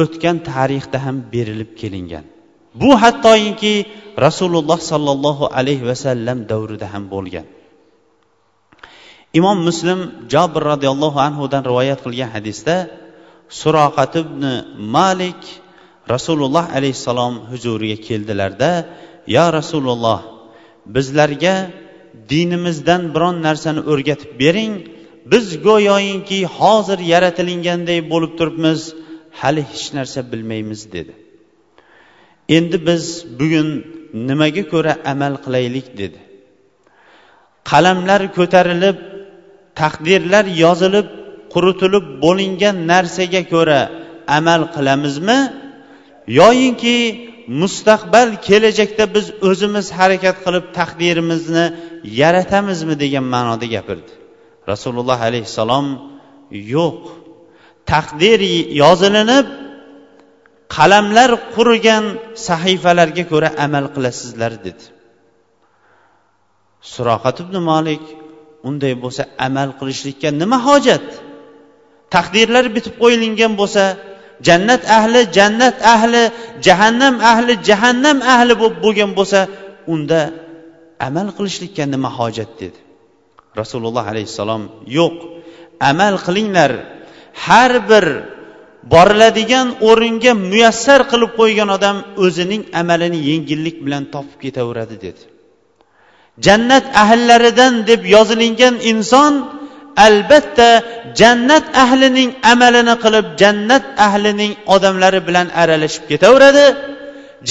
o'tgan 0.00 0.36
tarixda 0.50 0.98
ham 1.04 1.16
berilib 1.34 1.70
kelingan. 1.80 2.24
Bu 2.80 2.90
hattoki 3.02 3.74
rasululloh 4.26 4.78
sollallohu 4.90 5.44
alayhi 5.58 5.84
vasallam 5.90 6.38
davrida 6.52 6.86
ham 6.94 7.04
bo'lgan. 7.14 7.46
Imom 9.38 9.58
muslim 9.68 10.00
jobir 10.32 10.62
roziyallohu 10.72 11.18
anhudan 11.28 11.62
rivoyat 11.70 11.98
qilgan 12.04 12.30
hadisda 12.36 12.76
suroqat 13.60 14.12
ibn 14.22 14.42
malik 14.96 15.42
rasululloh 16.12 16.64
alayhissalom 16.78 17.34
huzuriga 17.50 17.98
keldilarda 18.08 18.70
yo 19.34 19.46
rasululloh 19.58 20.20
bizlarga 20.94 21.54
dinimizdan 22.32 23.02
biron 23.14 23.36
narsani 23.46 23.80
o'rgatib 23.92 24.32
bering. 24.42 24.74
Biz 25.32 25.46
go'yoyinki 25.66 26.38
hozir 26.58 26.98
yaratilinganday 27.12 27.98
bo'lib 28.12 28.32
turibmiz 28.38 28.80
hali 29.40 29.62
hech 29.70 29.86
narsa 29.96 30.20
bilmaymiz 30.32 30.80
dedi. 30.94 31.12
Endi 32.56 32.76
biz 32.88 33.04
bugun 33.40 33.68
nimaga 34.28 34.64
ko'ra 34.72 34.92
amal 35.12 35.34
qilaylik 35.44 35.86
dedi. 36.00 36.20
Qalamlar 37.70 38.22
ko'tarilib 38.38 38.98
taqdirlar 39.80 40.44
yozilib 40.64 41.08
quritilib 41.54 42.06
bo'lingan 42.24 42.76
narsaga 42.92 43.42
ko'ra 43.52 43.80
amal 44.38 44.62
qilamizmi? 44.74 45.38
Yoyinki 46.40 46.96
mustaqbal 47.62 48.28
kelajakda 48.48 49.04
biz 49.14 49.26
o'zimiz 49.48 49.86
harakat 49.98 50.36
qilib 50.44 50.64
taqdirimizni 50.78 51.66
yaratamizmi 52.20 52.94
degan 53.02 53.26
ma'noda 53.34 53.66
gapirdi. 53.74 54.12
Rasululloh 54.72 55.18
alayhissalom 55.28 55.86
yo'q. 56.74 57.00
Taqdir 57.92 58.40
yozilinib 58.82 59.46
qalamlar 60.76 61.30
qurigan 61.54 62.04
sahifalarga 62.48 63.24
ko'ra 63.32 63.48
amal 63.64 63.84
qilasizlar 63.94 64.52
dedi. 64.66 64.84
Suroqat 66.92 67.36
ibn 67.44 67.56
molik 67.70 68.04
unday 68.68 68.94
bo'lsa 69.04 69.22
amal 69.46 69.68
qilishlikka 69.80 70.28
nima 70.42 70.58
hojat? 70.68 71.06
Taqdirlar 72.14 72.64
bitib 72.76 72.94
qo'yilgan 73.02 73.52
bo'lsa 73.60 73.82
jannat 74.46 74.82
ahli 74.98 75.20
jannat 75.36 75.76
ahli 75.94 76.22
jahannam 76.66 77.14
ahli 77.32 77.52
jahannam 77.68 78.18
ahli 78.34 78.52
bo'lib 78.60 78.78
bo'lgan 78.84 79.10
bo'lsa 79.18 79.40
unda 79.94 80.20
amal 81.06 81.28
qilishlikka 81.36 81.84
nima 81.94 82.08
hojat 82.18 82.50
dedi. 82.62 82.78
Rasululloh 83.60 84.04
alayhissalom 84.12 84.62
yo'q 84.98 85.16
amal 85.90 86.14
qilinglar. 86.26 86.72
Har 87.44 87.72
bir 87.90 88.06
boriladigan 88.92 89.68
o'ringa 89.88 90.32
muyassar 90.50 91.00
qilib 91.12 91.32
qo'ygan 91.40 91.68
odam 91.76 91.96
o'zining 92.24 92.62
amalini 92.80 93.20
yengillik 93.30 93.76
bilan 93.84 94.04
topib 94.14 94.38
ketaveradi 94.44 94.96
dedi. 95.06 95.22
Jannat 96.46 96.84
ahllaridan 97.02 97.74
deb 97.90 98.02
yozilingan 98.14 98.74
inson 98.92 99.32
albatta 100.06 100.68
jannat 101.20 101.64
ahlining 101.84 102.30
amalini 102.52 102.94
qilib 103.04 103.26
jannat 103.40 103.84
ahlining 104.06 104.52
odamlari 104.74 105.20
bilan 105.28 105.46
aralashib 105.62 106.04
ketaveradi. 106.10 106.66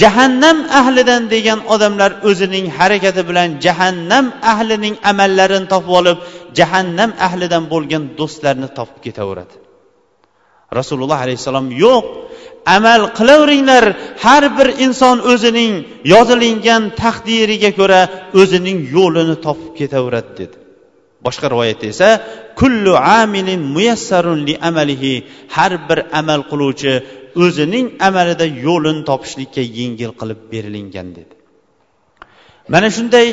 Jahannam 0.00 0.58
ahlidan 0.80 1.22
degan 1.34 1.60
odamlar 1.74 2.10
o'zining 2.28 2.66
harakati 2.78 3.22
bilan 3.28 3.48
jahannam 3.64 4.26
ahlining 4.52 4.94
amallarini 5.10 5.66
topib 5.72 5.92
olib 6.00 6.18
jahannam 6.58 7.10
ahlidan 7.26 7.64
bo'lgan 7.72 8.02
do'stlarni 8.18 8.68
topib 8.78 8.98
ketaveradi. 9.06 9.54
Rasululloh 10.78 11.18
alayhissalom 11.24 11.66
yo'q 11.84 12.04
amal 12.76 13.02
qilaveringlar. 13.18 13.84
Har 14.24 14.44
bir 14.58 14.68
inson 14.84 15.16
o'zining 15.32 15.72
yozilingan 16.12 16.82
taqdiriga 17.02 17.70
ko'ra 17.80 18.00
o'zining 18.40 18.78
yo'lini 18.96 19.36
topib 19.46 19.70
ketaveradi 19.80 20.32
dedi. 20.40 20.56
Boshqa 21.26 21.46
rivoyatda 21.52 21.86
esa 21.94 22.08
kullu 22.60 22.92
amilin 23.20 23.60
muyassarun 23.74 24.40
li 24.48 24.54
amalihi 24.68 25.14
har 25.56 25.72
bir 25.88 25.98
amal 26.20 26.40
qiluvchi 26.50 26.92
o'zining 27.44 27.86
amalida 28.08 28.46
yo'lini 28.66 29.02
topishlikka 29.10 29.62
yengil 29.78 30.12
qilib 30.20 30.40
berilingan 30.52 31.08
dedi. 31.16 31.34
Mana 32.72 32.88
shunday 32.96 33.26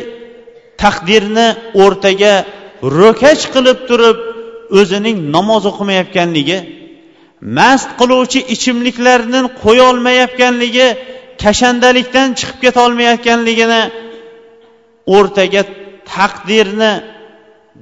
taqdirni 0.84 1.48
o'rtaga 1.84 2.34
ro'kach 3.00 3.44
qilib 3.54 3.80
turib 3.90 4.18
o'zining 4.80 5.18
namoz 5.36 5.64
o'qimayotganligi 5.72 6.58
mast 7.60 7.90
qiluvchi 8.00 8.40
ichimliklarni 8.56 9.42
qo'yolmayotganligi 9.64 10.88
kashandalikdan 11.44 12.28
chiqib 12.40 12.58
ketolmayotganligini 12.66 13.82
o'rtaga 15.18 15.62
taqdirni 16.14 16.92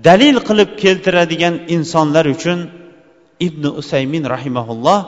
dalil 0.03 0.37
qilib 0.47 0.69
keltiradigan 0.83 1.55
insonlar 1.75 2.25
uchun 2.35 2.59
ibn 3.47 3.63
usaymin 3.81 4.23
rahimaulloh 4.33 4.99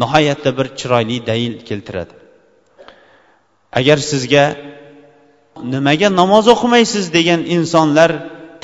nihoyatda 0.00 0.50
bir 0.58 0.66
chiroyli 0.78 1.16
dalil 1.30 1.54
keltiradi. 1.68 2.14
Agar 3.78 3.98
sizga 4.10 4.44
nimaga 5.72 6.08
namoz 6.20 6.46
o'qimaysiz 6.54 7.04
degan 7.16 7.40
insonlar 7.56 8.10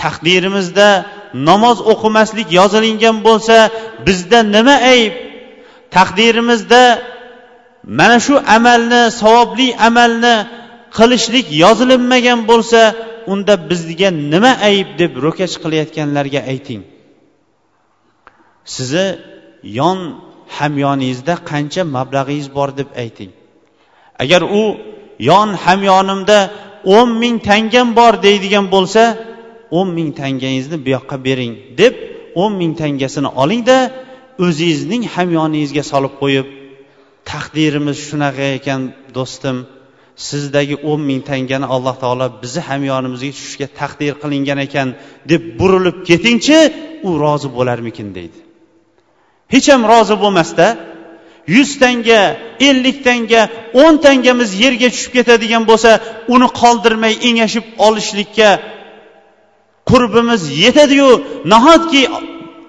taqdirimizda 0.03 0.89
namoz 1.49 1.79
o'qimaslik 1.93 2.49
yozilingan 2.59 3.17
bo'lsa 3.27 3.57
bizda 4.07 4.39
nima 4.55 4.77
ayb? 4.95 5.15
Taqdirimizda 5.97 6.83
mana 7.99 8.19
shu 8.27 8.35
amalni 8.57 9.03
savobli 9.21 9.69
amalni 9.89 10.37
qilishlik 10.97 11.47
yozilinmagan 11.65 12.41
bo'lsa 12.51 12.81
unda 13.33 13.55
bizga 13.71 14.11
nima 14.33 14.53
ayb 14.69 14.89
deb 15.01 15.13
ro'kach 15.25 15.55
qilayotganlarga 15.63 16.41
ayting. 16.53 16.83
Sizni 18.75 19.07
yon 19.79 19.99
hamyoningizda 20.59 21.35
qancha 21.51 21.83
mablag'ingiz 21.97 22.49
bor 22.57 22.69
deb 22.81 22.89
ayting. 23.03 23.31
Agar 24.23 24.43
u 24.61 24.63
yon 25.31 25.49
hamyonimda 25.65 26.39
o'n 26.97 27.09
ming 27.23 27.37
tangam 27.49 27.89
bor 27.99 28.13
deydigan 28.27 28.67
bo'lsa 28.75 29.03
o'n 29.79 29.89
ming 29.97 30.11
tangangizni 30.21 30.77
bu 30.85 30.89
yoqqa 30.97 31.17
bering 31.27 31.53
deb 31.81 31.95
o'n 32.43 32.53
ming 32.61 32.73
tangasini 32.83 33.31
olingda 33.43 33.77
o'zingizning 34.45 35.03
hamyoningizga 35.15 35.83
solib 35.93 36.15
qo'yib 36.23 36.47
taqdirimiz 37.31 37.99
shunaqa 38.09 38.47
ekan 38.59 38.81
do'stim. 39.17 39.57
Sizdagi 40.29 40.77
o'n 40.91 41.01
ming 41.09 41.21
tangani 41.31 41.67
alloh 41.75 41.97
taolo 42.03 42.27
bizni 42.43 42.63
hamyonimizga 42.71 43.31
tushishga 43.37 43.69
taqdir 43.81 44.15
qilingan 44.23 44.59
ekan 44.67 44.89
deb 45.31 45.43
burilib 45.61 45.99
ketingchi 46.09 46.59
u 47.09 47.11
rozi 47.25 47.49
bo'larmikin 47.57 48.09
deydi. 48.17 48.39
Hech 49.55 49.67
ham 49.73 49.83
rozi 49.93 50.15
bo'lmasda 50.23 50.67
yuz 51.57 51.71
tanga 51.83 52.21
ellik 52.69 52.99
tanga 53.09 53.43
o'n 53.83 53.95
tangamiz 54.07 54.51
yerga 54.63 54.89
tushib 54.95 55.13
ketadigan 55.19 55.65
bo'lsa 55.71 55.91
uni 56.35 56.49
qoldirmay 56.61 57.15
engashib 57.29 57.65
olishlikka 57.87 58.51
qurbimiz 59.91 60.43
yetadiyu 60.65 61.11
nahotki 61.53 62.03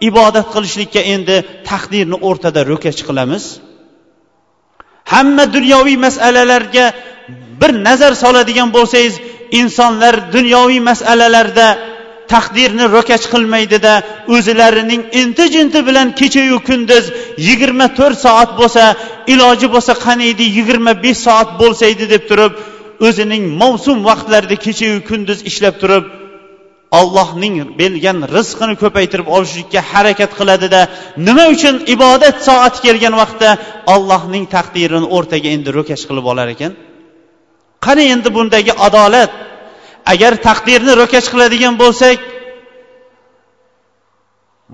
ibodat 0.09 0.47
qilishlikka 0.53 1.01
endi 1.13 1.35
taqdirni 1.69 2.17
o'rtada 2.27 2.61
ro'kach 2.71 2.99
qilamiz 3.07 3.43
hamma 5.13 5.45
dunyoviy 5.55 5.97
masalalarga 6.07 6.85
bir 7.61 7.71
nazar 7.87 8.13
soladigan 8.23 8.69
bo'lsangiz 8.77 9.15
insonlar 9.59 10.15
dunyoviy 10.35 10.81
masalalarda 10.89 11.67
taqdirni 12.33 12.85
ro'kach 12.95 13.25
qilmaydida 13.33 13.93
o'zilarining 14.35 15.01
inti 15.21 15.45
jinti 15.55 15.79
bilan 15.87 16.07
kechayu 16.19 16.57
kunduz 16.69 17.05
yigirma 17.47 17.87
to'rt 17.99 18.17
soat 18.25 18.51
bo'lsa 18.59 18.83
iloji 19.33 19.67
bo'lsa 19.75 19.93
qaniydi 20.05 20.45
yigirma 20.57 20.93
besh 21.03 21.19
soat 21.27 21.49
bo'lsaydi 21.61 22.05
deb 22.13 22.23
turib 22.29 22.53
o'zining 23.07 23.43
mavsum 23.61 23.97
vaqtlarida 24.09 24.55
kechayu 24.65 24.97
kunduz 25.09 25.39
ishlab 25.49 25.75
turib 25.81 26.03
ollohning 26.99 27.55
bergan 27.79 28.17
rizqini 28.35 28.75
ko'paytirib 28.83 29.27
olishlikka 29.35 29.81
harakat 29.91 30.31
qiladida 30.39 30.81
nima 31.27 31.45
uchun 31.55 31.75
ibodat 31.95 32.37
soati 32.47 32.79
kelgan 32.85 33.15
vaqtda 33.21 33.49
ollohning 33.93 34.45
taqdirini 34.55 35.07
o'rtaga 35.17 35.49
endi 35.55 35.69
ro'kash 35.77 36.03
qilib 36.09 36.25
olar 36.31 36.47
ekan? 36.55 36.71
Qani 37.85 38.03
endi 38.13 38.29
bundagi 38.37 38.73
adolat? 38.87 39.31
Agar 40.13 40.33
taqdirni 40.47 40.93
ro'kash 41.01 41.27
qiladigan 41.33 41.73
bo'lsak 41.83 42.19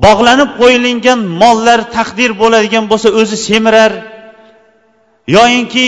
bog'lanib 0.06 0.50
qo'yilgan 0.62 1.20
mollar 1.42 1.80
taqdir 1.98 2.32
bo'ladigan 2.42 2.86
bo'lsa 2.92 3.10
o'zi 3.20 3.38
semirar 3.48 3.92
yoyinki 5.36 5.86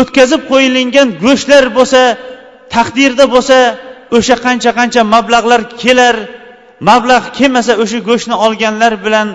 o'tkazib 0.00 0.42
qo'yilgan 0.52 1.08
go'shtlar 1.24 1.64
bo'lsa 1.78 2.00
taqdirda 2.74 3.24
bo'lsa 3.34 3.58
o'sha 4.16 4.36
qancha 4.44 4.70
qancha 4.78 5.02
mablag'lar 5.14 5.60
kelar 5.82 6.16
mablag' 6.88 7.26
kelmasa 7.38 7.72
o'sha 7.82 7.98
go'shtni 8.08 8.36
olganlar 8.46 8.92
bilan 9.04 9.28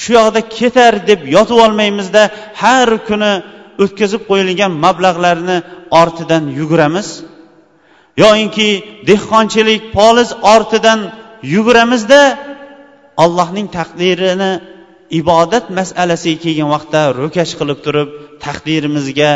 shu 0.00 0.10
yoqda 0.18 0.40
ketar 0.56 0.92
deb 1.10 1.20
yotib 1.34 1.58
olmaymizda 1.66 2.22
har 2.62 2.88
kuni 3.08 3.32
o'tkazib 3.82 4.22
qo'yilgan 4.30 4.72
mablag'larni 4.84 5.56
ortidan 6.00 6.44
yuguramiz. 6.58 7.08
Yoyinki 8.22 8.68
dehqonchilik 9.10 9.82
poliz 9.96 10.30
ortidan 10.54 11.00
yuguramizda 11.54 12.20
allohning 13.24 13.68
taqdirini 13.78 14.52
ibodat 15.20 15.64
masalasiga 15.78 16.38
kelgan 16.44 16.68
vaqtda 16.74 17.00
ro'kash 17.20 17.52
qilib 17.60 17.78
turib 17.86 18.08
taqdirimizga 18.44 19.32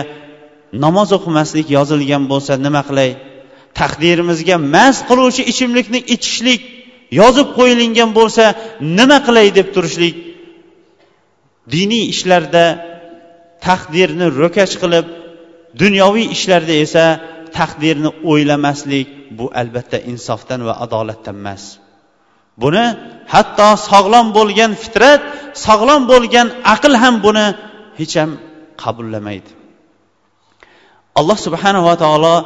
namoz 0.84 1.09
o'qimaslik 1.18 1.66
yozilgan 1.76 2.22
bo'lsa 2.32 2.52
nima 2.66 2.82
qilay? 2.88 3.11
Taqdirimizga 3.81 4.57
mast 4.75 5.01
qiluvchi 5.09 5.43
ichimlikni 5.53 6.01
ichishlik 6.14 6.62
yozib 7.20 7.49
qo'yilgan 7.59 8.11
bo'lsa 8.18 8.45
nima 8.99 9.18
qilay 9.27 9.49
deb 9.59 9.68
turishlik 9.75 10.14
diniy 11.75 12.05
ishlarda 12.14 12.64
taqdirni 13.66 14.27
ro'kach 14.41 14.75
qilib 14.83 15.07
dunyoviy 15.83 16.27
ishlarda 16.37 16.75
esa 16.85 17.05
taqdirni 17.59 18.11
o'ylamaslik 18.31 19.09
bu 19.39 19.47
albatta 19.61 19.99
insofdan 20.12 20.61
va 20.68 20.75
adolatdan 20.85 21.37
emas. 21.43 21.64
Buni 22.62 22.85
hatto 23.35 23.68
sog'lom 23.91 24.27
bo'lgan 24.39 24.72
fitrat 24.83 25.22
sog'lom 25.66 26.03
bo'lgan 26.12 26.47
aql 26.75 26.93
ham 27.03 27.14
buni 27.27 27.47
hech 27.99 28.14
ham 28.20 28.31
qabullamaydi. 28.83 29.51
Alloh 31.18 31.39
subhanava 31.47 31.95
taolo 32.03 32.37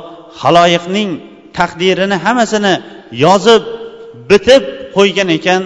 haloyiqning 0.40 1.10
taqdirini 1.58 2.16
hammasini 2.24 2.74
yozib 3.24 3.62
bitib 4.30 4.62
qo'ygan 4.96 5.28
ekan. 5.38 5.62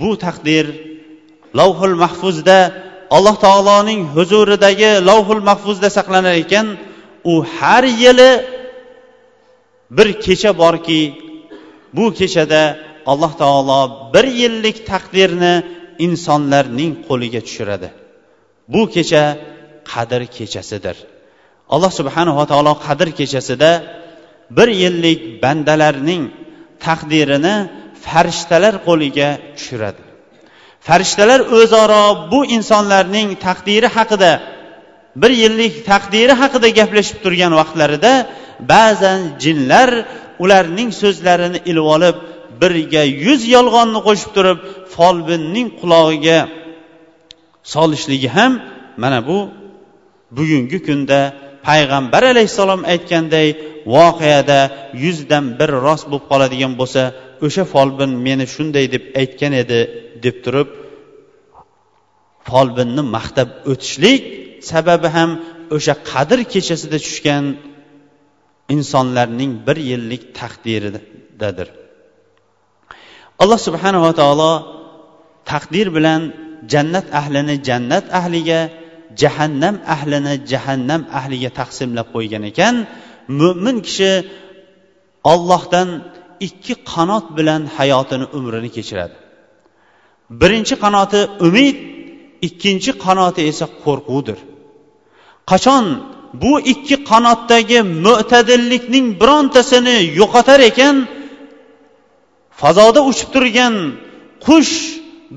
Bu 0.00 0.10
taqdir 0.24 0.66
lavhul 1.58 1.96
mahfuzda 2.04 2.58
alloh 3.16 3.36
taoloning 3.46 4.00
huzuridagi 4.14 4.90
lavhul 5.08 5.42
mahfuzda 5.50 5.88
saqlanar 5.96 6.34
ekan. 6.44 6.66
U 7.32 7.34
har 7.56 7.84
yili 8.02 8.30
bir 9.96 10.08
kecha 10.24 10.50
borki 10.62 11.02
bu 11.96 12.04
kechada 12.18 12.62
alloh 13.12 13.32
taolo 13.42 13.80
bir 14.14 14.26
yillik 14.40 14.76
taqdirni 14.90 15.54
insonlarning 16.06 16.92
qo'liga 17.08 17.40
tushiradi. 17.46 17.88
Bu 18.72 18.82
kecha 18.94 19.24
qadr 19.92 20.22
kechasidir. 20.36 20.96
Alloh 21.74 21.92
subhanava 22.00 22.44
taolo 22.50 22.72
qadr 22.86 23.08
kechasida 23.18 23.70
bir 24.56 24.68
yillik 24.82 25.20
bandalarning 25.42 26.22
taqdirini 26.86 27.56
farishtalar 28.04 28.74
qo'liga 28.86 29.28
tushiradi. 29.56 30.02
Farishtalar 30.88 31.40
o'zaro 31.58 32.04
bu 32.32 32.40
insonlarning 32.56 33.28
taqdiri 33.46 33.88
haqida 33.96 34.32
bir 35.22 35.32
yillik 35.42 35.74
taqdiri 35.90 36.34
haqida 36.42 36.68
gaplashib 36.78 37.18
turgan 37.24 37.52
vaqtlarida 37.60 38.12
ba'zan 38.72 39.20
jinlar 39.44 39.90
ularning 40.44 40.90
so'zlarini 41.02 41.58
ilib 41.70 41.86
olib 41.96 42.16
birga 42.62 43.02
yuz 43.26 43.42
yolg'onni 43.56 44.00
qo'shib 44.06 44.30
turib 44.36 44.58
folbinning 44.94 45.68
qulog'iga 45.80 46.38
solishligi 47.74 48.28
ham 48.36 48.52
mana 49.02 49.18
bu 49.28 49.38
bugungi 50.36 50.78
kunda 50.86 51.20
payg'ambar 51.68 52.22
alayhissalom 52.32 52.82
aytganday 52.92 53.48
voqeada 53.94 54.60
yuzdan 55.04 55.44
bir 55.58 55.70
rost 55.86 56.04
bo'lib 56.10 56.26
qoladigan 56.30 56.72
bo'lsa 56.80 57.02
o'sha 57.46 57.64
folbin 57.74 58.10
meni 58.26 58.46
shunday 58.54 58.86
deb 58.94 59.04
aytgan 59.20 59.52
edi 59.62 59.80
deb 60.24 60.36
turib 60.44 60.68
folbinni 62.48 63.02
maqtab 63.16 63.48
o'tishlik 63.72 64.22
sababi 64.70 65.08
ham 65.16 65.30
o'sha 65.76 65.94
qadr 66.10 66.38
kechasida 66.52 66.98
tushgan 67.06 67.44
insonlarning 68.74 69.52
bir 69.66 69.76
yillik 69.90 70.22
taqdiridadir. 70.40 71.68
Alloh 73.42 73.60
subhanava 73.66 74.12
taolo 74.20 74.52
taqdir 75.50 75.86
bilan 75.96 76.22
jannat 76.72 77.06
ahlini 77.20 77.56
jannat 77.68 78.04
ahliga 78.20 78.60
jahannam 79.20 79.76
ahlini 79.94 80.34
jahannam 80.50 81.02
ahliga 81.18 81.50
taqsimlab 81.60 82.06
qo'ygan 82.14 82.42
ekan 82.50 82.74
mo'min 83.40 83.76
kishi 83.86 84.12
ollohdan 85.32 85.88
ikki 86.46 86.74
qanot 86.92 87.26
bilan 87.36 87.62
hayotini 87.76 88.26
umrini 88.36 88.70
kechiradi. 88.76 89.16
Birinchi 90.40 90.74
qanoti 90.84 91.20
umid 91.46 91.76
ikkinchi 92.46 92.90
qanoti 93.04 93.40
esa 93.50 93.66
qo'rquvdir. 93.84 94.38
Qachon 95.50 95.84
bu 96.42 96.52
ikki 96.72 96.96
qanotdagi 97.10 97.78
mo'tadillikning 98.06 99.06
birontasini 99.20 99.96
yo'qotar 100.20 100.60
ekan? 100.70 100.96
Fazoda 102.60 103.00
uchib 103.10 103.28
turgan 103.34 103.74
qush 104.46 104.74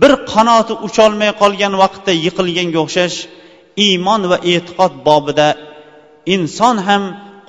bir 0.01 0.11
qanoti 0.33 0.73
ucholmay 0.87 1.31
qolgan 1.41 1.73
vaqtda 1.83 2.11
yiqilganga 2.25 2.79
o'xshash 2.85 3.17
iymon 3.85 4.21
va 4.31 4.37
e'tiqod 4.53 4.93
bobida 5.07 5.47
inson 6.35 6.75
ham 6.87 7.03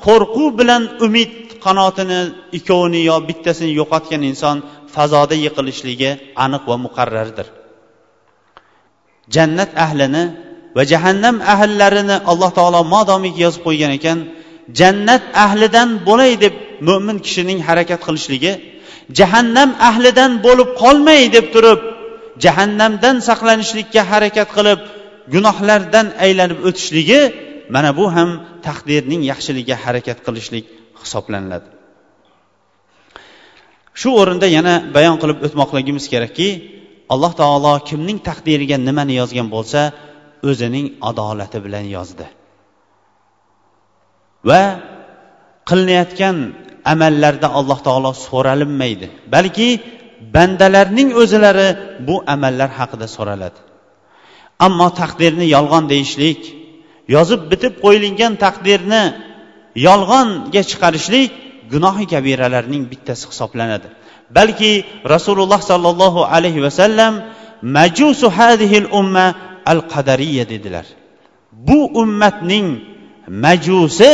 qo'rquv 0.05 0.51
bilan 0.61 0.83
umid 1.07 1.33
qanotini 1.65 2.21
ikkovini 2.59 3.01
yo 3.11 3.17
bittasini 3.29 3.73
yo'qotgan 3.81 4.23
inson 4.31 4.57
fazoda 4.95 5.37
yiqilishligi 5.45 6.11
aniq 6.45 6.63
va 6.71 6.77
muqarrardir. 6.87 7.47
Jannat 9.35 9.71
ahlini 9.85 10.25
va 10.77 10.83
jahannam 10.93 11.37
ahllarini 11.55 12.17
alloh 12.31 12.51
taolo 12.59 12.81
modomiki 12.95 13.41
yozib 13.47 13.63
qo'ygan 13.67 13.93
ekan 13.99 14.19
jannat 14.81 15.25
ahlidan 15.45 15.89
bo'lay 16.09 16.33
deb 16.45 16.55
mo'min 16.89 17.17
kishining 17.27 17.59
harakat 17.69 18.01
qilishligi 18.07 18.53
jahannam 19.19 19.71
ahlidan 19.89 20.33
bo'lib 20.47 20.69
qolmay 20.83 21.23
deb 21.37 21.47
turib 21.55 21.81
jahannamdan 22.45 23.17
saqlanishlikka 23.29 24.03
harakat 24.11 24.49
qilib 24.57 24.81
gunohlardan 25.35 26.07
aylanib 26.25 26.59
o'tishligi 26.69 27.21
mana 27.75 27.91
bu 27.99 28.05
ham 28.17 28.31
taqdirning 28.67 29.23
yaxshiligiga 29.31 29.77
harakat 29.85 30.19
qilishlik 30.27 30.65
hisoblaniladi. 31.03 31.69
Shu 34.01 34.09
o'rinda 34.21 34.47
yana 34.57 34.75
bayon 34.97 35.17
qilib 35.23 35.39
o'tmoqligimiz 35.47 36.05
kerakki 36.13 36.49
alloh 37.13 37.33
taolo 37.41 37.73
kimning 37.89 38.19
taqdiriga 38.29 38.77
nimani 38.89 39.15
yozgan 39.21 39.49
bo'lsa 39.55 39.81
o'zining 40.51 40.87
adolati 41.11 41.59
bilan 41.67 41.87
yozdi. 41.97 42.27
Va 44.49 44.63
qilinayotgan 45.69 46.37
amallarda 46.93 47.49
alloh 47.59 47.79
taolo 47.87 48.11
so'ralinmaydi 48.27 49.07
balki 49.35 49.69
bandalarning 50.35 51.09
o'zlari 51.23 51.69
bu 52.09 52.17
amallar 52.35 52.71
haqida 52.79 53.07
so'raladi. 53.17 53.59
Ammo 54.67 54.89
taqdirni 55.01 55.47
yolg'on 55.57 55.85
deyishlik 55.93 56.41
yozib 57.15 57.43
bitib 57.51 57.75
qo'yilgan 57.85 58.33
taqdirni 58.45 59.03
yolg'onga 59.89 60.63
chiqarishlik 60.71 61.31
gunohi 61.73 62.05
kabiralarning 62.13 62.85
bittasi 62.93 63.25
hisoblanadi. 63.31 63.89
Balki 64.37 64.73
rasululloh 65.15 65.61
sollallohu 65.71 66.21
alayhi 66.35 66.61
vasallam 66.67 67.15
majusu 67.77 68.27
hadihil 68.39 68.89
umma 69.01 69.27
al 69.73 69.81
qadariya 69.93 70.45
dedilar. 70.53 70.87
Bu 71.69 71.79
ummatning 72.03 72.67
majusi 73.45 74.13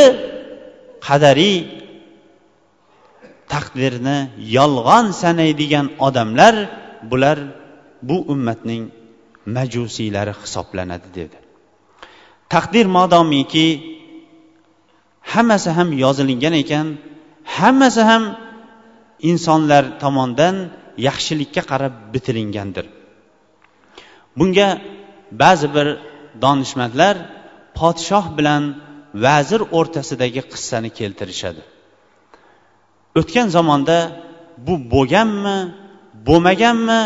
qadariy 1.07 1.57
taqdirni 3.53 4.17
yolg'on 4.57 5.05
sanaydigan 5.21 5.87
odamlar 6.07 6.55
bular 7.09 7.37
bu 8.07 8.17
ummatning 8.33 8.83
majusiylari 9.55 10.33
hisoblanadi 10.41 11.07
dedi. 11.19 11.37
Taqdir 12.53 12.85
modomiki 12.97 13.67
hammasi 15.33 15.69
ham 15.77 15.89
yozilingan 16.03 16.55
ekan 16.63 16.87
hammasi 17.57 18.01
ham 18.09 18.23
insonlar 19.29 19.83
tomonidan 20.03 20.55
yaxshilikka 21.07 21.61
qarab 21.71 21.93
bitilingandir. 22.13 22.85
Bunga 24.37 24.69
ba'zi 25.41 25.67
bir 25.75 25.87
donishmandlar 26.43 27.15
podshoh 27.79 28.25
bilan 28.37 28.63
vazir 29.25 29.61
o'rtasidagi 29.77 30.41
qissani 30.53 30.89
keltirishadi. 30.99 31.61
O'tgan 33.19 33.47
zamonda 33.55 33.97
bu 34.65 34.73
bo'lganmi 34.93 35.57
bo'lmaganmi 36.27 36.99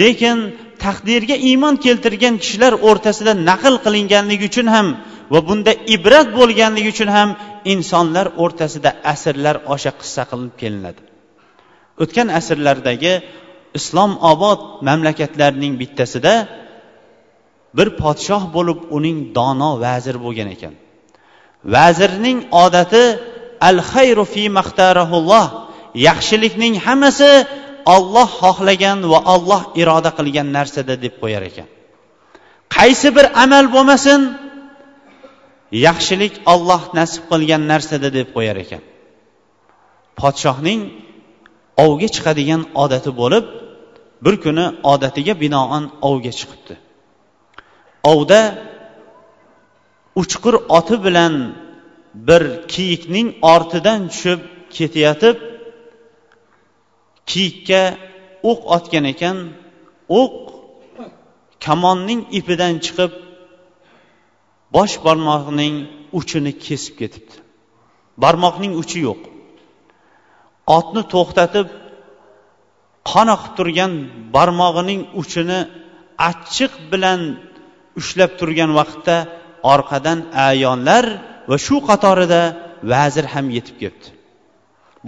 lekin 0.00 0.38
taqdirga 0.84 1.36
iymon 1.48 1.74
keltirgan 1.84 2.34
kishilar 2.42 2.72
o'rtasida 2.88 3.32
naql 3.50 3.74
qilinganligi 3.84 4.44
uchun 4.50 4.66
ham 4.74 4.86
va 5.32 5.40
bunda 5.48 5.72
ibrat 5.94 6.28
bo'lganligi 6.38 6.88
uchun 6.94 7.10
ham 7.16 7.30
insonlar 7.72 8.26
o'rtasida 8.42 8.90
asrlar 9.12 9.56
osha 9.74 9.92
qissa 10.00 10.22
qilib 10.30 10.54
kelinadi. 10.60 11.00
O'tgan 12.02 12.28
asrlardagi 12.38 13.12
islom 13.78 14.12
obod 14.32 14.60
mamlakatlarining 14.88 15.74
bittasida 15.82 16.34
bir 17.78 17.88
podshoh 18.02 18.42
bo'lib 18.56 18.78
uning 18.96 19.18
dono 19.38 19.70
vazir 19.84 20.16
bo'lgan 20.24 20.48
ekan. 20.56 20.74
Vazirning 21.74 22.38
odati 22.64 23.04
al 23.68 23.78
xayru 23.92 24.24
fi 24.34 24.42
maxtarahulloh 24.58 25.46
yaxshilikning 26.08 26.74
hammasi 26.86 27.30
olloh 27.94 28.30
xohlagan 28.42 28.98
va 29.12 29.18
olloh 29.34 29.62
iroda 29.80 30.10
qilgan 30.18 30.48
narsada 30.58 30.94
deb 31.04 31.14
qo'yar 31.22 31.42
ekan. 31.50 31.68
Qaysi 32.76 33.08
bir 33.16 33.26
amal 33.44 33.66
bo'lmasin 33.74 34.20
yaxshilik 35.86 36.34
olloh 36.52 36.82
nasib 36.98 37.22
qilgan 37.30 37.62
narsada 37.72 38.08
deb 38.18 38.28
qo'yar 38.36 38.56
ekan. 38.64 38.82
Podshohning 40.20 40.80
ovga 41.84 42.08
chiqadigan 42.14 42.62
odati 42.82 43.10
bo'lib 43.20 43.44
bir 44.24 44.34
kuni 44.44 44.66
odatiga 44.92 45.34
binoan 45.42 45.84
ovga 46.08 46.32
chiqibdi. 46.38 46.74
Ovda 48.12 48.40
uchqur 50.20 50.54
oti 50.78 50.96
bilan 51.06 51.34
bir 52.28 52.42
kiyikning 52.72 53.28
ortidan 53.54 54.00
tushib 54.12 54.40
ketayotib 54.76 55.36
kiyikka 57.30 57.82
o'q 58.50 58.60
otgan 58.76 59.04
ekan 59.12 59.36
o'q 60.20 60.34
kamonning 61.64 62.20
ipidan 62.38 62.74
chiqib 62.84 63.12
bosh 64.74 64.94
barmoqning 65.06 65.74
uchini 66.18 66.52
kesib 66.64 66.94
ketibdi. 67.00 67.34
Barmoqning 68.22 68.72
uchi 68.82 68.98
yo'q. 69.08 69.20
Otni 70.76 71.02
to'xtatib 71.14 71.68
qon 73.10 73.28
oqib 73.36 73.52
turgan 73.58 73.92
barmog'ining 74.36 75.00
uchini 75.20 75.60
achchiq 76.30 76.72
bilan 76.92 77.20
ushlab 78.00 78.32
turgan 78.40 78.70
vaqtda 78.78 79.16
orqadan 79.74 80.18
ayonlar 80.48 81.04
va 81.50 81.56
shu 81.66 81.76
qatorida 81.88 82.42
vazir 82.92 83.24
ham 83.34 83.46
yetib 83.56 83.76
kelibdi 83.82 84.08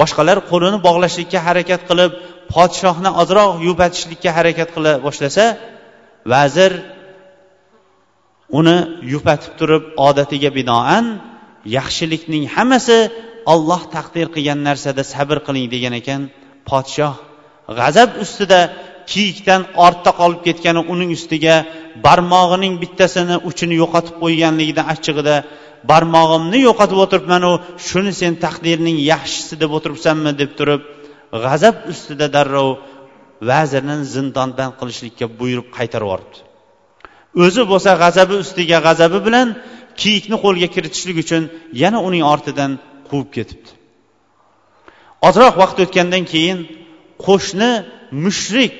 boshqalar 0.00 0.38
qo'lini 0.50 0.78
bog'lashlikka 0.86 1.38
harakat 1.46 1.80
qilib 1.88 2.10
podshohni 2.54 3.10
ozroq 3.22 3.50
yupatishlikka 3.68 4.30
harakat 4.38 4.68
qila 4.74 4.92
boshlasa 5.06 5.44
vazir 6.32 6.72
uni 8.58 8.76
yupatib 9.12 9.52
turib 9.60 9.82
odatiga 10.08 10.50
binoan 10.58 11.04
yaxshilikning 11.76 12.44
hammasi 12.56 12.98
olloh 13.52 13.82
taqdir 13.96 14.26
qilgan 14.34 14.60
narsada 14.68 15.02
sabr 15.14 15.36
qiling 15.46 15.66
degan 15.74 15.94
ekan 16.00 16.20
podshoh 16.70 17.14
g'azab 17.78 18.10
ustida 18.24 18.60
kiyikdan 19.12 19.62
ortda 19.86 20.10
qolib 20.20 20.40
ketgani 20.46 20.80
uning 20.92 21.10
ustiga 21.18 21.54
barmog'ining 22.06 22.74
bittasini 22.82 23.36
uchini 23.50 23.74
yo'qotib 23.82 24.14
qo'yganligidan 24.22 24.86
achchig'ida 24.94 25.36
barmog'imni 25.90 26.58
yo'qotib 26.68 26.98
o'tiribmanu 27.04 27.52
shuni 27.88 28.12
sen 28.20 28.32
taqdirning 28.44 28.98
yaxshisi 29.12 29.54
deb 29.62 29.70
o'tiribsanmi? 29.78 30.30
deb 30.40 30.50
turib 30.58 30.82
g'azab 31.44 31.76
ustida 31.92 32.26
darrov 32.36 32.70
vazirni 33.50 33.96
zindondan 34.14 34.70
qilishlikka 34.80 35.26
buyurib 35.38 35.68
qaytarib 35.76 36.06
yuboribdi. 36.06 36.38
O'zi 37.44 37.62
bo'lsa 37.72 37.90
g'azabi 38.02 38.34
ustiga 38.44 38.78
g'azabi 38.86 39.18
bilan 39.26 39.48
kiyikni 40.02 40.36
qo'lga 40.44 40.68
kiritishlik 40.74 41.16
uchun 41.24 41.42
yana 41.82 41.98
uning 42.08 42.24
ortidan 42.32 42.70
quvib 43.08 43.30
ketibdi. 43.36 43.70
Ozroq 45.28 45.54
vaqt 45.62 45.78
o'tgandan 45.84 46.24
keyin 46.32 46.58
qo'shni 47.26 47.70
mushrik 48.24 48.76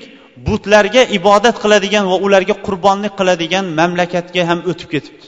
butlarga 0.47 1.03
ibodat 1.19 1.57
qiladigan 1.63 2.05
va 2.13 2.17
ularga 2.27 2.55
qurbonlik 2.67 3.13
qiladigan 3.21 3.65
mamlakatga 3.81 4.43
ham 4.51 4.61
o'tib 4.71 4.89
ketibdi. 4.95 5.27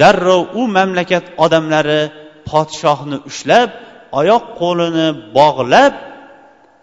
Darrov 0.00 0.42
u 0.60 0.62
mamlakat 0.76 1.24
odamlari 1.44 2.02
podshohni 2.50 3.16
ushlab 3.30 3.70
oyoq 4.20 4.44
qo'lini 4.60 5.08
bog'lab 5.38 5.94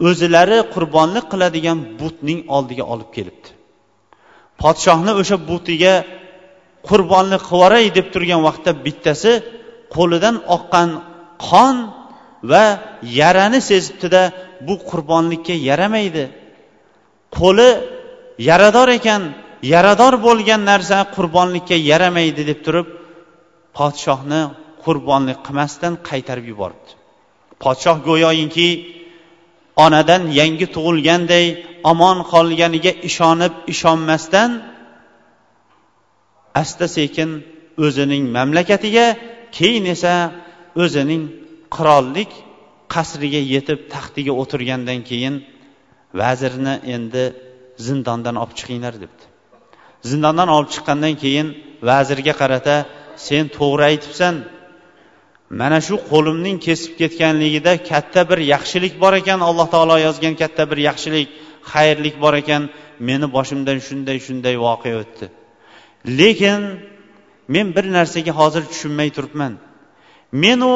o'zilari 0.08 0.58
qurbonlik 0.74 1.26
qiladigan 1.34 1.78
butning 2.00 2.40
oldiga 2.56 2.84
olib 2.94 3.10
kelibdi. 3.16 3.50
Podshohni 4.62 5.12
o'sha 5.22 5.38
butiga 5.50 5.94
qurbonlik 6.90 7.42
qiliboray 7.50 7.86
deb 7.98 8.08
turgan 8.14 8.42
vaqtda 8.48 8.72
bittasi 8.86 9.32
qo'lidan 9.96 10.36
oqqan 10.56 10.90
qon 11.48 11.76
va 12.52 12.66
yarani 13.20 13.60
sezibdida 13.70 14.22
bu 14.68 14.76
qurbonlikka 14.90 15.56
yaramaydi. 15.70 16.26
Qo'li 17.38 17.70
yarador 18.50 18.90
ekan 18.98 19.22
yarador 19.74 20.14
bo'lgan 20.26 20.62
narsa 20.72 20.98
qurbonlikka 21.16 21.78
yaramaydi 21.92 22.42
deb 22.50 22.60
turib 22.66 22.88
podshohni 23.78 24.42
qurbonlik 24.84 25.40
qilmasdan 25.46 25.94
qaytarib 26.10 26.46
yuboribdi. 26.52 26.92
Podshoh 27.64 27.98
go'yoki 28.10 28.70
onadan 29.86 30.22
yangi 30.40 30.68
tug'ilganday 30.76 31.46
omon 31.92 32.18
qolganiga 32.32 32.92
ishonib 33.10 33.54
ishonmasdan 33.74 34.50
asta 36.62 36.86
sekin 36.98 37.30
o'zining 37.86 38.24
mamlakatiga 38.38 39.06
keyin 39.58 39.86
esa 39.96 40.14
o'zining 40.84 41.24
qirollik 41.76 42.32
qasriga 42.94 43.42
yetib 43.54 43.80
taxtiga 43.94 44.34
o'tirgandan 44.42 45.00
keyin 45.10 45.36
vazirni 46.22 46.76
endi 46.96 47.24
zindondan 47.86 48.36
olib 48.42 48.54
chiqinglar 48.60 48.96
debdi. 49.04 49.24
Zindondan 50.10 50.50
olib 50.56 50.70
chiqqandan 50.76 51.16
keyin 51.24 51.48
vazirga 51.90 52.34
qarata 52.42 52.76
sen 53.28 53.44
to'g'ri 53.58 53.84
aytibsan 53.92 54.36
mana 55.60 55.80
shu 55.88 55.96
qo'limning 56.12 56.58
kesib 56.68 56.92
ketganligida 57.02 57.74
katta 57.90 58.22
bir 58.30 58.40
yaxshilik 58.54 58.94
bor 59.04 59.14
ekan 59.22 59.40
alloh 59.50 59.68
taolo 59.74 59.96
yozgan 60.08 60.34
katta 60.42 60.64
bir 60.72 60.80
yaxshilik 60.90 61.28
xayrlik 61.72 62.16
bor 62.24 62.34
ekan 62.42 62.64
meni 63.08 63.28
boshimdan 63.36 63.78
shunday 63.88 64.18
shunday 64.26 64.56
voqea 64.68 64.96
o'tdi. 65.04 65.26
Lekin 66.20 66.62
men 67.54 67.68
bir 67.76 67.86
narsaga 67.98 68.34
hozir 68.40 68.64
tushunmay 68.72 69.10
turibman. 69.18 69.54
Men 70.44 70.60
u 70.74 70.76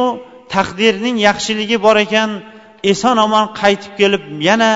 taqdirning 0.54 1.18
yaxshiligi 1.28 1.78
bor 1.86 1.98
ekan 2.06 2.30
eson 2.92 3.18
omon 3.26 3.46
qaytib 3.62 3.94
kelib 4.00 4.24
yana 4.50 4.72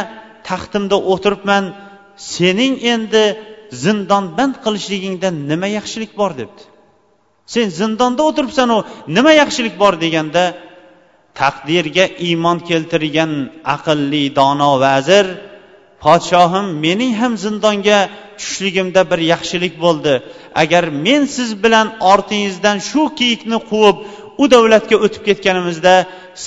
taxtimda 0.49 0.97
o'tiribman 1.13 1.63
sening 2.33 2.73
endi 2.93 3.23
zindonband 3.83 4.55
qilishligingda 4.63 5.29
nima 5.49 5.67
yaxshilik 5.77 6.11
bor 6.19 6.31
debdi. 6.39 6.61
Sen 7.53 7.67
zindonda 7.79 8.21
o'tiribsanu 8.29 8.77
nima 9.17 9.31
yaxshilik 9.41 9.75
bor 9.81 9.93
deganda 10.03 10.43
taqdirga 11.39 12.05
iymon 12.27 12.57
keltirgan 12.69 13.31
aqlli 13.75 14.23
dono 14.39 14.71
vazir 14.85 15.25
podshohim 16.03 16.67
mening 16.85 17.13
ham 17.21 17.33
zindonga 17.45 17.99
tushishligimda 18.39 19.01
bir 19.11 19.19
yaxshilik 19.33 19.73
bo'ldi. 19.83 20.13
Agar 20.61 20.83
men 21.05 21.21
siz 21.35 21.49
bilan 21.63 21.87
ortingizdan 22.11 22.77
shu 22.89 23.01
kiyikni 23.19 23.57
quvib 23.69 23.97
u 24.41 24.43
davlatga 24.53 24.95
o'tib 25.05 25.23
ketganimizda 25.27 25.93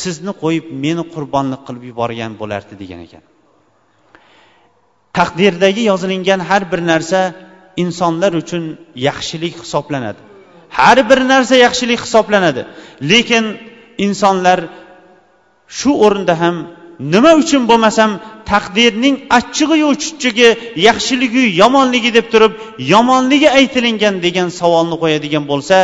sizni 0.01 0.33
qo'yib 0.43 0.67
meni 0.85 1.05
qurbonlik 1.15 1.61
qilib 1.67 1.85
yuborgan 1.91 2.33
bo'lardi 2.41 2.75
degan 2.83 3.01
ekan. 3.07 3.23
Taqdirdagi 5.19 5.83
yozilingan 5.91 6.41
har 6.49 6.63
bir 6.73 6.81
narsa 6.93 7.21
insonlar 7.83 8.33
uchun 8.43 8.63
yaxshilik 9.09 9.55
hisoblanadi. 9.63 10.21
Har 10.79 10.99
bir 11.11 11.21
narsa 11.33 11.55
yaxshilik 11.67 12.01
hisoblanadi. 12.07 12.63
Lekin 13.11 13.45
insonlar 14.07 14.59
shu 15.79 15.91
o'rinda 16.05 16.35
ham 16.43 16.57
nima 17.13 17.33
uchun 17.43 17.63
bo'lmasam 17.71 18.11
taqdirning 18.51 19.17
achchig'iyu 19.39 19.91
chuchchigi 20.03 20.49
yaxshiligi 20.89 21.45
yomonligi 21.63 22.11
deb 22.19 22.27
turib 22.33 22.53
yomonligi 22.95 23.49
aytilingan 23.59 24.15
degan 24.27 24.49
savolni 24.61 24.97
qo'yadigan 25.03 25.45
bo'lsa 25.53 25.77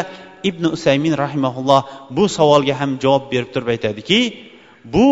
ibn 0.49 0.65
usaymin 0.77 1.15
rahimaulloh 1.25 1.83
bu 2.17 2.25
savolga 2.37 2.75
ham 2.81 2.91
javob 3.03 3.25
berib 3.33 3.51
turib 3.55 3.69
aytadiki 3.75 4.21
bu 4.95 5.09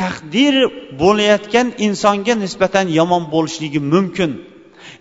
taqdir 0.00 0.54
bo'layotgan 1.02 1.66
insonga 1.86 2.34
nisbatan 2.44 2.86
yomon 2.98 3.24
bo'lishligi 3.34 3.80
mumkin. 3.92 4.30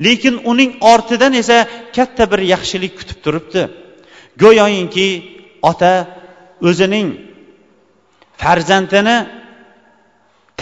Lekin 0.06 0.36
uning 0.52 0.72
ortidan 0.94 1.34
esa 1.42 1.58
katta 1.96 2.24
bir 2.32 2.40
yaxshilik 2.54 2.94
kutib 3.00 3.20
turibdi. 3.26 3.62
Go'yoki 4.42 5.10
ota 5.70 5.94
o'zining 6.70 7.08
farzandini 8.42 9.18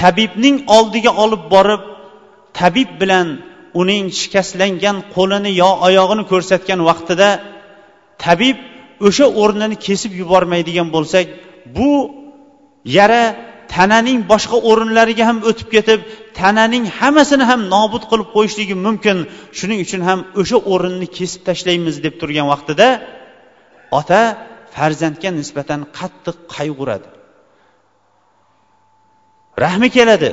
tabibning 0.01 0.57
oldiga 0.77 1.11
olib 1.23 1.43
borib 1.53 1.83
tabib 2.59 2.89
bilan 3.01 3.27
uning 3.81 4.05
shikastlangan 4.19 4.97
qo'lini 5.15 5.51
yo 5.61 5.69
oyog'ini 5.87 6.23
ko'rsatgan 6.31 6.79
vaqtida 6.89 7.29
tabib 8.23 8.57
o'sha 9.07 9.25
o'rnini 9.41 9.75
kesib 9.87 10.11
yubormaydigan 10.21 10.87
bo'lsak 10.95 11.25
bu 11.77 11.91
yara 12.97 13.23
tananing 13.75 14.19
boshqa 14.31 14.57
o'rinlariga 14.69 15.23
ham 15.29 15.37
o'tib 15.49 15.67
ketib 15.75 15.99
tananing 16.39 16.85
hammasini 16.99 17.45
ham 17.51 17.61
nobud 17.75 18.03
qilib 18.11 18.29
qo'yishligi 18.35 18.75
mumkin. 18.85 19.17
Shuning 19.57 19.79
uchun 19.85 20.01
ham 20.09 20.19
o'sha 20.41 20.57
o'rinni 20.73 21.07
kesib 21.17 21.41
tashlaymiz 21.49 21.95
deb 22.05 22.13
turgan 22.21 22.47
vaqtida 22.53 22.87
ota 23.99 24.21
farzandga 24.75 25.29
nisbatan 25.39 25.81
qattiq 25.97 26.37
qayg'uradi. 26.55 27.07
Rahmi 29.63 29.89
keladi. 29.97 30.31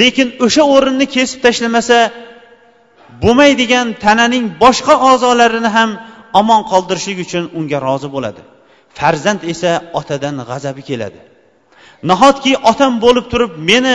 Lekin 0.00 0.28
o'sha 0.46 0.62
o'rinni 0.74 1.06
kesib 1.16 1.38
tashlamasa 1.46 1.98
bo'lmaydigan 3.22 3.86
tananing 4.04 4.44
boshqa 4.64 4.94
a'zolarini 5.10 5.70
ham 5.76 5.90
omon 6.40 6.60
qoldirishlik 6.70 7.18
uchun 7.26 7.44
unga 7.58 7.78
rozi 7.86 8.08
bo'ladi. 8.14 8.42
Farzand 8.98 9.40
esa 9.52 9.72
otadan 10.00 10.36
g'azabi 10.50 10.82
keladi. 10.90 11.20
Nahotki 12.10 12.52
otam 12.70 12.92
bo'lib 13.04 13.26
turib 13.32 13.52
meni 13.70 13.94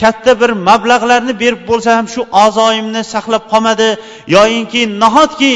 katta 0.00 0.32
bir 0.40 0.50
mablag'larni 0.68 1.34
berib 1.42 1.62
bo'lsa 1.70 1.90
ham 1.98 2.06
shu 2.14 2.22
a'zoyimni 2.44 3.02
saqlab 3.14 3.44
qolmadi 3.52 3.88
yoyinki 4.36 4.82
nahotki 5.02 5.52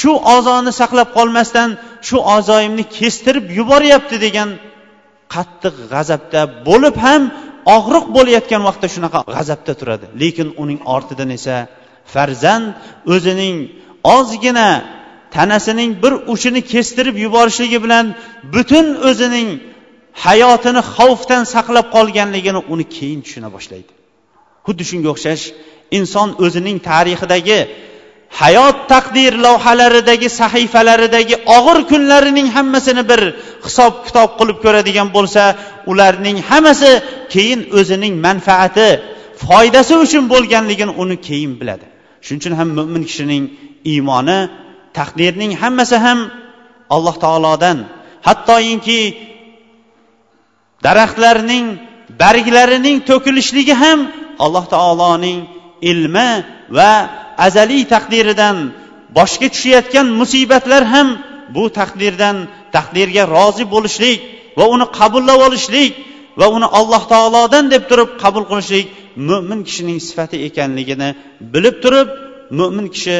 shu 0.00 0.12
a'zoni 0.34 0.72
saqlab 0.80 1.08
qolmasdan 1.18 1.68
shu 2.08 2.18
a'zoyimni 2.36 2.84
kestirib 2.98 3.46
yuboryapti 3.58 4.16
degan 4.24 4.48
qattiq 5.34 5.74
g'azabda 5.92 6.40
bo'lib 6.68 6.96
ham 7.06 7.22
og'riq 7.76 8.06
bo'layotgan 8.16 8.62
vaqtda 8.68 8.88
shunaqa 8.94 9.20
g'azabda 9.34 9.72
turadi. 9.80 10.06
Lekin 10.22 10.48
uning 10.62 10.80
ortidan 10.94 11.30
esa 11.38 11.56
farzand 12.14 12.66
o'zining 13.14 13.56
ozgina 14.16 14.68
tanasining 15.36 15.90
bir 16.02 16.12
uchini 16.34 16.60
kestirib 16.72 17.16
yuborishligi 17.24 17.78
bilan 17.84 18.06
butun 18.54 18.86
o'zining 19.08 19.48
hayotini 20.24 20.82
xavfdan 20.94 21.42
saqlab 21.54 21.86
qolganligini 21.96 22.60
uni 22.72 22.84
keyin 22.96 23.20
tushuna 23.26 23.48
boshlaydi. 23.56 23.92
Xuddi 24.66 24.84
shunga 24.90 25.08
o'xshash 25.14 25.44
inson 25.98 26.28
o'zining 26.44 26.76
tarixidagi 26.88 27.60
hayot 28.40 28.78
taqdir 28.92 29.32
lavhalaridagi 29.46 30.28
sahifalaridagi 30.40 31.34
og'ir 31.56 31.78
kunlarining 31.90 32.48
hammasini 32.56 33.02
bir 33.10 33.20
hisob 33.66 33.94
kitob 34.06 34.30
qilib 34.38 34.58
ko'radigan 34.64 35.08
bo'lsa 35.16 35.42
ularning 35.90 36.36
hammasi 36.50 36.90
keyin 37.34 37.60
o'zining 37.78 38.14
manfaati 38.26 38.88
foydasi 39.44 39.94
uchun 40.04 40.24
bo'lganligini 40.32 40.92
uni 41.02 41.16
keyin 41.28 41.52
biladi. 41.60 41.86
Shuning 42.24 42.40
uchun 42.42 42.54
ham 42.60 42.68
mo'min 42.78 43.02
kishining 43.10 43.44
iymoni 43.92 44.38
taqdirning 44.98 45.52
hammasi 45.62 45.96
ham 46.04 46.18
alloh 46.94 47.16
taolodan. 47.24 47.78
Hattoyinki 48.26 49.00
daraxtlarning 50.86 51.66
barglarining 52.22 52.96
to'kilishligi 53.10 53.74
ham 53.82 54.00
alloh 54.44 54.64
taoloning 54.74 55.38
ilmi 55.90 56.30
va 56.76 56.92
azaliy 57.46 57.84
taqdiridan 57.94 58.56
boshga 59.18 59.48
tushayotgan 59.54 60.06
musibatlar 60.20 60.82
ham 60.94 61.08
bu 61.54 61.64
taqdirdan 61.78 62.36
taqdirga 62.76 63.22
rozi 63.36 63.64
bo'lishlik 63.74 64.18
va 64.58 64.64
uni 64.74 64.86
qabullab 64.98 65.38
olishlik 65.46 65.92
va 66.40 66.46
uni 66.56 66.68
alloh 66.78 67.02
taolodan 67.12 67.64
deb 67.74 67.82
turib 67.90 68.10
qabul 68.22 68.44
qilishlik 68.50 68.86
mo'min 69.28 69.60
kishining 69.68 69.98
sifati 70.08 70.36
ekanligini 70.48 71.08
bilib 71.52 71.76
turib 71.84 72.08
mo'min 72.58 72.86
kishi 72.94 73.16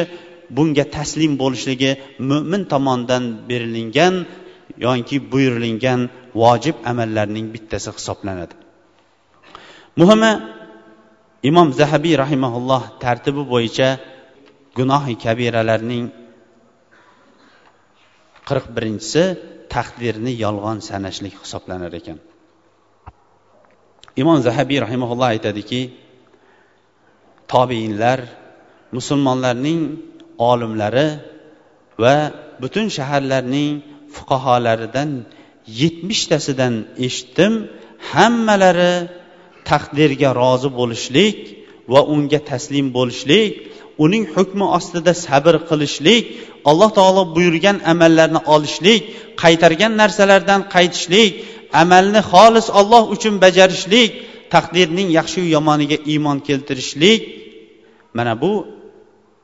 bunga 0.57 0.85
taslim 0.97 1.33
bo'lishligi 1.41 1.91
mo'min 2.29 2.61
tomonidan 2.71 3.23
berilingan 3.49 4.13
yoki 4.85 5.17
buyurilingan 5.31 5.99
vojib 6.41 6.75
amallarning 6.91 7.47
bittasi 7.53 7.89
hisoblanadi. 7.97 8.55
Muhimi 9.99 10.31
imom 11.49 11.67
zahabiy 11.79 12.15
rahimaulloh 12.23 12.83
tartibi 13.03 13.43
bo'yicha 13.53 13.89
gunohi 14.77 15.15
kabiralarning 15.25 16.05
qirq 18.47 18.65
birinchisi 18.75 19.23
taqdirni 19.73 20.31
yolg'on 20.43 20.77
sanashlik 20.89 21.35
hisoblanar 21.43 21.93
ekan. 21.99 22.17
Imom 24.21 24.37
zahabiy 24.47 24.79
rahimaulloh 24.85 25.27
aytadiki 25.35 25.81
tobeinlar 27.51 28.19
musulmonlarning 28.95 29.79
olimlari 30.49 31.07
va 32.01 32.15
butun 32.61 32.85
shaharlarning 32.97 33.71
fuqaholaridan 34.15 35.09
yetmishtasidan 35.81 36.73
eshitdim 37.05 37.53
hammalari 38.11 38.93
taqdirga 39.69 40.29
rozi 40.41 40.69
bo'lishlik 40.79 41.37
va 41.93 42.01
unga 42.13 42.39
taslim 42.51 42.87
bo'lishlik 42.97 43.51
uning 44.03 44.23
hukmi 44.35 44.65
ostida 44.77 45.13
sabr 45.25 45.55
qilishlik 45.69 46.23
alloh 46.69 46.89
taolo 46.97 47.23
buyurgan 47.35 47.77
amallarni 47.93 48.41
olishlik 48.55 49.01
qaytargan 49.43 49.93
narsalardan 50.01 50.61
qaytishlik 50.75 51.31
amalni 51.81 52.21
xolis 52.31 52.67
olloh 52.79 53.03
uchun 53.15 53.35
bajarishlik 53.43 54.11
taqdirning 54.53 55.09
yaxshiyu 55.19 55.47
yomoniga 55.55 55.97
iymon 56.11 56.37
keltirishlik. 56.47 57.21
Mana 58.17 58.33
bu 58.41 58.51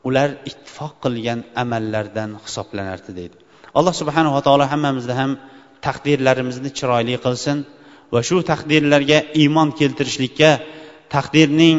ular 0.07 0.29
ittifoq 0.49 0.93
qilgan 1.03 1.39
amallardan 1.63 2.31
hisoblanardi 2.45 3.11
deydi. 3.19 3.35
Alloh 3.77 3.93
subhanava 4.01 4.39
taolo 4.47 4.65
hammamizni 4.73 5.15
ham 5.21 5.31
taqdirlarimizni 5.85 6.69
chiroyli 6.77 7.15
qilsin 7.25 7.57
va 8.13 8.19
shu 8.27 8.37
taqdirlarga 8.51 9.19
iymon 9.41 9.69
keltirishlikka 9.79 10.51
taqdirning 11.15 11.77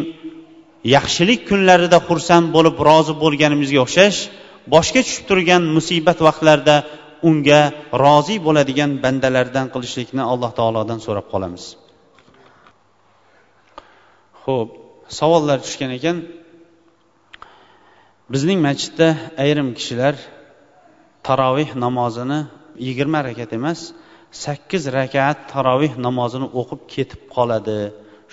yaxshilik 0.96 1.40
kunlarida 1.50 1.98
xursand 2.08 2.46
bo'lib 2.56 2.76
rozi 2.88 3.14
bo'lganimizga 3.22 3.80
o'xshash 3.86 4.18
boshga 4.74 5.00
tushib 5.06 5.24
turgan 5.30 5.62
musibat 5.76 6.18
vaqtlarida 6.28 6.76
unga 7.28 7.60
rozi 8.04 8.36
bo'ladigan 8.46 8.90
bandalardan 9.04 9.66
qilishlikni 9.74 10.22
alloh 10.32 10.50
taolodan 10.58 10.98
so'rab 11.06 11.26
qolamiz. 11.32 11.64
Ho'p 14.44 14.68
savollar 15.18 15.58
tushgan 15.66 15.90
ekan. 15.98 16.16
Bizning 18.32 18.60
masjidda 18.68 19.08
ayrim 19.44 19.68
kishilar 19.78 20.14
taroveh 21.28 21.70
namozini 21.84 22.40
yigirma 22.86 23.20
rakat 23.28 23.50
emas 23.58 23.80
sakkiz 24.44 24.82
rakat 24.98 25.38
taroveh 25.52 25.92
namozini 26.06 26.46
o'qib 26.60 26.80
ketib 26.94 27.20
qoladi. 27.34 27.78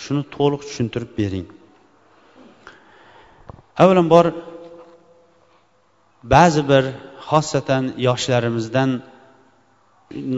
Shuni 0.04 0.24
to'liq 0.36 0.62
tushuntirib 0.70 1.12
bering. 1.20 1.48
Avvalambor 3.82 4.26
ba'zi 6.34 6.62
bir 6.72 6.84
xosatan 7.30 7.84
yoshlarimizdan 8.08 8.92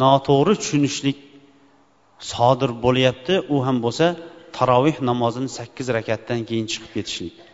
noto'g'ri 0.03 0.53
tushunishlik 0.61 1.17
sodir 2.31 2.71
bo'lyapti. 2.85 3.33
U 3.53 3.55
ham 3.65 3.77
bo'lsa 3.85 4.05
taroveh 4.57 4.97
namozini 5.09 5.49
sakkiz 5.59 5.87
rakatdan 5.97 6.39
keyin 6.49 6.65
chiqib 6.71 6.91
ketishlik. 6.97 7.46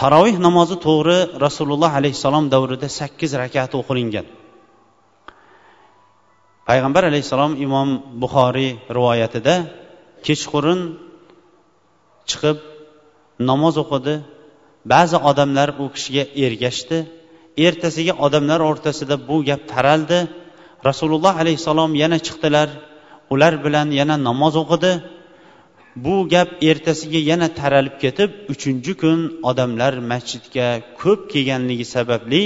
Taroveh 0.00 0.36
namozi 0.46 0.76
to'g'ri 0.86 1.18
rasululloh 1.44 1.90
alayhissalom 1.98 2.44
davrida 2.54 2.88
sakkiz 3.00 3.30
rakat 3.42 3.72
o'qilingan. 3.80 4.26
Payg'ambar 6.68 7.02
alayhissalom 7.10 7.52
imom 7.66 7.88
buxoriy 8.22 8.70
rivoyatida 8.96 9.54
kechqurun 10.26 10.80
chiqib 12.30 12.58
namoz 13.50 13.74
o'qidi 13.82 14.14
ba'zi 14.92 15.16
odamlar 15.30 15.68
u 15.82 15.84
kishiga 15.94 16.24
ergashdi. 16.44 16.98
Ertasiga 17.66 18.14
odamlar 18.26 18.60
o'rtasida 18.68 19.16
bu 19.28 19.36
gap 19.48 19.62
taraldi. 19.72 20.18
Rasululloh 20.88 21.34
alayhissalom 21.42 21.90
yana 22.02 22.18
chiqdilar. 22.26 22.68
Ular 23.32 23.54
bilan 23.64 23.88
yana 24.00 24.16
namoz 24.28 24.54
o'qidi. 24.62 24.92
Bu 26.04 26.28
gap 26.32 26.48
ertasiga 26.70 27.20
yana 27.30 27.48
taralib 27.60 27.96
ketib 28.04 28.30
uchinchi 28.52 28.92
kun 29.02 29.20
odamlar 29.50 29.92
masjidga 30.12 30.68
ko'p 31.00 31.20
kelganligi 31.32 31.86
sababli 31.94 32.42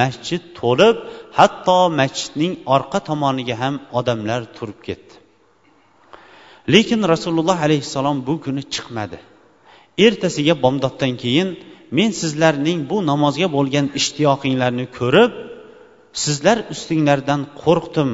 masjid 0.00 0.42
to'lib 0.58 0.96
hatto 1.38 1.78
masjidning 2.00 2.52
orqa 2.74 2.98
tomoniga 3.08 3.56
ham 3.62 3.74
odamlar 3.98 4.40
turib 4.56 4.80
ketdi. 4.88 5.14
Lekin 6.74 7.00
rasululloh 7.12 7.58
alayhissalom 7.66 8.16
bu 8.26 8.34
kuni 8.44 8.62
chiqmadi. 8.74 9.18
Ertasiga 10.06 10.54
bomdoddan 10.64 11.12
keyin 11.22 11.48
men 11.98 12.10
sizlarning 12.20 12.78
bu 12.90 12.96
namozga 13.10 13.48
bo'lgan 13.56 13.86
ishtiyoqinglarni 14.00 14.86
ko'rib 14.98 15.32
sizlar 16.22 16.58
ustinglardan 16.74 17.40
qo'rqdim. 17.62 18.10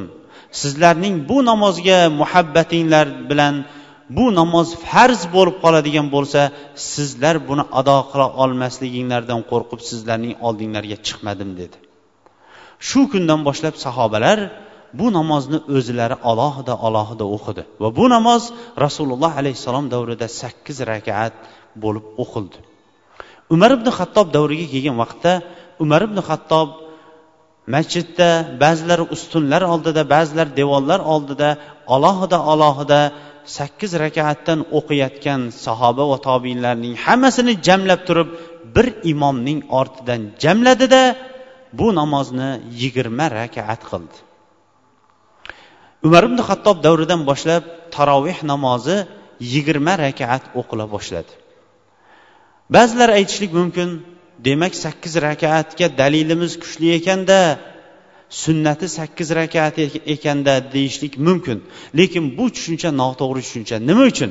Sizlarning 0.61 1.15
bu 1.29 1.37
namozga 1.51 1.99
muhabbatinglar 2.21 3.07
bilan 3.31 3.55
bu 4.17 4.27
namoz 4.39 4.69
farz 4.87 5.21
bo'lib 5.35 5.57
qoladigan 5.65 6.07
bo'lsa 6.15 6.41
sizlar 6.93 7.37
buni 7.49 7.65
ado 7.81 7.99
qila 8.11 8.27
olmasliginglardan 8.43 9.41
qo'rqib 9.51 9.81
sizlarning 9.91 10.35
oldinglarga 10.47 10.97
chiqmadim 11.07 11.51
dedi. 11.61 11.77
Shu 12.89 13.01
kundan 13.13 13.41
boshlab 13.49 13.75
sahobalar 13.85 14.39
bu 14.99 15.07
namozni 15.19 15.59
o'zlari 15.77 16.17
alohida 16.31 16.75
alohida 16.87 17.25
o'qidi 17.37 17.63
va 17.83 17.89
bu 17.99 18.05
namoz 18.15 18.43
rasululloh 18.85 19.33
alayhissalom 19.41 19.87
davrida 19.95 20.27
sakkiz 20.41 20.79
rakat 20.93 21.35
bo'lib 21.83 22.05
o'qildi. 22.23 22.59
Umar 23.55 23.71
ibn 23.77 23.89
xattob 23.99 24.27
davriga 24.37 24.67
kelgan 24.75 24.97
vaqtda 25.03 25.33
umar 25.85 26.01
ibn 26.09 26.19
xattob 26.29 26.69
masjidda 27.75 28.29
ba'zilari 28.63 29.05
ustunlar 29.15 29.63
oldida 29.73 30.03
ba'zilar 30.15 30.49
devorlar 30.61 31.01
oldida 31.15 31.49
alohida 31.95 32.39
alohida 32.53 33.01
sakkiz 33.59 33.93
rakatdan 34.05 34.61
o'qiyotgan 34.79 35.41
sahoba 35.65 36.05
va 36.11 36.19
tobiinlarning 36.29 36.95
hammasini 37.07 37.53
jamlab 37.67 38.01
turib 38.09 38.29
bir 38.75 38.87
imomning 39.13 39.61
ortidan 39.81 40.23
jamladida 40.45 41.03
bu 41.79 41.87
namozni 42.01 42.51
yigirma 42.81 43.27
rakat 43.39 43.83
qildi. 43.91 44.17
Umar 46.07 46.23
ibn 46.29 46.39
hattob 46.49 46.77
davridan 46.87 47.21
boshlab 47.31 47.63
taroveh 47.95 48.39
namozi 48.53 48.97
yigirma 49.53 49.95
rakat 50.05 50.43
o'qila 50.61 50.87
boshladi. 50.95 51.33
Ba'zilar 52.75 53.11
aytishlik 53.19 53.53
mumkin 53.61 53.89
demak 54.47 54.75
sakkiz 54.85 55.15
rakatga 55.27 55.87
dalilimiz 56.01 56.53
kuchli 56.63 56.89
ekanda 56.99 57.39
sunnati 58.43 58.87
sakkiz 58.97 59.29
rakat 59.39 59.77
ekanda 60.15 60.55
deyishlik 60.75 61.15
mumkin. 61.27 61.59
Lekin 61.99 62.25
bu 62.37 62.45
tushuncha 62.55 62.91
noto'g'ri 63.03 63.41
tushuncha. 63.47 63.77
Nima 63.89 64.05
uchun? 64.13 64.31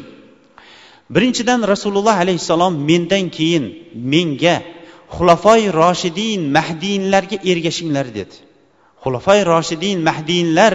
Birinchidan 1.13 1.61
rasululloh 1.73 2.15
alayhissalom 2.23 2.73
mendan 2.89 3.25
keyin 3.37 3.65
menga 4.13 4.55
xulafoy 5.15 5.61
roshidin 5.81 6.41
mahdiyinlarga 6.57 7.37
ergashinglar 7.51 8.07
dedi. 8.17 8.35
Xulafoy 9.03 9.39
roshidin 9.51 9.97
mahdiyinlar 10.09 10.73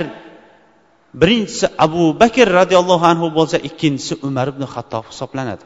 birinchisi 1.21 1.67
abu 1.87 2.03
bakr 2.23 2.47
roziyallohu 2.61 3.05
anhu 3.13 3.27
bo'lsa 3.39 3.57
ikkinchisi 3.69 4.15
umar 4.29 4.47
ibn 4.53 4.63
xattob 4.75 5.05
hisoblanadi. 5.13 5.65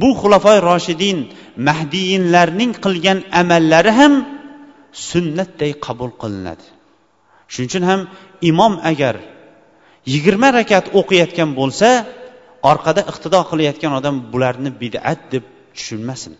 Bu 0.00 0.08
xulafoy 0.20 0.58
roshidin 0.70 1.18
mahdiyinlarning 1.68 2.72
qilgan 2.84 3.18
amallari 3.40 3.92
ham 4.00 4.12
sunnatday 4.92 5.72
qabul 5.86 6.10
qilinadi. 6.22 6.64
Shuning 7.52 7.68
uchun 7.70 7.84
ham 7.90 8.00
imom 8.50 8.74
agar 8.90 9.14
yigirma 10.12 10.48
rakat 10.58 10.84
o'qiyotgan 11.00 11.50
bo'lsa 11.60 11.88
orqada 12.70 13.02
iqtido 13.10 13.40
qilayotgan 13.50 13.92
odam 13.98 14.16
bularni 14.32 14.70
bid'at 14.82 15.20
deb 15.32 15.44
tushunmasin. 15.76 16.34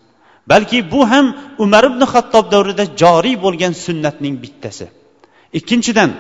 Balki 0.51 0.79
bu 0.93 1.01
ham 1.13 1.27
umar 1.65 1.85
ibn 1.91 2.03
xattob 2.13 2.47
davrida 2.55 2.85
joriy 3.03 3.37
bo'lgan 3.45 3.73
sunnatning 3.85 4.35
bittasi. 4.45 4.87
Ikkinchidan 5.59 6.11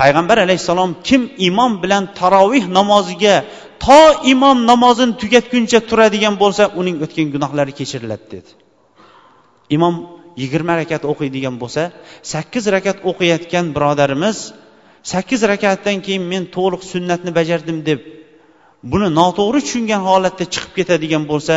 payg'ambar 0.00 0.36
alayhissalom 0.46 0.90
kim 1.08 1.22
imom 1.48 1.72
bilan 1.82 2.04
tarovih 2.18 2.64
namoziga 2.78 3.36
to 3.84 4.00
imom 4.32 4.58
namozini 4.70 5.14
tugatguncha 5.20 5.78
turadigan 5.90 6.34
bo'lsa 6.42 6.62
uning 6.80 6.96
o'tgan 7.04 7.26
gunohlari 7.34 7.72
kechiriladi 7.80 8.26
dedi. 8.34 8.50
Imom 9.76 9.94
yigirma 10.40 10.74
rakat 10.80 11.02
o'qiydigan 11.12 11.54
bo'lsa 11.62 11.82
sakkiz 12.32 12.64
rakat 12.76 12.98
o'qiyotgan 13.10 13.66
birodarimiz 13.76 14.38
sakkiz 15.12 15.40
rakatdan 15.52 15.98
keyin 16.06 16.24
men 16.32 16.42
to'liq 16.56 16.82
sunnatni 16.92 17.30
bajardim 17.38 17.78
deb 17.88 18.00
buni 18.92 19.08
noto'g'ri 19.20 19.60
tushungan 19.66 20.02
holatda 20.08 20.44
chiqib 20.54 20.72
ketadigan 20.78 21.24
bo'lsa 21.32 21.54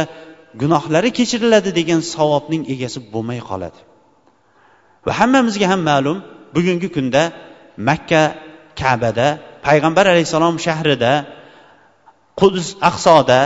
gunohlari 0.62 1.10
kechiriladi 1.20 1.70
degan 1.80 2.02
savobning 2.14 2.64
egasi 2.74 3.00
bo'lmay 3.14 3.40
qoladi. 3.50 3.80
Va 5.06 5.12
hammamizga 5.20 5.66
ham 5.72 5.82
ma'lum 5.92 6.18
bugungi 6.56 6.90
kunda 6.96 7.24
makka 7.90 8.24
kabada 8.82 9.28
payg'ambar 9.68 10.06
alayhissalom 10.14 10.56
shahrida 10.68 11.12
qudus 12.40 12.68
aqsoda 12.90 13.40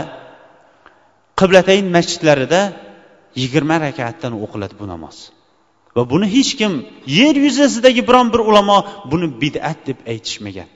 qiblatayn 1.40 1.86
masjidlarida 1.96 2.60
yigirma 3.40 3.76
rakatdan 3.86 4.32
o'qiladi 4.44 4.74
bu 4.80 4.86
namoz. 4.92 5.16
Va 5.96 6.02
buni 6.12 6.26
hech 6.36 6.52
kim 6.60 6.72
yer 7.18 7.34
yuzasidagi 7.46 8.02
biron 8.08 8.28
bir 8.34 8.40
ulamo 8.50 8.78
buni 9.10 9.28
bid'at 9.42 9.78
deb 9.88 9.98
aytishmagan. 10.12 10.68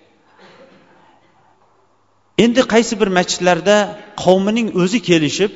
Endi 2.44 2.62
qaysi 2.72 2.94
bir 3.00 3.08
masjidlarda 3.18 3.76
qavmining 4.22 4.68
o'zi 4.82 4.98
kelishib 5.08 5.52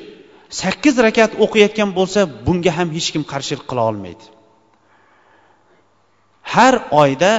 sakkiz 0.61 0.95
rakat 1.05 1.31
o'qiyotgan 1.43 1.89
bo'lsa 1.97 2.19
bunga 2.45 2.71
ham 2.77 2.89
hech 2.97 3.09
kim 3.13 3.23
qarshilik 3.31 3.65
qila 3.69 3.83
olmaydi. 3.91 4.25
Har 6.53 6.75
oyda 7.03 7.31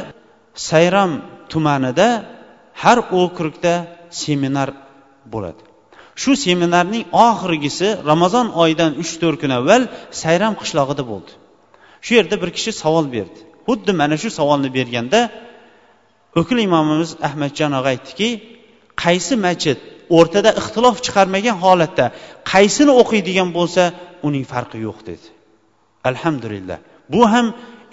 sayram 0.69 1.12
tumanida 1.51 2.09
har 2.83 2.99
okrugda 3.23 3.75
seminar 4.23 4.69
bo'ladi. 5.33 5.62
Shu 6.23 6.33
seminarning 6.45 7.05
oxirgisi 7.29 7.89
ramazon 8.11 8.47
oyidan 8.62 8.93
uch 9.03 9.12
to'rt 9.21 9.39
kun 9.43 9.53
avval 9.59 9.83
sayram 10.23 10.55
qishlog'ida 10.61 11.05
bo'ldi. 11.12 11.33
Shu 12.05 12.12
yerda 12.19 12.37
bir 12.43 12.51
kishi 12.57 12.73
savol 12.83 13.07
berdi. 13.17 13.39
Xuddi 13.69 13.93
mana 14.01 14.17
shu 14.23 14.29
savolni 14.39 14.71
berganda 14.79 15.21
o'kil 16.41 16.59
imomimiz 16.67 17.11
ahmadjon 17.29 17.73
og'a 17.79 17.91
aytdiki 17.95 18.29
qaysi 19.05 19.35
masjid 19.47 19.79
o'rtada 20.17 20.51
ixtilof 20.61 20.97
chiqarmagan 21.07 21.57
holatda 21.65 22.05
qaysini 22.53 22.93
o'qiydigan 23.03 23.49
bo'lsa 23.59 23.83
uning 24.27 24.45
farqi 24.53 24.79
yo'q 24.87 24.99
dedi. 25.09 25.27
Alhamdulillah. 26.11 26.79
Bu 27.12 27.23
ham 27.33 27.47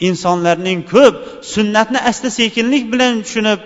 insonlarning 0.08 0.80
ko'p 0.94 1.16
sunnatni 1.54 2.00
asta 2.10 2.30
sekinlik 2.40 2.84
bilan 2.94 3.14
tushunib 3.26 3.60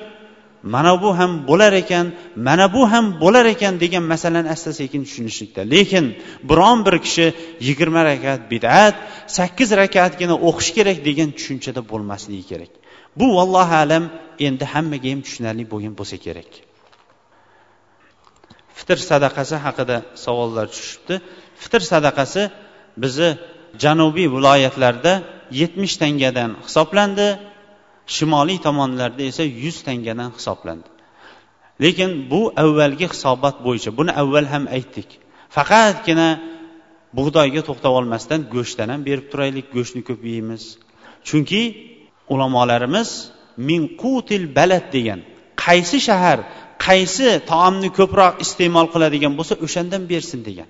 mana 0.74 1.01
bu 1.01 1.09
ham 1.20 1.32
bo'lar 1.49 1.74
ekan 1.82 2.05
mana 2.47 2.66
bu 2.76 2.82
ham 2.91 3.05
bo'lar 3.24 3.45
ekan 3.53 3.74
degan 3.84 4.03
masalani 4.13 4.49
asta 4.55 4.72
sekin 4.80 5.01
tushunishlikda. 5.07 5.61
Lekin 5.74 6.05
biron 6.49 6.78
bir 6.86 6.95
kishi 7.05 7.28
yigirma 7.68 8.01
rakat 8.09 8.41
bid'at 8.53 8.95
sakkiz 9.38 9.70
rakatgina 9.82 10.36
o'qish 10.47 10.72
kerak 10.78 10.97
degan 11.07 11.30
tushunchada 11.38 11.82
bo'lmasligi 11.91 12.45
kerak. 12.51 12.72
Bu 13.20 13.26
vallohu 13.38 13.76
alam 13.84 14.03
endi 14.47 14.66
hammaga 14.74 15.09
ham 15.13 15.22
tushunarli 15.26 15.63
bo'lgan 15.74 15.93
bo'lsa 15.99 16.18
kerak. 16.26 16.49
Fitr 18.78 18.97
sadaqasi 19.11 19.55
haqida 19.66 19.97
savollar 20.26 20.68
tushibdi. 20.76 21.16
Fitr 21.61 21.82
sadaqasi 21.91 22.41
bizni 23.03 23.30
janubiy 23.84 24.28
viloyatlarda 24.36 25.13
yetmish 25.61 25.95
tangadan 26.01 26.51
hisoblandi. 26.66 27.28
Shimoliy 28.16 28.60
tomonlarda 28.68 29.24
esa 29.32 29.43
yuz 29.43 29.78
tangadan 29.88 30.32
hisoblandi. 30.38 30.88
Lekin 31.84 32.12
bu 32.32 32.41
avvalgi 32.64 33.06
hisobot 33.14 33.56
bo'yicha 33.66 33.91
buni 33.97 34.12
avval 34.22 34.47
ham 34.53 34.64
aytdik. 34.78 35.10
Faqatgina 35.56 36.30
bug'doyga 37.18 37.62
to'xtab 37.68 37.93
olmasdan 37.99 38.39
go'shtdan 38.53 38.89
ham 38.93 39.01
berib 39.08 39.26
turaylik 39.32 39.68
go'shtni 39.76 40.01
ko'p 40.10 40.22
yeymiz. 40.32 40.64
Chunki 41.28 41.62
ulamolarimiz 42.34 43.10
minqutil 43.70 44.43
balad 44.58 44.86
degan 44.95 45.20
qaysi 45.66 45.97
shahar 46.08 46.39
qaysi 46.88 47.28
taomni 47.51 47.89
ko'proq 47.99 48.34
iste'mol 48.45 48.88
qiladigan 48.93 49.34
bo'lsa 49.39 49.53
o'shandan 49.66 50.03
bersin 50.12 50.39
degan. 50.49 50.70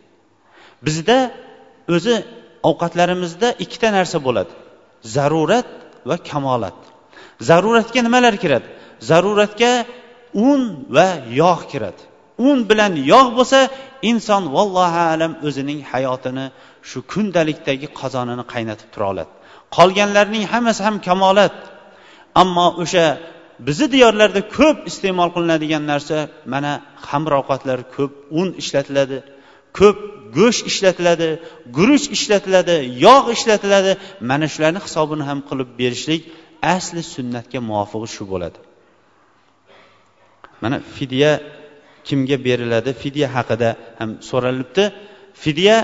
Bizda 0.86 1.18
o'zi 1.96 2.16
ovqatlarimizda 2.70 3.48
ikkita 3.64 3.90
narsa 3.98 4.18
bo'ladi 4.28 4.52
zarurat 5.16 5.68
va 6.10 6.16
kamolat. 6.30 6.80
Zaruratga 7.50 8.02
nimalar 8.08 8.36
kiradi? 8.44 8.68
Zaruratga 9.10 9.72
un 10.50 10.62
va 10.96 11.08
yog' 11.42 11.64
kiradi. 11.72 12.02
Un 12.50 12.58
bilan 12.70 12.94
yog' 13.12 13.32
bo'lsa 13.38 13.60
inson 14.12 14.44
vallohu 14.56 15.02
alam 15.14 15.34
o'zining 15.48 15.80
hayotini 15.92 16.46
shu 16.90 17.00
kundalikdagi 17.14 17.88
qozonini 18.00 18.44
qaynatib 18.54 18.90
tura 18.94 19.06
oladi. 19.14 19.32
Qolganlarning 19.78 20.46
hammasi 20.54 20.82
ham 20.88 20.96
kamolat. 21.08 21.56
Ammo 22.42 22.68
o'sha 22.84 23.06
bizni 23.68 23.88
diyorlarda 23.96 24.42
ko'p 24.58 24.78
iste'mol 24.92 25.30
qilinadigan 25.36 25.84
narsa 25.92 26.18
mana 26.54 26.72
xamir 27.08 27.32
ovqatlar 27.40 27.80
ko'p 27.96 28.12
un 28.40 28.48
ishlatiladi 28.62 29.18
ko'p 29.80 29.98
go'sht 30.38 30.64
ishlatiladi 30.72 31.30
guruch 31.78 32.06
ishlatiladi 32.18 32.76
yog' 33.06 33.28
ishlatiladi. 33.38 33.92
Mana 34.30 34.46
shularni 34.54 34.80
hisobini 34.86 35.24
ham 35.30 35.40
qilib 35.50 35.70
berishlik 35.80 36.22
asli 36.76 37.02
sunnatga 37.16 37.60
muvofig'i 37.70 38.08
shu 38.16 38.24
bo'ladi. 38.32 38.60
Mana 40.62 40.78
fidya 40.96 41.32
kimga 42.08 42.38
beriladi? 42.48 42.90
Fidya 43.04 43.28
haqida 43.36 43.70
ham 44.00 44.10
so'ralibdi. 44.30 44.84
Fidya 45.44 45.76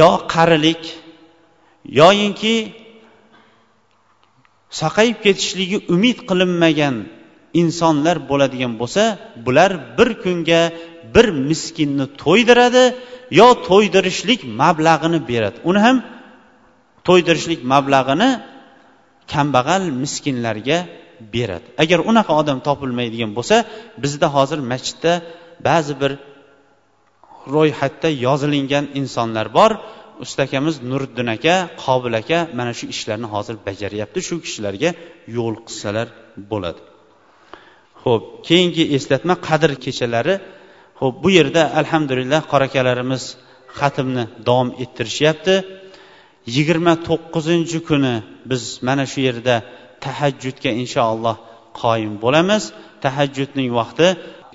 yo 0.00 0.10
qarilik 0.34 0.82
yoyinki 2.00 2.54
saqayib 4.80 5.18
ketishligi 5.24 5.78
umid 5.94 6.18
qilinmagan 6.28 6.96
insonlar 7.62 8.16
bo'ladigan 8.30 8.72
bo'lsa 8.80 9.02
bular 9.46 9.70
bir 9.98 10.10
kunga 10.24 10.62
bir 11.14 11.26
miskinni 11.48 12.06
to'ydiradi 12.22 12.84
yo 13.40 13.48
to'ydirishlik 13.68 14.40
mablag'ini 14.62 15.18
beradi. 15.30 15.58
Uni 15.70 15.80
ham 15.86 15.96
to'ydirishlik 17.08 17.60
mablag'ini 17.72 18.28
kambag'al 19.32 19.84
miskinlarga 20.02 20.78
beradi. 21.34 21.66
Agar 21.82 21.98
unaqa 22.10 22.32
odam 22.40 22.58
topilmaydigan 22.68 23.30
bo'lsa 23.38 23.56
bizda 24.02 24.28
hozir 24.36 24.60
masjidda 24.72 25.12
ba'zi 25.68 25.94
bir 26.02 26.12
ro'yxatda 27.54 28.08
yozilingan 28.26 28.84
insonlar 29.00 29.46
bor. 29.58 29.72
Ustakamiz 30.24 30.74
nuriddin 30.90 31.28
aka 31.36 31.54
qobil 31.84 32.14
aka 32.20 32.38
mana 32.58 32.72
shu 32.78 32.84
ishlarni 32.94 33.28
hozir 33.34 33.56
bajaryapti. 33.66 34.18
Shu 34.28 34.36
kishilarga 34.44 34.90
yo'l 35.36 35.54
qilsalar 35.66 36.06
bo'ladi. 36.50 36.80
Ho'p 38.04 38.22
keyingi 38.48 38.84
eslatma 38.96 39.34
qadr 39.48 39.70
kechalari. 39.84 40.34
Ho'p 41.00 41.14
bu 41.24 41.28
yerda 41.38 41.62
alhamdulillah 41.80 42.40
qorakalarimiz 42.52 43.22
xatmni 43.80 44.24
davom 44.48 44.68
ettirishyapti. 44.82 45.54
Yigirma 46.56 46.94
to'qqizinchi 47.08 47.78
kuni 47.88 48.14
biz 48.50 48.62
mana 48.88 49.04
shu 49.12 49.20
yerda 49.28 49.54
tahajjudga 50.04 50.70
inshaalloh 50.82 51.36
qoyim 51.80 52.14
bo'lamiz. 52.24 52.62
Tahajjudning 53.04 53.68
vaqti 53.80 54.06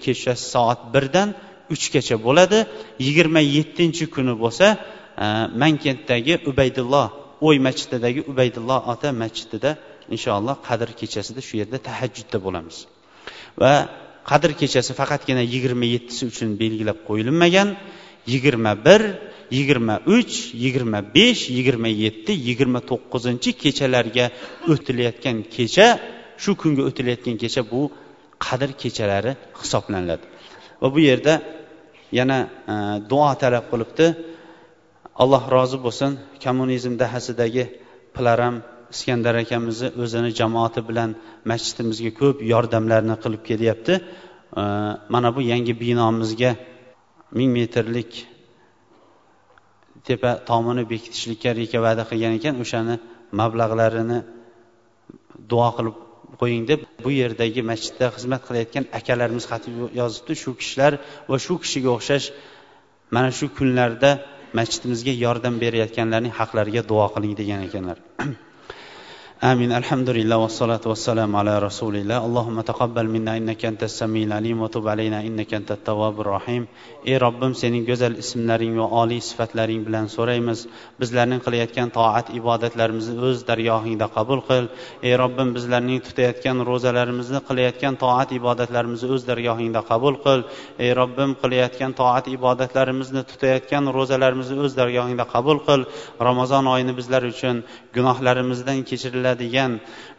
kechasi 0.05 0.45
soat 0.53 0.81
birdan 0.93 1.29
uchgacha 1.73 2.15
bo'ladi. 2.27 2.59
Yigirma 3.07 3.41
yettinchi 3.57 4.05
kuni 4.15 4.33
bo'lsa 4.43 4.65
e, 5.23 5.25
mankentdagi 5.63 6.33
ubaydulloh 6.49 7.07
o'y 7.47 7.57
masjididagi 7.67 8.21
ubaydulloh 8.31 8.79
ota 8.93 9.09
masjidida 9.23 9.71
inshaalloh 10.15 10.55
qadr 10.67 10.89
kechasida 10.99 11.41
shu 11.47 11.53
yerda 11.61 11.77
tahajjudda 11.89 12.37
bo'lamiz. 12.45 12.77
Va 13.61 13.73
qadr 14.29 14.51
kechasi 14.61 14.91
faqatgina 15.01 15.43
yigirma 15.53 15.85
yettisi 15.95 16.23
uchun 16.31 16.49
belgilab 16.61 16.99
qo'yilmagan. 17.09 17.67
Yigirma 18.31 18.73
bir 18.85 19.01
yigirma 19.57 19.95
uch 20.15 20.33
yigirma 20.63 20.99
besh 21.15 21.41
yigirma 21.57 21.89
yetti 22.03 22.31
yigirma 22.47 22.79
to'qqizinchi 22.89 23.49
kechalarga 23.63 24.25
o'tilayotgan 24.71 25.37
kecha 25.55 25.87
shu 26.43 26.51
kunga 26.61 26.81
o'tilayotgan 26.89 27.35
kecha 27.43 27.61
bu 27.71 27.81
qadr 28.45 28.69
kechalari 28.81 29.31
hisoblaniladi. 29.61 30.25
Va 30.81 30.87
bu 30.93 30.99
yerda 31.09 31.33
yana 32.19 32.37
e, 32.73 32.75
duo 33.11 33.29
talab 33.41 33.65
qilibdi. 33.71 34.05
Alloh 35.23 35.43
rozi 35.55 35.77
bo'lsin 35.85 36.11
kommunizm 36.43 36.93
dahasidagi 37.03 37.63
pilaram 38.15 38.55
iskandar 38.93 39.35
akamizni 39.43 39.87
o'zini 40.03 40.29
jamoati 40.39 40.81
bilan 40.89 41.09
masjidimizga 41.51 42.11
ko'p 42.21 42.37
yordamlarni 42.53 43.15
qilib 43.23 43.41
kelyapti. 43.49 43.93
E, 44.61 44.63
mana 45.13 45.29
bu 45.35 45.41
yangi 45.51 45.73
binomizga 45.83 46.51
ming 47.37 47.49
metrlik 47.57 48.11
tepa 50.07 50.31
tomini 50.49 50.83
bekitishlikka 50.93 51.49
reka 51.59 51.79
va'da 51.85 52.03
qilgan 52.09 52.33
ekan 52.39 52.55
o'shani 52.63 52.95
mablag'larini 53.39 54.19
duo 55.51 55.69
qilib 55.77 55.97
qo'ying 56.41 56.63
deb 56.71 56.81
bu 57.03 57.09
yerdagi 57.21 57.61
masjidda 57.71 58.07
xizmat 58.15 58.41
qilayotgan 58.47 58.85
akalarimiz 58.99 59.45
xat 59.51 59.63
yozibdi. 60.01 60.33
Shu 60.43 60.51
kishilar 60.59 60.93
va 61.29 61.37
shu 61.45 61.55
kishiga 61.63 61.89
o'xshash 61.97 62.27
mana 63.15 63.29
shu 63.37 63.45
kunlarda 63.57 64.11
masjidimizga 64.59 65.13
yordam 65.25 65.55
berayotganlarning 65.63 66.33
haqlariga 66.39 66.81
duo 66.91 67.05
qiling 67.15 67.33
degan 67.41 67.59
ekanlar. 67.67 67.97
آمين 69.44 69.72
الحمد 69.72 70.10
لله 70.10 70.36
والصلاة 70.36 70.80
والسلام 70.86 71.36
على 71.36 71.58
رسول 71.58 71.96
الله 71.96 72.26
اللهم 72.26 72.60
تقبل 72.60 73.06
منا 73.06 73.36
إنك 73.36 73.64
أنت 73.64 73.82
السميع 73.82 74.22
العليم 74.26 74.62
وتب 74.62 74.88
علينا 74.88 75.20
إنك 75.20 75.54
أنت 75.54 75.70
التواب 75.72 76.20
الرحيم 76.20 76.66
ey 77.06 77.16
robbim 77.24 77.52
sening 77.54 77.84
go'zal 77.88 78.14
ismlaring 78.22 78.72
va 78.80 78.86
oliy 79.00 79.20
sifatlaring 79.28 79.82
bilan 79.86 80.06
so'raymiz 80.14 80.60
bizlarning 81.00 81.40
qilayotgan 81.46 81.88
toat 81.98 82.26
ibodatlarimizni 82.40 83.14
o'z 83.28 83.38
dargohingda 83.50 84.06
qabul 84.16 84.40
qil 84.48 84.64
ey 85.08 85.14
robbim 85.22 85.48
bizlarning 85.56 86.00
tutayotgan 86.08 86.56
ro'zalarimizni 86.70 87.40
qilayotgan 87.48 87.94
toat 88.02 88.28
ibodatlarimizni 88.38 89.08
o'z 89.16 89.22
dargohingda 89.30 89.82
qabul 89.90 90.14
qil 90.24 90.40
ey 90.84 90.90
robbim 91.00 91.30
qilayotgan 91.42 91.92
toat 92.00 92.24
ibodatlarimizni 92.36 93.22
tutayotgan 93.30 93.84
ro'zalarimizni 93.98 94.58
o'z 94.64 94.72
dargohingda 94.80 95.24
qabul 95.34 95.58
qil 95.68 95.80
ramazon 96.28 96.64
oyini 96.74 96.92
bizlar 97.00 97.22
uchun 97.32 97.56
gunohlarimizdan 97.96 98.78
kechiriladi 98.90 99.31
Bo'ladigan 99.33 99.71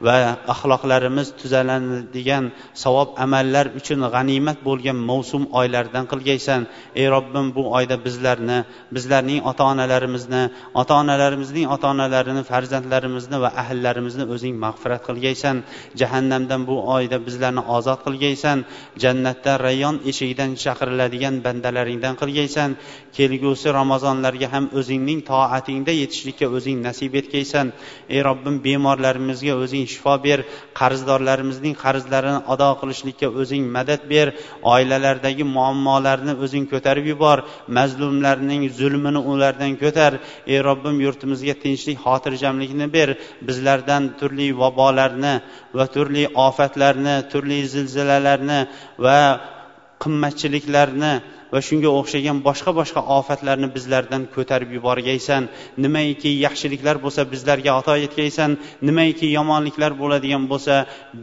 va 0.07 0.17
axloqlarimiz 0.55 1.29
tuzalanadigan 1.41 2.45
savob 2.85 3.09
amallar 3.25 3.67
uchun 3.79 4.01
g'animat 4.15 4.59
bo'lgan 4.69 4.99
mavsum 5.11 5.43
oylardan 5.61 6.05
qilgaysan. 6.13 6.61
Ey 7.01 7.07
robbim 7.15 7.47
bu 7.57 7.63
oyda 7.79 7.97
bizlarni 8.07 8.59
bizlarning 8.95 9.41
ota 9.51 9.65
onalarimizni 9.73 10.43
ota 10.81 10.95
onalarimizning 11.03 11.67
ota 11.75 11.87
onalarini 11.95 12.43
farzandlarimizni 12.51 13.37
va 13.45 13.51
ahllarimizni 13.63 14.25
o'zing 14.35 14.55
mag'firat 14.65 15.03
qilgaysan. 15.09 15.57
Jahannamdan 16.01 16.61
bu 16.69 16.77
oyda 16.97 17.17
bizlarni 17.27 17.63
ozod 17.77 18.01
qilgaysan. 18.07 18.59
Jannatda 19.03 19.53
rayyon 19.67 19.97
eshigidan 20.11 20.51
chaqiriladigan 20.65 21.35
bandalaringdan 21.47 22.15
qilgaysan. 22.23 22.71
Kelgusi 23.17 23.69
ramazonlarga 23.81 24.49
ham 24.55 24.65
o'zingning 24.79 25.21
toatingda 25.31 25.93
yetishlikka 26.03 26.47
o'zing 26.57 26.79
nasib 26.89 27.13
etgaysan 27.21 27.67
ey 28.15 28.21
robbim 28.29 28.57
bemorlarimizga 28.67 29.55
o'zing 29.65 29.85
shifo 29.93 30.15
ber 30.27 30.39
qarzdorlarimizning 30.81 31.75
qarzlarini 31.85 32.41
ado 32.53 32.71
qilishlikka 32.81 33.29
o'zing 33.41 33.65
madad 33.77 34.03
ber. 34.13 34.27
Oilalardagi 34.75 35.45
muammolarni 35.57 36.33
o'zing 36.45 36.65
ko'tarib 36.73 37.07
yubor 37.13 37.39
mazlumlarning 37.79 38.63
zulmini 38.79 39.21
ulardan 39.33 39.73
ko'tar. 39.83 40.13
Ey 40.53 40.59
robbim 40.69 40.97
yurtimizga 41.07 41.55
tinchlik 41.65 41.99
xotirjamlikni 42.07 42.87
ber. 42.97 43.09
Bizlardan 43.49 44.03
turli 44.19 44.49
vabolarni 44.63 45.35
va 45.77 45.87
turli 45.95 46.25
ofatlarni 46.49 47.15
turli 47.33 47.59
zilzilalarni 47.75 48.61
va 49.07 49.19
qimmatchiliklarni 50.03 51.13
va 51.55 51.61
shunga 51.69 51.91
o'xshagan 52.01 52.39
boshqa 52.49 52.71
boshqa 52.81 53.01
ofatlarni 53.19 53.69
bizlardan 53.77 54.23
ko'tarib 54.35 54.71
yuborgaysan. 54.77 55.43
Nimaiki 55.85 56.31
yaxshiliklar 56.47 56.97
bo'lsa 57.05 57.23
bizlarga 57.33 57.71
ato 57.81 57.95
etgaysan. 58.07 58.51
Nimaiki 58.89 59.27
yomonliklar 59.39 59.93
bo'ladigan 60.03 60.45
bo'lsa 60.53 60.75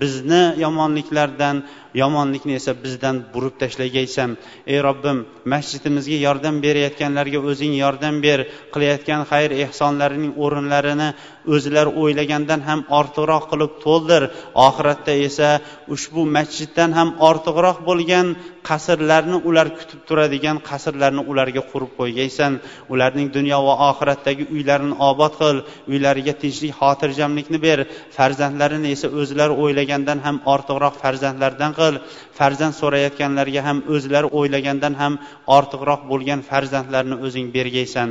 bizni 0.02 0.44
yomonliklardan 0.64 1.58
yomonlikni 2.02 2.54
esa 2.60 2.72
bizdan 2.84 3.16
burib 3.34 3.56
tashlagaysan. 3.62 4.30
Ey 4.72 4.80
robbim 4.88 5.18
masjidimizga 5.54 6.18
yordam 6.28 6.56
berayotganlarga 6.66 7.40
o'zing 7.50 7.74
yordam 7.84 8.16
ber. 8.26 8.40
Qilayotgan 8.74 9.22
xayr 9.32 9.52
ehsonlarining 9.66 10.34
o'rinlarini 10.44 11.10
o'zlari 11.56 11.92
o'ylagandan 12.02 12.62
ham 12.70 12.80
ortiqroq 13.00 13.44
qilib 13.52 13.74
to'ldir. 13.86 14.24
Oxiratda 14.68 15.14
esa 15.28 15.50
ushbu 15.96 16.22
masjiddan 16.38 16.90
ham 16.98 17.10
ortiqroq 17.30 17.78
bo'lgan 17.90 18.28
qasrlarni 18.70 19.38
ular 19.50 19.68
kutib 19.78 20.02
ko'radigan 20.22 20.58
qasrlarni 20.70 21.22
ularga 21.32 21.62
qurib 21.72 21.92
qo'ygaysan. 22.00 22.52
Ularning 22.94 23.28
dunyo 23.38 23.58
va 23.68 23.74
oxiratdagi 23.90 24.44
uylarini 24.56 24.96
obod 25.10 25.34
qil. 25.42 25.58
Uylariga 25.92 26.34
tinchlik 26.42 26.74
xotirjamlikni 26.80 27.60
ber. 27.66 27.80
Farzandlarini 28.18 28.90
esa 28.96 29.08
o'zlari 29.20 29.54
o'ylagandan 29.64 30.20
ham 30.26 30.36
ortiqroq 30.54 30.94
farzandlardan 31.04 31.72
qil. 31.80 31.94
Farzand 32.38 32.74
so'rayotganlarga 32.82 33.62
ham 33.68 33.78
o'zlari 33.96 34.28
o'ylagandan 34.40 34.94
ham 35.02 35.14
ortiqroq 35.58 36.02
bo'lgan 36.12 36.40
farzandlarni 36.50 37.16
o'zing 37.26 37.48
bergaysan. 37.56 38.10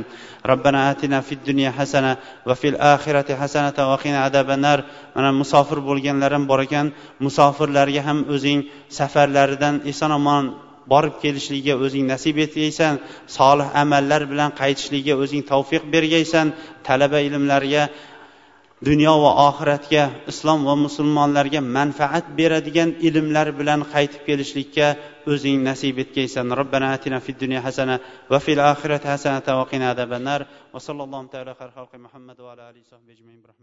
Robbana 0.49 0.81
atina 0.91 1.19
fid 1.27 1.39
dunya 1.49 1.71
hasana 1.79 2.11
va 2.47 2.55
fil 2.61 2.75
oxirati 2.93 3.33
hasanata 3.41 3.81
va 3.91 3.97
qina 4.03 4.19
adabanar 4.27 4.79
mana 5.15 5.29
musofir 5.41 5.79
bo'lganlar 5.89 6.31
ham 6.35 6.43
bor 6.51 6.59
ekan. 6.67 6.87
Musofirlarga 7.25 8.01
ham 8.07 8.19
o'zing 8.33 8.59
safarlaridan 8.97 9.75
eson 9.91 10.11
omon 10.19 10.45
borib 10.91 11.15
kelishligiga 11.23 11.75
o'zing 11.85 12.05
nasib 12.13 12.35
etgaysan 12.45 12.93
solih 13.37 13.67
amallar 13.83 14.21
bilan 14.31 14.49
qaytishligiga 14.61 15.15
o'zing 15.23 15.43
tavfiq 15.51 15.83
bergaysan 15.95 16.47
talaba 16.87 17.19
ilmlarga 17.27 17.83
dunyo 18.89 19.13
va 19.23 19.31
oxiratga 19.49 20.03
islom 20.31 20.65
va 20.69 20.75
musulmonlarga 20.85 21.61
manfaat 21.77 22.25
beradigan 22.39 22.89
ilmlar 23.07 23.47
bilan 23.59 23.79
qaytib 23.93 24.21
kelishlikka 24.29 24.87
o'zing 25.33 25.57
nasib 25.69 25.95
etgaysan. 26.03 26.45
Robbana 26.59 26.87
atina 26.97 27.19
fid 27.25 27.37
dunya 27.43 27.61
hasana 27.67 27.95
va 28.31 28.39
fil 28.45 28.59
oxirati 28.71 29.07
hasanata 29.13 29.51
va 29.59 29.65
qina 29.71 29.85
adabannar 29.93 30.39
va 30.73 30.79
sallallohu 30.87 31.29
taala 31.33 31.53
muhammad 32.05 32.37
va 32.45 32.49
ala 32.53 32.63
alihi 32.69 32.85
ajmain. 33.15 33.60